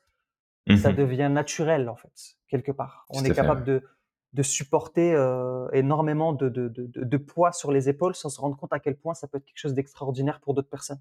Mmh 0.66 0.76
ça 0.76 0.92
mh. 0.92 0.96
devient 0.96 1.28
naturel 1.30 1.88
en 1.88 1.96
fait, 1.96 2.36
quelque 2.48 2.72
part. 2.72 3.06
On 3.10 3.22
est 3.22 3.28
fait, 3.28 3.34
capable 3.34 3.60
ouais. 3.70 3.80
de, 3.80 3.88
de 4.34 4.42
supporter 4.42 5.14
euh, 5.14 5.68
énormément 5.72 6.32
de, 6.32 6.48
de, 6.48 6.68
de, 6.68 7.16
poids 7.16 7.52
sur 7.52 7.72
les 7.72 7.88
épaules 7.88 8.14
sans 8.16 8.28
se 8.28 8.40
rendre 8.40 8.56
compte 8.56 8.72
à 8.72 8.80
quel 8.80 8.96
point 8.96 9.14
ça 9.14 9.28
peut 9.28 9.38
être 9.38 9.44
quelque 9.44 9.58
chose 9.58 9.74
d'extraordinaire 9.74 10.40
pour 10.40 10.54
d'autres 10.54 10.68
personnes. 10.68 11.00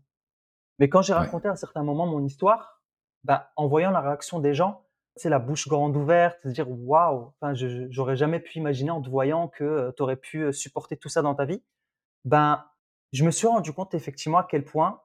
Mais 0.79 0.89
quand 0.89 1.01
j'ai 1.01 1.13
Ouais. 1.17 1.19
raconté 1.19 1.47
à 1.47 1.55
certains 1.55 1.83
moments 1.83 2.05
mon 2.07 2.23
histoire, 2.23 2.81
ben, 3.23 3.43
en 3.55 3.67
voyant 3.67 3.91
la 3.91 4.01
réaction 4.01 4.39
des 4.39 4.53
gens, 4.53 4.85
c'est 5.15 5.29
la 5.29 5.39
bouche 5.39 5.67
grande 5.67 5.95
ouverte, 5.95 6.39
se 6.43 6.49
dire 6.49 6.69
waouh, 6.69 7.33
enfin, 7.41 7.53
j'aurais 7.89 8.15
jamais 8.15 8.39
pu 8.39 8.57
imaginer 8.59 8.91
en 8.91 9.01
te 9.01 9.09
voyant 9.09 9.47
que 9.47 9.93
tu 9.97 10.03
aurais 10.03 10.15
pu 10.17 10.43
euh, 10.43 10.51
supporter 10.51 10.97
tout 10.97 11.09
ça 11.09 11.21
dans 11.21 11.35
ta 11.35 11.45
vie. 11.45 11.63
Ben, 12.25 12.65
je 13.13 13.25
me 13.25 13.31
suis 13.31 13.47
rendu 13.47 13.73
compte 13.73 13.93
effectivement 13.95 14.39
à 14.39 14.47
quel 14.49 14.63
point 14.65 15.01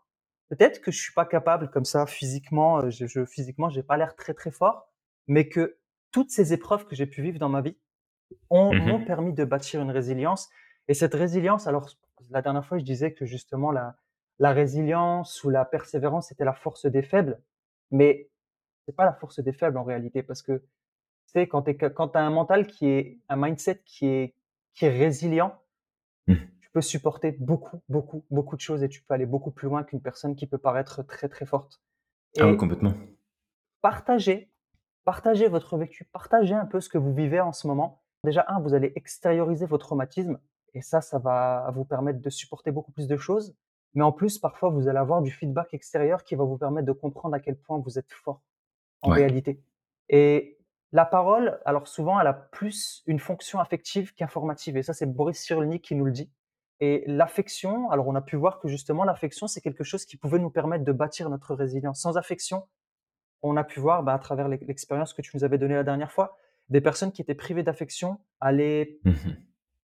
peut-être 0.51 0.81
que 0.81 0.91
je 0.91 0.99
suis 1.01 1.13
pas 1.13 1.27
capable 1.27 1.71
comme 1.71 1.85
ça 1.85 2.07
physiquement, 2.07 2.81
euh, 2.81 2.91
je, 2.91 3.07
je 3.07 3.25
physiquement 3.27 3.71
j'ai 3.71 3.83
pas 3.83 3.97
l'air 3.97 4.17
très 4.17 4.35
très 4.35 4.51
fort, 4.51 4.89
mais 5.27 5.49
que 5.49 5.79
toutes 6.11 6.31
ces 6.31 6.53
épreuves 6.55 6.87
que 6.87 6.97
j'ai 6.97 7.07
pu 7.07 7.23
vivre 7.23 7.39
dans 7.39 7.49
ma 7.51 7.61
vie 7.61 7.77
ont 8.51 8.75
Mmh 8.75 8.79
m'ont 8.79 9.01
mh. 9.01 9.05
permis 9.05 9.33
de 9.35 9.45
bâtir 9.45 9.81
une 9.83 9.91
résilience. 9.91 10.49
Et 10.89 10.95
cette 10.95 11.15
résilience, 11.15 11.67
alors 11.67 11.89
la 12.31 12.43
dernière 12.43 12.65
fois 12.67 12.79
je 12.79 12.85
disais 12.85 13.13
que 13.15 13.25
justement 13.27 13.73
la 13.73 13.97
la 14.41 14.53
résilience 14.53 15.43
ou 15.45 15.51
la 15.51 15.65
persévérance 15.65 16.29
c'était 16.29 16.45
la 16.45 16.55
force 16.55 16.87
des 16.87 17.03
faibles, 17.03 17.41
mais 17.91 18.31
c'est 18.87 18.95
pas 18.97 19.05
la 19.07 19.15
force 19.15 19.41
des 19.41 19.53
faibles 19.53 19.79
en 19.79 19.85
réalité 19.85 20.23
parce 20.23 20.43
que 20.43 20.59
tu 20.59 20.65
sais 21.35 21.49
quand 21.49 21.63
tu 21.65 22.19
as 22.19 22.21
un 22.23 22.31
mental 22.31 22.67
qui 22.67 22.89
est 22.89 23.21
un 23.29 23.37
mindset 23.37 23.83
qui 23.85 24.07
est 24.09 24.35
qui 24.75 24.87
est 24.87 24.91
résilient, 24.99 25.61
Mmh. 26.27 26.59
tu 26.61 26.71
peux 26.71 26.81
supporter 26.81 27.33
beaucoup, 27.33 27.83
beaucoup, 27.89 28.25
beaucoup 28.31 28.55
de 28.55 28.61
choses 28.61 28.85
et 28.85 28.89
tu 28.89 29.03
peux 29.03 29.13
aller 29.15 29.27
beaucoup 29.27 29.51
plus 29.51 29.67
loin 29.67 29.83
qu'une 29.83 30.01
personne 30.01 30.37
qui 30.37 30.47
peut 30.47 30.59
paraître 30.59 31.03
très, 31.03 31.29
très 31.29 31.47
forte. 31.47 31.83
Ah 32.41 32.47
oui, 32.47 32.57
complètement. 32.57 32.95
partagez, 33.81 34.53
partagez 35.05 35.49
votre 35.49 35.77
vécu, 35.79 36.05
partagez 36.05 36.55
un 36.55 36.67
peu 36.67 36.81
ce 36.81 36.89
que 36.89 36.99
vous 36.99 37.15
vivez 37.15 37.41
en 37.41 37.53
ce 37.53 37.67
moment. 37.67 38.03
Déjà, 38.25 38.45
un, 38.49 38.61
vous 38.61 38.75
allez 38.75 38.93
extérioriser 38.97 39.67
vos 39.67 39.79
traumatismes 39.79 40.39
et 40.75 40.83
ça, 40.83 41.01
ça 41.01 41.19
va 41.19 41.71
vous 41.75 41.85
permettre 41.85 42.21
de 42.21 42.31
supporter 42.31 42.71
beaucoup 42.71 42.93
plus 42.93 43.07
de 43.09 43.17
choses. 43.17 43.55
Mais 43.95 44.03
en 44.03 44.13
plus, 44.13 44.39
parfois, 44.39 44.69
vous 44.71 44.89
allez 44.89 44.99
avoir 44.99 45.23
du 45.23 45.31
feedback 45.31 45.73
extérieur 45.73 46.25
qui 46.25 46.35
va 46.35 46.45
vous 46.45 46.59
permettre 46.59 46.87
de 46.87 46.93
comprendre 46.93 47.35
à 47.35 47.41
quel 47.41 47.57
point 47.57 47.79
vous 47.79 47.99
êtes 47.99 48.13
fort 48.13 48.43
en 49.03 49.11
Ouais. 49.11 49.17
réalité. 49.17 49.63
Et 50.09 50.59
la 50.93 51.05
parole, 51.05 51.61
alors 51.65 51.87
souvent, 51.89 52.21
elle 52.21 52.27
a 52.27 52.33
plus 52.35 53.03
une 53.07 53.19
fonction 53.19 53.61
affective 53.61 54.15
qu'informative. 54.15 54.77
Et 54.77 54.83
ça, 54.83 54.93
c'est 54.93 55.07
Boris 55.07 55.39
Cyrulnik 55.39 55.83
qui 55.83 55.95
nous 55.95 56.05
le 56.05 56.13
dit. 56.13 56.31
Et 56.81 57.05
l'affection, 57.07 57.91
alors 57.91 58.07
on 58.09 58.15
a 58.15 58.21
pu 58.21 58.37
voir 58.37 58.61
que 58.61 58.69
justement, 58.69 59.05
l'affection, 59.05 59.47
c'est 59.49 59.61
quelque 59.61 59.85
chose 59.85 60.05
qui 60.05 60.17
pouvait 60.17 60.39
nous 60.39 60.51
permettre 60.51 60.85
de 60.85 60.93
bâtir 60.93 61.29
notre 61.31 61.55
résilience. 61.55 62.01
Sans 62.01 62.17
affection, 62.17 62.69
on 63.43 63.57
a 63.57 63.65
pu 63.65 63.81
voir 63.81 64.03
bah, 64.03 64.15
à 64.15 64.19
travers 64.19 64.49
l'ex- 64.49 64.67
l'expérience 64.67 65.13
que 65.15 65.23
tu 65.23 65.37
nous 65.37 65.45
avais 65.45 65.59
donnée 65.59 65.75
la 65.75 65.85
dernière 65.85 66.13
fois, 66.13 66.37
des 66.69 66.81
personnes 66.81 67.13
qui 67.13 67.23
étaient 67.23 67.35
privées 67.35 67.63
d'affection 67.63 68.19
allaient 68.41 68.99
Mmh 69.05 69.11
mh. 69.11 69.37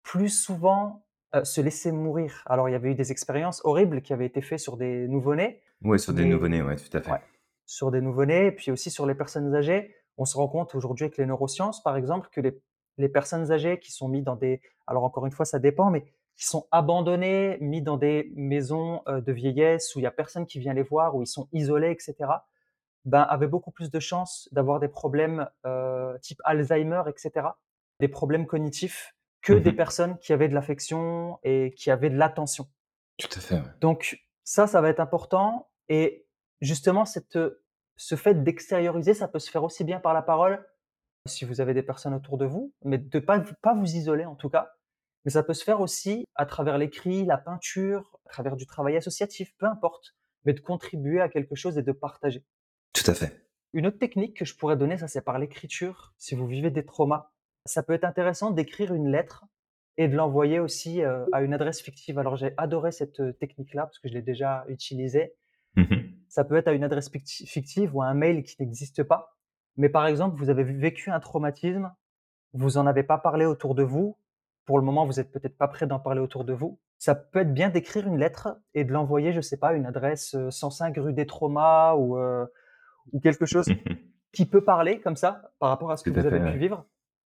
plus 0.03 0.29
souvent 0.29 1.07
euh, 1.35 1.45
se 1.45 1.61
laisser 1.61 1.93
mourir. 1.93 2.43
Alors 2.47 2.69
il 2.69 2.73
y 2.73 2.75
avait 2.75 2.91
eu 2.93 2.95
des 2.95 3.11
expériences 3.13 3.61
horribles 3.65 4.03
qui 4.03 4.13
avaient 4.13 4.27
été 4.27 4.41
faites 4.43 4.61
sur 4.61 4.77
des 4.77 5.09
nouveau-nés, 5.09 5.61
Ouais, 5.83 5.99
sur 5.99 6.15
des 6.15 6.25
nouveau-nés, 6.25 6.63
ouais, 6.63 6.77
tout 6.77 6.97
à 6.97 7.01
fait. 7.03 7.11
Ouais. 7.11 7.21
Sur 7.67 7.91
des 7.91 8.01
nouveau-nés, 8.01 8.47
et 8.47 8.53
puis 8.53 8.71
aussi 8.71 8.91
sur 8.91 9.05
les 9.07 9.15
personnes 9.15 9.55
âgées. 9.55 9.95
On 10.17 10.25
se 10.25 10.37
rend 10.37 10.49
compte 10.49 10.75
aujourd'hui 10.75 11.05
avec 11.07 11.17
les 11.19 11.27
neurosciences, 11.27 11.83
par 11.83 11.97
exemple, 11.97 12.29
que 12.33 12.41
les, 12.41 12.59
les 12.99 13.09
personnes 13.09 13.51
âgées 13.51 13.79
qui 13.81 13.91
sont 13.93 14.09
mises 14.09 14.25
dans 14.25 14.37
des... 14.37 14.61
Alors 14.87 15.05
encore 15.05 15.27
une 15.27 15.33
fois, 15.33 15.45
ça 15.45 15.59
dépend, 15.59 15.91
mais 15.91 16.05
qui 16.37 16.47
sont 16.47 16.67
abandonnés, 16.71 17.59
mis 17.61 17.83
dans 17.83 17.97
des 17.97 18.33
maisons 18.37 19.03
euh, 19.09 19.21
de 19.21 19.33
vieillesse 19.33 19.95
où 19.95 19.99
il 19.99 20.03
y 20.03 20.07
a 20.07 20.11
personne 20.11 20.47
qui 20.47 20.59
vient 20.59 20.73
les 20.75 20.83
voir, 20.83 21.15
où 21.17 21.23
ils 21.23 21.27
sont 21.27 21.49
isolés, 21.53 21.91
etc., 21.91 22.15
ben, 23.05 23.23
avaient 23.23 23.49
beaucoup 23.49 23.71
plus 23.71 23.91
de 23.91 24.01
chances 24.01 24.49
d'avoir 24.53 24.81
des 24.81 24.89
problèmes 24.89 25.49
euh, 25.67 26.17
type 26.19 26.41
Alzheimer, 26.45 27.03
etc., 27.09 27.49
des 28.01 28.09
problèmes 28.09 28.47
cognitifs, 28.47 29.15
que 29.43 29.53
des 29.53 29.73
Mmh 29.73 29.77
personnes 29.77 30.19
qui 30.19 30.33
avaient 30.33 30.49
de 30.49 30.55
l'affection 30.55 31.39
et 31.43 31.75
qui 31.77 31.91
avaient 31.91 32.09
de 32.09 32.17
l'attention. 32.17 32.67
Tout 33.19 33.29
à 33.37 33.41
fait, 33.41 33.57
ouais. 33.57 33.73
Donc 33.81 34.19
ça, 34.43 34.67
ça 34.67 34.81
va 34.81 34.89
être 34.89 35.01
important 35.01 35.69
et 35.89 36.27
justement 36.63 37.05
cette, 37.05 37.39
ce 37.97 38.15
fait 38.15 38.43
d'extérioriser, 38.43 39.13
ça 39.13 39.29
peut 39.29 39.39
se 39.39 39.51
faire 39.51 39.63
aussi 39.63 39.85
bien 39.85 40.01
par 40.01 40.15
la 40.15 40.23
parole, 40.23 40.67
si 41.27 41.45
vous 41.45 41.61
avez 41.61 41.75
des 41.75 41.83
personnes 41.83 42.15
autour 42.15 42.39
de 42.39 42.47
vous, 42.47 42.73
mais 42.85 42.99
de 42.99 43.19
pas 43.19 43.41
pas 43.63 43.75
vous 43.75 43.95
isoler 43.95 44.25
en 44.25 44.35
tout 44.35 44.49
cas. 44.49 44.73
Mais 45.25 45.31
ça 45.31 45.43
peut 45.43 45.55
se 45.55 45.65
faire 45.65 45.81
aussi 45.81 46.27
à 46.35 46.47
travers 46.47 46.77
l'écrit, 46.77 47.25
la 47.25 47.39
peinture, 47.39 48.19
à 48.27 48.31
travers 48.31 48.57
du 48.57 48.67
travail 48.67 48.97
associatif, 48.97 49.55
peu 49.57 49.67
importe, 49.67 50.15
mais 50.45 50.53
de 50.53 50.61
contribuer 50.61 51.21
à 51.21 51.29
quelque 51.29 51.55
chose 51.55 51.79
et 51.79 51.83
de 51.83 51.93
partager. 51.93 52.45
Tout 53.05 53.11
à 53.11 53.15
fait. 53.15 53.45
Une 53.75 53.87
autre 53.87 53.99
technique 53.99 54.37
que 54.37 54.45
je 54.45 54.57
pourrais 54.57 54.77
donner, 54.77 54.97
ça 54.97 55.09
c'est 55.09 55.21
par 55.21 55.39
l'écriture. 55.39 56.15
Si 56.17 56.35
vous 56.35 56.47
vivez 56.47 56.71
des 56.71 56.87
traumas, 56.87 57.31
ça 57.67 57.83
peut 57.83 57.93
être 57.93 58.05
intéressant 58.05 58.51
d'écrire 58.51 58.95
une 58.95 59.11
lettre 59.11 59.45
et 59.99 60.09
de 60.09 60.17
l'envoyer 60.17 60.59
aussi 60.59 61.03
euh, 61.03 61.27
à 61.33 61.43
une 61.43 61.53
adresse 61.53 61.83
fictive. 61.83 62.19
Alors 62.19 62.37
j'ai 62.37 62.55
adoré 62.57 62.93
cette 62.93 63.21
euh, 63.21 63.33
technique-là 63.33 63.83
parce 63.83 63.99
que 63.99 64.09
je 64.09 64.15
l'ai 64.15 64.23
déjà 64.23 64.65
utilisée. 64.69 65.35
Mmh 65.77 65.97
Ça 66.29 66.45
peut 66.45 66.57
être 66.57 66.69
à 66.69 66.73
une 66.73 66.85
adresse 66.85 67.11
ficti- 67.11 67.47
fictive 67.47 67.95
ou 67.95 68.01
à 68.01 68.07
un 68.07 68.15
mail 68.15 68.43
qui 68.43 68.57
n'existe 68.61 69.03
pas. 69.03 69.37
Mais 69.77 69.89
par 69.89 70.07
exemple, 70.07 70.37
vous 70.39 70.49
avez 70.49 70.65
vécu 70.65 71.11
un 71.11 71.21
traumatisme, 71.21 71.93
vous 72.55 72.79
en 72.79 72.87
avez 72.87 73.03
pas 73.03 73.19
parlé 73.19 73.45
autour 73.45 73.75
de 73.75 73.83
vous. 73.83 74.17
Pour 74.65 74.79
le 74.79 74.85
moment, 74.85 75.05
vous 75.05 75.21
êtes 75.21 75.31
peut-être 75.31 75.59
pas 75.59 75.69
prêt 75.69 75.87
d'en 75.87 75.99
parler 75.99 76.21
autour 76.21 76.45
de 76.45 76.55
vous. 76.55 76.81
Ça 76.99 77.15
peut 77.15 77.41
être 77.41 77.53
bien 77.53 77.69
d'écrire 77.69 78.07
une 78.07 78.19
lettre 78.19 78.57
et 78.73 78.85
de 78.85 78.93
l'envoyer, 78.93 79.33
je 79.33 79.43
sais 79.43 79.59
pas, 79.59 79.69
à 79.69 79.73
une 79.75 79.85
adresse 79.85 80.35
euh, 80.37 80.51
105 80.51 80.97
rue 80.97 81.13
des 81.13 81.27
Traumas 81.27 81.97
ou 81.97 82.17
euh, 82.17 82.47
ou 83.13 83.21
quelque 83.21 83.47
chose 83.47 83.67
qui 84.33 84.47
peut 84.47 84.65
parler 84.65 85.01
comme 85.01 85.17
ça 85.17 85.53
par 85.59 85.71
rapport 85.71 85.91
à 85.91 85.97
ce 85.97 86.05
que 86.05 86.11
vous 86.11 86.27
avez 86.27 86.39
fait, 86.39 86.45
pu 86.45 86.53
ouais. 86.53 86.59
vivre 86.59 86.87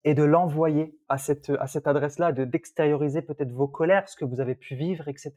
et 0.04 0.14
de 0.14 0.24
l'envoyer 0.24 0.98
à 1.10 1.18
cette, 1.18 1.52
à 1.60 1.68
cette 1.68 1.88
adresse-là, 1.88 2.32
de 2.32 2.46
d'extérioriser 2.46 3.22
peut-être 3.22 3.52
vos 3.52 3.68
colères, 3.68 4.08
ce 4.08 4.16
que 4.16 4.26
vous 4.26 4.40
avez 4.40 4.56
pu 4.56 4.76
vivre, 4.76 5.08
etc. 5.08 5.34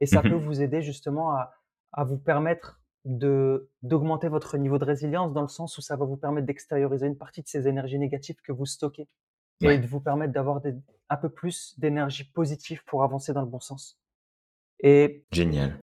Et 0.00 0.06
ça 0.06 0.22
peut 0.22 0.34
vous 0.34 0.62
aider 0.62 0.82
justement 0.82 1.32
à, 1.32 1.52
à 1.92 2.04
vous 2.04 2.18
permettre 2.18 2.80
de 3.04 3.70
d'augmenter 3.82 4.28
votre 4.28 4.58
niveau 4.58 4.78
de 4.78 4.84
résilience 4.84 5.32
dans 5.32 5.42
le 5.42 5.48
sens 5.48 5.78
où 5.78 5.80
ça 5.80 5.96
va 5.96 6.04
vous 6.04 6.16
permettre 6.16 6.46
d'extérioriser 6.46 7.06
une 7.06 7.16
partie 7.16 7.42
de 7.42 7.48
ces 7.48 7.66
énergies 7.66 7.98
négatives 7.98 8.40
que 8.42 8.52
vous 8.52 8.66
stockez 8.66 9.08
et 9.62 9.78
de 9.78 9.86
vous 9.86 10.00
permettre 10.00 10.32
d'avoir 10.32 10.60
un 11.10 11.16
peu 11.16 11.28
plus 11.28 11.78
d'énergie 11.78 12.24
positive 12.24 12.82
pour 12.86 13.04
avancer 13.04 13.32
dans 13.32 13.42
le 13.42 13.46
bon 13.46 13.60
sens. 13.60 13.98
Et 14.82 15.24
génial. 15.32 15.79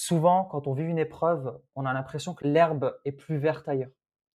Souvent, 0.00 0.44
quand 0.44 0.66
on 0.66 0.72
vit 0.72 0.84
une 0.84 0.98
épreuve, 0.98 1.60
on 1.74 1.84
a 1.84 1.92
l'impression 1.92 2.32
que 2.34 2.46
l'herbe 2.46 2.96
est 3.04 3.12
plus 3.12 3.36
verte 3.36 3.68
ailleurs. 3.68 3.90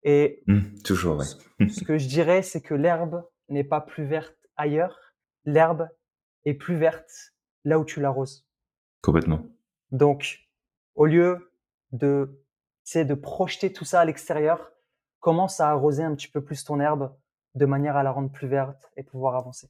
Et 0.03 0.43
Mmh, 0.47 0.81
toujours, 0.83 1.17
ouais. 1.19 1.25
ce 1.25 1.67
ce 1.67 1.83
que 1.83 1.99
je 1.99 2.07
dirais, 2.07 2.41
c'est 2.41 2.61
que 2.61 2.73
l'herbe 2.73 3.23
n'est 3.47 3.63
pas 3.63 3.79
plus 3.79 4.03
verte 4.03 4.35
ailleurs. 4.57 4.97
L'herbe 5.45 5.87
est 6.45 6.55
plus 6.55 6.75
verte 6.77 7.11
là 7.63 7.77
où 7.77 7.85
tu 7.85 8.01
l'arroses. 8.01 8.47
Complètement. 9.03 9.41
Donc, 9.91 10.39
au 10.95 11.05
lieu 11.05 11.53
de, 11.91 12.43
sais, 12.83 13.05
de 13.05 13.13
projeter 13.13 13.71
tout 13.71 13.85
ça 13.85 13.99
à 14.01 14.05
l'extérieur, 14.05 14.71
commence 15.19 15.59
à 15.59 15.69
arroser 15.69 16.03
un 16.03 16.15
petit 16.15 16.27
peu 16.27 16.43
plus 16.43 16.63
ton 16.63 16.79
herbe 16.79 17.15
de 17.53 17.67
manière 17.67 17.97
à 17.97 18.01
la 18.01 18.11
rendre 18.11 18.31
plus 18.31 18.47
verte 18.47 18.89
et 18.97 19.03
pouvoir 19.03 19.35
avancer. 19.35 19.69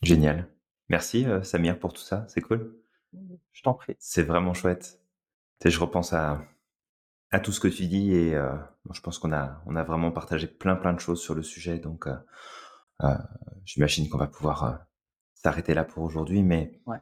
Génial. 0.00 0.48
Merci, 0.88 1.26
heu, 1.26 1.42
Samir, 1.42 1.78
pour 1.78 1.92
tout 1.92 2.00
ça, 2.00 2.24
c'est 2.28 2.40
cool. 2.40 2.74
Je 3.52 3.62
t'en 3.62 3.74
prie. 3.74 3.96
C'est 3.98 4.22
vraiment 4.22 4.54
chouette. 4.54 4.98
Sais, 5.62 5.70
je 5.70 5.80
repense 5.80 6.12
à 6.12 6.42
à 7.32 7.40
tout 7.40 7.52
ce 7.52 7.60
que 7.60 7.68
tu 7.68 7.86
dis 7.86 8.14
et 8.14 8.34
bon, 8.84 8.92
je 8.94 9.00
pense 9.02 9.18
qu'on 9.18 9.32
a 9.32 9.62
on 9.66 9.76
a 9.76 9.84
vraiment 9.84 10.12
partagé 10.12 10.46
plein, 10.48 10.76
plein 10.76 10.94
de 10.94 11.00
choses 11.00 11.20
sur 11.22 11.34
le 11.34 11.42
sujet 11.42 11.78
donc 11.78 12.06
heu 12.08 12.16
heu, 13.04 13.08
j'imagine 13.66 14.08
qu'on 14.10 14.18
va 14.18 14.28
pouvoir, 14.28 14.64
heu, 14.66 14.78
s'arrêter 15.34 15.74
là 15.74 15.84
pour 15.84 16.04
aujourd'hui 16.04 16.42
mais 16.44 16.80
Ouais. 16.86 17.00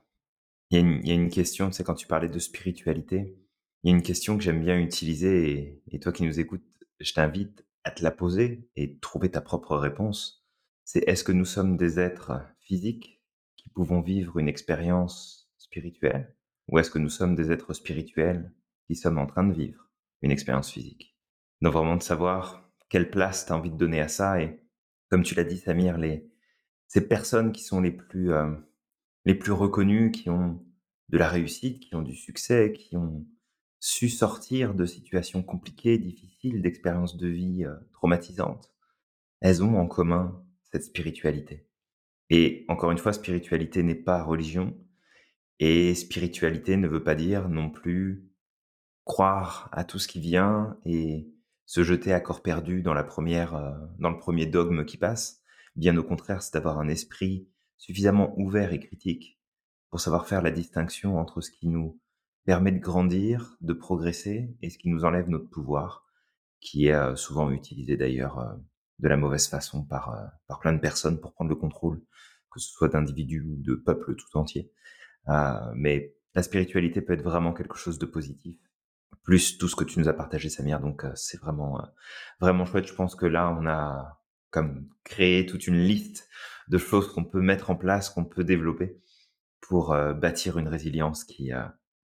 il 0.70 0.76
y 0.78 0.78
a 0.78 0.80
une 0.82 1.00
il 1.05 1.09
y 1.09 1.12
a 1.12 1.14
une 1.14 1.30
question, 1.30 1.72
sais, 1.72 1.84
quand 1.84 1.94
tu 1.94 2.07
parlais 2.09 2.28
de 2.30 2.38
spiritualité, 2.40 3.38
il 3.84 3.90
y 3.90 3.94
a 3.94 3.96
une 3.96 4.02
question 4.05 4.38
que 4.38 4.44
j'aime 4.44 4.61
bien 4.62 4.78
utiliser 4.80 5.50
et 5.52 5.82
et 5.92 6.00
toi 6.00 6.12
qui 6.12 6.24
nous 6.24 6.40
écoutes, 6.40 6.64
je 7.00 7.12
t'invite 7.14 7.66
à 7.84 7.90
te 7.92 8.02
la 8.05 8.11
poser 8.12 8.68
et 8.76 8.98
trouver 9.00 9.30
ta 9.32 9.40
propre 9.42 9.76
réponse. 9.78 10.46
C'est: 10.84 11.05
est-ce 11.09 11.24
que 11.24 11.32
nous 11.32 11.46
sommes 11.46 11.76
des 11.78 12.00
êtres 12.00 12.42
physiques 12.61 13.22
qui 13.57 13.70
pouvons 13.70 14.00
vivre 14.02 14.38
une 14.38 14.48
expérience 14.48 15.50
spirituelle? 15.59 16.34
Ou 16.68 16.78
est-ce 16.78 16.90
que 16.90 16.98
nous 16.98 17.10
sommes 17.10 17.34
des 17.34 17.50
êtres 17.50 17.74
spirituels 17.74 18.52
qui 18.86 18.96
sommes 18.96 19.18
en 19.18 19.26
train 19.26 19.46
de 19.46 19.54
vivre 19.54 19.90
une 20.22 20.30
expérience 20.30 20.70
physique? 20.70 21.16
Donc 21.60 21.72
vraiment 21.72 21.96
de 21.96 22.02
savoir 22.02 22.70
quelle 22.88 23.10
place 23.10 23.46
tu 23.46 23.52
as 23.52 23.56
envie 23.56 23.70
de 23.70 23.76
donner 23.76 24.00
à 24.00 24.08
ça 24.08 24.40
et 24.40 24.60
comme 25.10 25.22
tu 25.22 25.34
l'as 25.34 25.44
dit 25.44 25.58
Samir, 25.58 25.98
ces 26.88 27.08
personnes 27.08 27.52
qui 27.52 27.62
sont 27.62 27.80
les 27.80 27.90
plus, 27.90 28.32
hem, 28.32 28.64
les 29.24 29.34
plus 29.34 29.52
reconnues, 29.52 30.10
qui 30.10 30.30
ont 30.30 30.64
de 31.08 31.18
la 31.18 31.28
réussite, 31.28 31.80
qui 31.80 31.94
ont 31.94 32.02
du 32.02 32.14
succès, 32.14 32.72
qui 32.72 32.96
ont 32.96 33.26
su 33.80 34.08
sortir 34.08 34.74
de 34.74 34.86
situations 34.86 35.42
compliquées, 35.42 35.98
difficiles, 35.98 36.62
d'expériences 36.62 37.16
de 37.16 37.28
vie, 37.28 37.64
heu, 37.64 37.76
traumatisantes, 37.92 38.72
elles 39.40 39.62
ont 39.62 39.78
en 39.78 39.86
commun 39.86 40.42
cette 40.72 40.84
spiritualité. 40.84 41.68
Et 42.30 42.64
encore 42.68 42.90
une 42.90 42.98
fois, 42.98 43.12
spiritualité 43.12 43.82
n'est 43.82 43.94
pas 43.94 44.22
religion 44.22 44.76
et 45.61 45.94
spiritualité 45.94 46.76
ne 46.76 46.88
veut 46.88 47.02
pas 47.05 47.14
dire 47.14 47.48
non 47.48 47.70
plus 47.70 48.24
croire 49.05 49.68
à 49.72 49.84
tout 49.84 49.98
ce 49.98 50.09
qui 50.09 50.20
vient 50.20 50.78
et 50.84 51.28
se 51.66 51.82
jeter 51.82 52.12
à 52.12 52.20
corps 52.20 52.42
perdu 52.42 52.82
dans 52.82 52.94
la 52.94 53.05
première, 53.05 53.55
heu, 53.57 53.74
dans 53.98 54.11
le 54.11 54.18
premier 54.18 54.46
dogme 54.46 54.84
qui 54.84 54.96
passe. 54.98 55.42
Bien 55.76 55.96
au 55.96 56.02
contraire, 56.02 56.42
c'est 56.42 56.55
d'avoir 56.55 56.78
un 56.78 56.88
esprit 56.88 57.48
suffisamment 57.78 58.34
ouvert 58.38 58.72
et 58.72 58.80
critique 58.80 59.40
pour 59.90 60.00
savoir 60.00 60.26
faire 60.26 60.42
la 60.42 60.50
distinction 60.50 61.18
entre 61.18 61.40
ce 61.40 61.50
qui 61.50 61.68
nous 61.68 62.00
permet 62.44 62.72
de 62.72 62.78
grandir, 62.78 63.57
de 63.61 63.72
progresser 63.72 64.55
et 64.62 64.70
ce 64.70 64.78
qui 64.78 64.88
nous 64.88 65.05
enlève 65.05 65.28
notre 65.28 65.48
pouvoir, 65.48 66.05
qui 66.61 66.86
est, 66.88 66.94
heu, 66.94 67.16
souvent 67.16 67.50
utilisé 67.50 67.96
d'ailleurs, 67.96 68.38
heu, 68.40 68.62
de 69.00 69.09
la 69.09 69.16
mauvaise 69.16 69.48
façon 69.48 69.84
par, 69.84 70.16
par 70.48 70.61
plein 70.61 70.72
de 70.72 70.80
personnes 70.80 71.20
pour 71.20 71.32
prendre 71.32 71.50
le 71.50 71.57
contrôle, 71.57 72.02
que 72.50 72.61
ce 72.61 72.70
soit 72.70 72.88
d'individus 72.88 73.42
ou 73.42 73.57
de 73.62 73.74
peuples 73.74 74.14
tout 74.16 74.36
entiers. 74.38 74.70
Heu, 75.29 75.72
mais 75.75 76.14
la 76.35 76.43
spiritualité 76.43 77.01
peut 77.01 77.12
être 77.12 77.22
vraiment 77.22 77.53
quelque 77.53 77.77
chose 77.77 77.99
de 77.99 78.07
positif, 78.07 78.59
plus 79.22 79.59
tout 79.59 79.68
ce 79.68 79.77
que 79.77 79.85
tu 79.85 79.99
nous 79.99 80.09
as 80.09 80.12
partagé 80.12 80.49
Samir, 80.49 80.81
donc 80.81 81.05
heu, 81.05 81.12
c'est 81.14 81.41
vraiment, 81.41 81.81
heu, 81.81 81.87
vraiment 82.41 82.64
chouette. 82.66 82.87
Je 82.87 82.95
pense 82.95 83.14
que 83.14 83.27
là, 83.27 83.57
on 83.59 83.66
a 83.66 84.20
comme 84.51 84.89
créé 85.03 85.47
toute 85.47 85.66
une 85.66 85.79
liste 85.79 86.29
de 86.68 86.79
choses 86.79 87.12
qu'on 87.12 87.25
peut 87.25 87.41
mettre 87.41 87.70
en 87.70 87.77
place, 87.77 88.11
qu'on 88.11 88.25
peut 88.25 88.45
développer 88.45 89.01
pour, 89.61 89.97
bâtir 90.14 90.59
une 90.59 90.68
résilience 90.68 91.25
qui, 91.25 91.51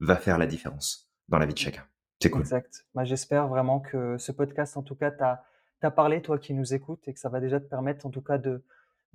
va 0.00 0.16
faire 0.16 0.38
la 0.38 0.46
différence 0.46 1.12
dans 1.28 1.38
la 1.38 1.46
vie 1.46 1.52
de 1.52 1.58
chacun. 1.58 1.84
C'est 2.20 2.30
cool. 2.30 2.40
Exact. 2.40 2.86
Bah, 2.94 3.04
j'espère 3.04 3.48
vraiment 3.48 3.80
que 3.80 4.16
ce 4.18 4.32
podcast, 4.32 4.76
en 4.76 4.82
tout 4.82 4.94
cas, 4.94 5.10
t'a 5.10 5.44
t'a 5.80 5.90
parlé, 5.90 6.20
toi 6.20 6.38
qui 6.38 6.52
nous 6.52 6.74
écoutes, 6.74 7.06
et 7.08 7.14
que 7.14 7.20
ça 7.20 7.28
va 7.28 7.40
déjà 7.40 7.60
te 7.60 7.66
permettre, 7.66 8.04
en 8.04 8.10
tout 8.10 8.20
cas, 8.20 8.38
de 8.38 8.62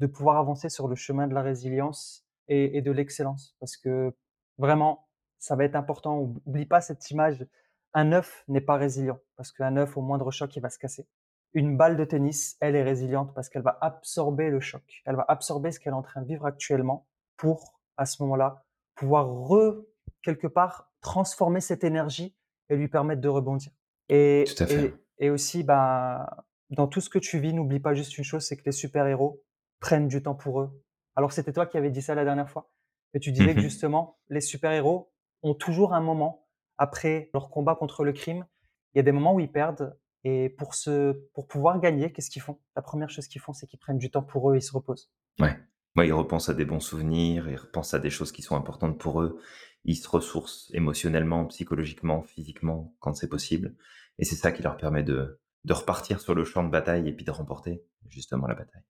pouvoir 0.08 0.38
avancer 0.38 0.70
sur 0.70 0.88
le 0.88 0.96
chemin 0.96 1.28
de 1.28 1.34
la 1.34 1.42
résilience 1.42 2.25
et, 2.48 2.78
et 2.78 2.82
de 2.82 2.92
l'excellence. 2.92 3.56
Parce 3.60 3.78
que 3.78 4.14
vraiment, 4.58 5.08
ça 5.40 5.56
va 5.56 5.64
être 5.66 5.76
important. 5.76 6.20
Oub- 6.20 6.40
Oublie 6.46 6.66
pas 6.66 6.82
cette 6.82 7.10
image. 7.12 7.46
Un 7.94 8.12
œuf 8.12 8.44
n'est 8.48 8.62
pas 8.62 8.76
résilient, 8.76 9.20
parce 9.38 9.52
qu'un 9.54 9.78
œuf, 9.78 9.96
au 9.96 10.02
moindre 10.02 10.30
choc, 10.32 10.56
il 10.56 10.62
va 10.62 10.70
se 10.70 10.78
casser. 10.78 11.08
Une 11.54 11.78
balle 11.78 11.96
de 11.96 12.04
tennis, 12.04 12.58
elle 12.60 12.76
est 12.76 12.84
résiliente 12.84 13.34
parce 13.34 13.48
qu'elle 13.48 13.62
va 13.62 13.78
absorber 13.80 14.50
le 14.50 14.60
choc. 14.60 14.84
Elle 15.06 15.16
va 15.16 15.24
absorber 15.30 15.72
ce 15.72 15.80
qu'elle 15.80 15.94
est 15.94 15.96
en 15.96 16.02
train 16.02 16.22
de 16.22 16.28
vivre 16.28 16.46
actuellement 16.46 17.08
pour, 17.38 17.80
à 17.96 18.06
ce 18.06 18.22
moment-là, 18.24 18.66
pouvoir 18.96 19.28
re, 19.30 19.82
quelque 20.22 20.48
part, 20.48 20.92
transformer 21.00 21.62
cette 21.62 21.86
énergie 21.86 22.36
et 22.68 22.76
lui 22.76 22.90
permettre 22.90 23.22
de 23.22 23.30
rebondir. 23.30 23.72
Et, 24.10 24.44
Tout 24.46 24.64
à 24.64 24.68
fait. 24.68 24.94
et, 25.20 25.28
et 25.28 25.30
aussi, 25.30 25.64
bah, 25.64 26.46
dans 26.72 26.88
tout 26.88 27.00
ce 27.00 27.10
que 27.10 27.20
tu 27.20 27.40
vis, 27.40 27.54
n'oublie 27.54 27.80
pas 27.80 27.94
juste 27.94 28.18
une 28.18 28.26
chose, 28.26 28.46
c'est 28.46 28.58
que 28.58 28.64
les 28.66 28.74
super-héros 28.74 29.42
prennent 29.80 30.10
du 30.10 30.22
temps 30.22 30.36
pour 30.36 30.60
eux. 30.60 30.84
Alors 31.16 31.32
c'était 31.32 31.54
toi 31.54 31.66
qui 31.66 31.78
avais 31.78 31.92
dit 31.92 32.02
ça 32.02 32.16
la 32.16 32.26
dernière 32.26 32.50
fois, 32.50 32.72
mais 33.14 33.20
tu 33.20 33.32
disais 33.32 33.54
que 33.54 33.60
Mmh 33.60 33.64
justement, 33.64 34.20
les 34.30 34.42
super-héros 34.42 35.12
ont 35.44 35.54
toujours 35.54 35.94
un 35.94 36.02
moment, 36.02 36.48
après 36.78 37.30
leur 37.34 37.50
combat 37.50 37.76
contre 37.76 38.04
le 38.04 38.14
crime, 38.14 38.46
il 38.94 38.98
y 38.98 39.00
a 39.00 39.04
des 39.04 39.12
moments 39.12 39.34
où 39.34 39.40
ils 39.40 39.52
perdent, 39.52 39.98
et 40.24 40.50
pour, 40.50 40.74
se, 40.74 41.12
pour 41.34 41.48
pouvoir 41.48 41.80
gagner, 41.80 42.12
qu'est-ce 42.12 42.32
qu'ils 42.32 42.42
font? 42.42 42.60
La 42.76 42.82
première 42.82 43.10
chose 43.10 43.28
qu'ils 43.28 43.42
font, 43.42 43.54
c'est 43.54 43.68
qu'ils 43.68 43.80
prennent 43.80 44.00
du 44.00 44.10
temps 44.10 44.24
pour 44.24 44.50
eux 44.50 44.56
et 44.56 44.58
ils 44.58 44.62
se 44.62 44.74
reposent. 44.74 45.12
Ouais. 45.40 45.56
Ouais, 45.96 46.08
ils 46.08 46.14
repensent 46.14 46.50
à 46.50 46.54
des 46.54 46.66
bons 46.66 46.80
souvenirs, 46.80 47.48
ils 47.48 47.56
repensent 47.56 47.94
à 47.94 48.00
des 48.00 48.10
choses 48.10 48.32
qui 48.32 48.42
sont 48.42 48.56
importantes 48.56 48.98
pour 48.98 49.22
eux. 49.22 49.40
Ils 49.86 49.96
se 49.96 50.10
ressourcent 50.10 50.70
émotionnellement, 50.74 51.46
psychologiquement, 51.46 52.24
physiquement, 52.24 52.94
quand 53.00 53.14
c'est 53.14 53.30
possible. 53.30 53.76
Et 54.18 54.26
c'est 54.26 54.36
ça 54.36 54.52
qui 54.52 54.64
leur 54.64 54.78
permet 54.78 55.04
de, 55.04 55.40
de 55.64 55.74
repartir 55.74 56.20
sur 56.20 56.34
le 56.36 56.44
champ 56.44 56.64
de 56.64 56.72
bataille 56.72 57.08
et 57.08 57.14
puis 57.14 57.24
de 57.24 57.32
remporter 57.32 57.86
justement 58.10 58.48
la 58.48 58.56
bataille. 58.56 58.84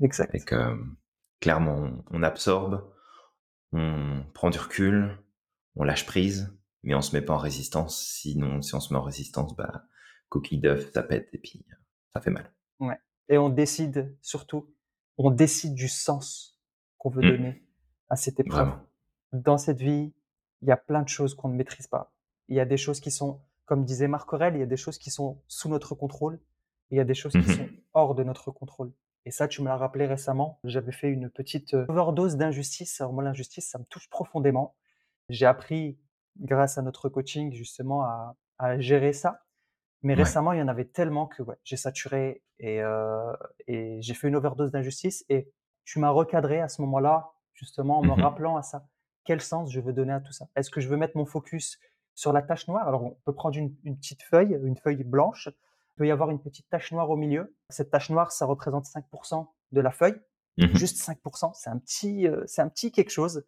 Et 0.00 0.04
Exact. 0.04 0.44
que, 0.44 0.76
clairement, 1.40 1.76
on, 1.76 2.04
on 2.10 2.22
absorbe, 2.22 2.90
on 3.72 4.24
prend 4.34 4.50
du 4.50 4.58
recul, 4.58 5.18
on 5.76 5.84
lâche 5.84 6.06
prise, 6.06 6.56
mais 6.82 6.94
on 6.94 7.02
se 7.02 7.14
met 7.16 7.22
pas 7.22 7.34
en 7.34 7.38
résistance. 7.38 8.00
Sinon, 8.02 8.62
si 8.62 8.74
on 8.74 8.80
se 8.80 8.92
met 8.92 8.98
en 8.98 9.02
résistance, 9.02 9.56
bah, 9.56 9.84
coquille 10.28 10.60
d'œuf, 10.60 10.92
ça 10.92 11.02
pète 11.02 11.28
et 11.32 11.38
puis 11.38 11.64
euh, 11.72 11.76
ça 12.14 12.20
fait 12.20 12.30
mal. 12.30 12.52
Ouais. 12.80 12.98
Et 13.28 13.38
on 13.38 13.48
décide 13.48 14.16
surtout, 14.20 14.72
on 15.18 15.30
décide 15.30 15.74
du 15.74 15.88
sens 15.88 16.58
qu'on 16.98 17.10
veut 17.10 17.22
Mmh. 17.22 17.30
donner 17.36 17.64
à 18.10 18.16
cette 18.16 18.40
épreuve. 18.40 18.66
Vraiment. 18.68 18.82
Dans 19.32 19.58
cette 19.58 19.80
vie, 19.80 20.12
il 20.62 20.68
y 20.68 20.72
a 20.72 20.76
plein 20.76 21.02
de 21.02 21.08
choses 21.08 21.34
qu'on 21.34 21.48
ne 21.48 21.54
maîtrise 21.56 21.86
pas. 21.86 22.12
Il 22.48 22.56
y 22.56 22.60
a 22.60 22.64
des 22.64 22.76
choses 22.76 23.00
qui 23.00 23.10
sont, 23.10 23.40
comme 23.64 23.84
disait 23.84 24.08
Marc 24.08 24.32
Aurèle, 24.32 24.54
il 24.56 24.60
y 24.60 24.62
a 24.62 24.66
des 24.66 24.76
choses 24.76 24.98
qui 24.98 25.10
sont 25.10 25.42
sous 25.48 25.68
notre 25.68 25.94
contrôle 25.94 26.36
et 26.90 26.94
il 26.94 26.98
y 26.98 27.00
a 27.00 27.04
des 27.04 27.14
choses 27.14 27.32
qui 27.32 27.38
Mhm. 27.38 27.56
sont 27.56 27.68
hors 27.94 28.14
de 28.14 28.22
notre 28.24 28.50
contrôle. 28.50 28.92
Et 29.26 29.30
ça, 29.30 29.48
tu 29.48 29.62
me 29.62 29.68
l'as 29.68 29.76
rappelé 29.76 30.06
récemment. 30.06 30.58
J'avais 30.64 30.92
fait 30.92 31.08
une 31.08 31.30
petite 31.30 31.74
euh, 31.74 31.86
overdose 31.88 32.36
d'injustice. 32.36 33.00
Alors 33.00 33.12
moi, 33.12 33.24
l'injustice, 33.24 33.68
ça 33.68 33.78
me 33.78 33.84
touche 33.84 34.08
profondément. 34.10 34.74
J'ai 35.30 35.46
appris, 35.46 35.98
grâce 36.40 36.78
à 36.78 36.82
notre 36.82 37.08
coaching, 37.08 37.52
justement, 37.52 38.02
à, 38.02 38.36
à 38.58 38.78
gérer 38.78 39.12
ça. 39.12 39.40
Mais 40.02 40.14
Ouais. 40.14 40.20
récemment, 40.20 40.52
il 40.52 40.58
y 40.58 40.62
en 40.62 40.68
avait 40.68 40.84
tellement 40.86 41.26
que 41.26 41.42
ouais, 41.42 41.56
j'ai 41.64 41.76
saturé 41.76 42.42
et, 42.58 42.82
euh, 42.82 43.32
et 43.66 44.02
j'ai 44.02 44.14
fait 44.14 44.28
une 44.28 44.36
overdose 44.36 44.70
d'injustice. 44.72 45.24
Et 45.30 45.50
tu 45.84 45.98
m'as 45.98 46.10
recadré 46.10 46.60
à 46.60 46.68
ce 46.68 46.82
moment-là, 46.82 47.32
justement, 47.54 47.98
en 48.00 48.02
me 48.02 48.12
Mhm. 48.12 48.20
rappelant 48.20 48.56
à 48.56 48.62
ça. 48.62 48.86
Quel 49.24 49.40
sens 49.40 49.72
je 49.72 49.80
veux 49.80 49.92
donner 49.94 50.12
à 50.12 50.20
tout 50.20 50.32
ça? 50.32 50.48
Est-ce 50.56 50.70
que 50.70 50.80
je 50.80 50.88
veux 50.88 50.96
mettre 50.98 51.16
mon 51.16 51.24
focus 51.26 51.78
sur 52.14 52.32
la 52.32 52.42
tache 52.42 52.68
noire? 52.68 52.86
Alors, 52.86 53.02
on 53.04 53.16
peut 53.24 53.34
prendre 53.34 53.56
une, 53.58 53.74
une 53.84 53.96
petite 53.96 54.22
feuille, 54.22 54.58
une 54.62 54.76
feuille 54.76 55.02
blanche. 55.04 55.48
Il 55.94 55.98
peut 55.98 56.06
y 56.08 56.10
avoir 56.10 56.30
une 56.30 56.40
petite 56.40 56.68
tache 56.68 56.90
noire 56.92 57.08
au 57.10 57.16
milieu. 57.16 57.56
Cette 57.70 57.90
tache 57.90 58.10
noire, 58.10 58.32
ça 58.32 58.46
représente 58.46 58.86
5% 58.86 59.46
de 59.72 59.80
la 59.80 59.90
feuille. 59.90 60.20
Mhm. 60.58 60.76
Juste 60.76 60.98
5%, 60.98 61.52
c'est 61.54 61.70
un 61.70 61.78
petit, 61.78 62.26
euh, 62.26 62.42
c'est 62.46 62.62
un 62.62 62.68
petit 62.68 62.92
quelque 62.92 63.10
chose. 63.10 63.44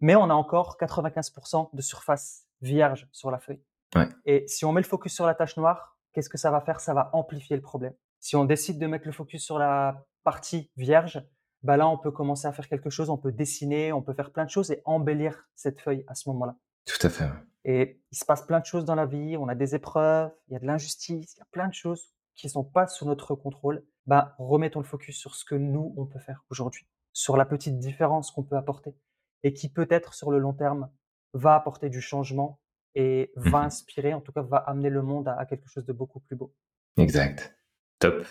Mais 0.00 0.14
on 0.14 0.30
a 0.30 0.34
encore 0.34 0.76
95% 0.78 1.70
de 1.72 1.82
surface 1.82 2.46
vierge 2.60 3.08
sur 3.12 3.30
la 3.30 3.38
feuille. 3.38 3.62
Ouais. 3.94 4.08
Et 4.26 4.46
si 4.46 4.64
on 4.64 4.72
met 4.72 4.80
le 4.80 4.86
focus 4.86 5.12
sur 5.12 5.26
la 5.26 5.34
tache 5.34 5.56
noire, 5.56 5.96
qu'est-ce 6.12 6.28
que 6.28 6.38
ça 6.38 6.50
va 6.50 6.60
faire? 6.60 6.80
Ça 6.80 6.94
va 6.94 7.10
amplifier 7.12 7.56
le 7.56 7.62
problème. 7.62 7.94
Si 8.20 8.36
on 8.36 8.44
décide 8.44 8.78
de 8.78 8.86
mettre 8.86 9.06
le 9.06 9.12
focus 9.12 9.44
sur 9.44 9.58
la 9.58 10.04
partie 10.24 10.70
vierge, 10.76 11.22
bah 11.62 11.76
là, 11.76 11.88
on 11.88 11.98
peut 11.98 12.10
commencer 12.10 12.46
à 12.46 12.52
faire 12.52 12.68
quelque 12.68 12.90
chose, 12.90 13.10
on 13.10 13.16
peut 13.16 13.32
dessiner, 13.32 13.92
on 13.92 14.02
peut 14.02 14.14
faire 14.14 14.32
plein 14.32 14.44
de 14.44 14.50
choses 14.50 14.70
et 14.70 14.82
embellir 14.84 15.48
cette 15.54 15.80
feuille 15.80 16.04
à 16.06 16.14
ce 16.14 16.28
moment-là. 16.28 16.56
Tout 16.84 17.06
à 17.06 17.10
fait. 17.10 17.28
Et 17.64 18.00
il 18.10 18.16
se 18.18 18.24
passe 18.24 18.46
plein 18.46 18.60
de 18.60 18.64
choses 18.64 18.84
dans 18.84 18.94
la 18.94 19.06
vie, 19.06 19.36
on 19.36 19.48
a 19.48 19.54
des 19.54 19.74
épreuves, 19.74 20.30
il 20.48 20.52
y 20.54 20.56
a 20.56 20.58
de 20.60 20.66
l'injustice, 20.66 21.34
il 21.36 21.38
y 21.38 21.42
a 21.42 21.46
plein 21.50 21.68
de 21.68 21.74
choses 21.74 22.12
qui 22.34 22.46
ne 22.46 22.50
sont 22.52 22.64
pas 22.64 22.86
sous 22.86 23.04
notre 23.04 23.34
contrôle. 23.34 23.84
Ben, 24.06 24.32
remettons 24.38 24.78
le 24.80 24.86
focus 24.86 25.18
sur 25.18 25.34
ce 25.34 25.44
que 25.44 25.54
nous, 25.56 25.92
on 25.96 26.06
peut 26.06 26.20
faire 26.20 26.44
aujourd'hui, 26.50 26.86
sur 27.12 27.36
la 27.36 27.44
petite 27.44 27.78
différence 27.78 28.30
qu'on 28.30 28.44
peut 28.44 28.56
apporter 28.56 28.94
et 29.42 29.52
qui 29.52 29.68
peut-être 29.70 30.14
sur 30.14 30.30
le 30.30 30.38
long 30.38 30.52
terme 30.54 30.90
va 31.34 31.54
apporter 31.56 31.90
du 31.90 32.00
changement 32.00 32.60
et 32.94 33.32
va 33.36 33.58
Mhm. 33.60 33.66
inspirer, 33.66 34.14
en 34.14 34.20
tout 34.20 34.32
cas 34.32 34.42
va 34.42 34.56
amener 34.58 34.88
le 34.88 35.02
monde 35.02 35.28
à, 35.28 35.34
à 35.38 35.44
quelque 35.46 35.68
chose 35.68 35.84
de 35.84 35.92
beaucoup 35.92 36.20
plus 36.20 36.36
beau. 36.36 36.54
Exact. 36.96 37.54
Top. 37.98 38.24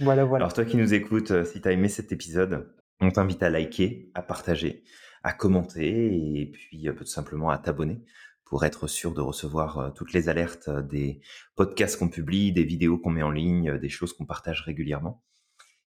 Voilà, 0.00 0.24
voilà. 0.24 0.44
Alors 0.44 0.54
toi 0.54 0.64
qui 0.64 0.76
nous 0.76 0.94
écoutes, 0.94 1.32
euh, 1.32 1.44
si 1.44 1.60
tu 1.60 1.68
as 1.68 1.72
aimé 1.72 1.88
cet 1.88 2.12
épisode, 2.12 2.72
on 3.00 3.10
t'invite 3.10 3.42
à 3.42 3.50
liker, 3.50 4.10
à 4.14 4.22
partager, 4.22 4.84
à 5.22 5.32
commenter 5.32 6.40
et 6.40 6.46
puis 6.50 6.88
euh, 6.88 6.94
tout 6.94 7.04
simplement 7.04 7.50
à 7.50 7.58
t'abonner 7.58 8.02
pour 8.50 8.64
être 8.64 8.88
sûr 8.88 9.14
de 9.14 9.20
recevoir 9.20 9.78
euh, 9.78 9.90
toutes 9.90 10.12
les 10.12 10.28
alertes 10.28 10.68
euh, 10.68 10.82
des 10.82 11.20
podcasts 11.54 11.96
qu'on 11.98 12.08
publie, 12.08 12.52
des 12.52 12.64
vidéos 12.64 12.98
qu'on 12.98 13.10
met 13.10 13.22
en 13.22 13.30
ligne, 13.30 13.70
euh, 13.70 13.78
des 13.78 13.88
choses 13.88 14.12
qu'on 14.12 14.26
partage 14.26 14.62
régulièrement. 14.62 15.22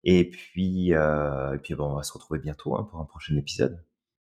Et 0.06 0.30
puis, 0.30 0.91
et 0.91 1.58
puis 1.64 1.74
bon, 1.74 1.93
on 1.93 1.95
va 1.95 2.03
se 2.03 2.14
retrouver 2.14 2.39
bientôt 2.39 2.76
hein, 2.78 2.84
pour 2.84 2.99
un 2.99 3.06
prochain 3.06 3.36
épisode. 3.38 3.84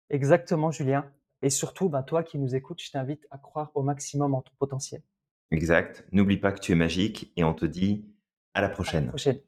Exactement, 0.09 0.71
Julien. 0.71 1.05
Et 1.43 1.51
surtout, 1.51 1.91
ben, 1.91 2.03
toi 2.03 2.23
qui 2.23 2.39
nous 2.39 2.55
écoutes, 2.55 2.81
je 2.83 2.91
t'invite 2.91 3.27
à 3.31 3.37
croire 3.37 3.73
au 3.75 3.83
maximum 3.83 4.35
en 4.35 4.41
ton 4.41 4.53
potentiel. 4.59 5.03
Exact. 5.51 6.07
N'oublie 6.13 6.39
pas 6.39 6.53
que 6.53 6.61
tu 6.61 6.73
es 6.73 6.75
magique 6.75 7.31
et 7.37 7.45
on 7.45 7.53
te 7.53 7.67
dit 7.67 8.07
à 8.55 8.63
la 8.63 8.69
À 8.69 8.71
la 8.71 8.75
prochaine. 8.75 9.09
prochaine. 9.09 9.39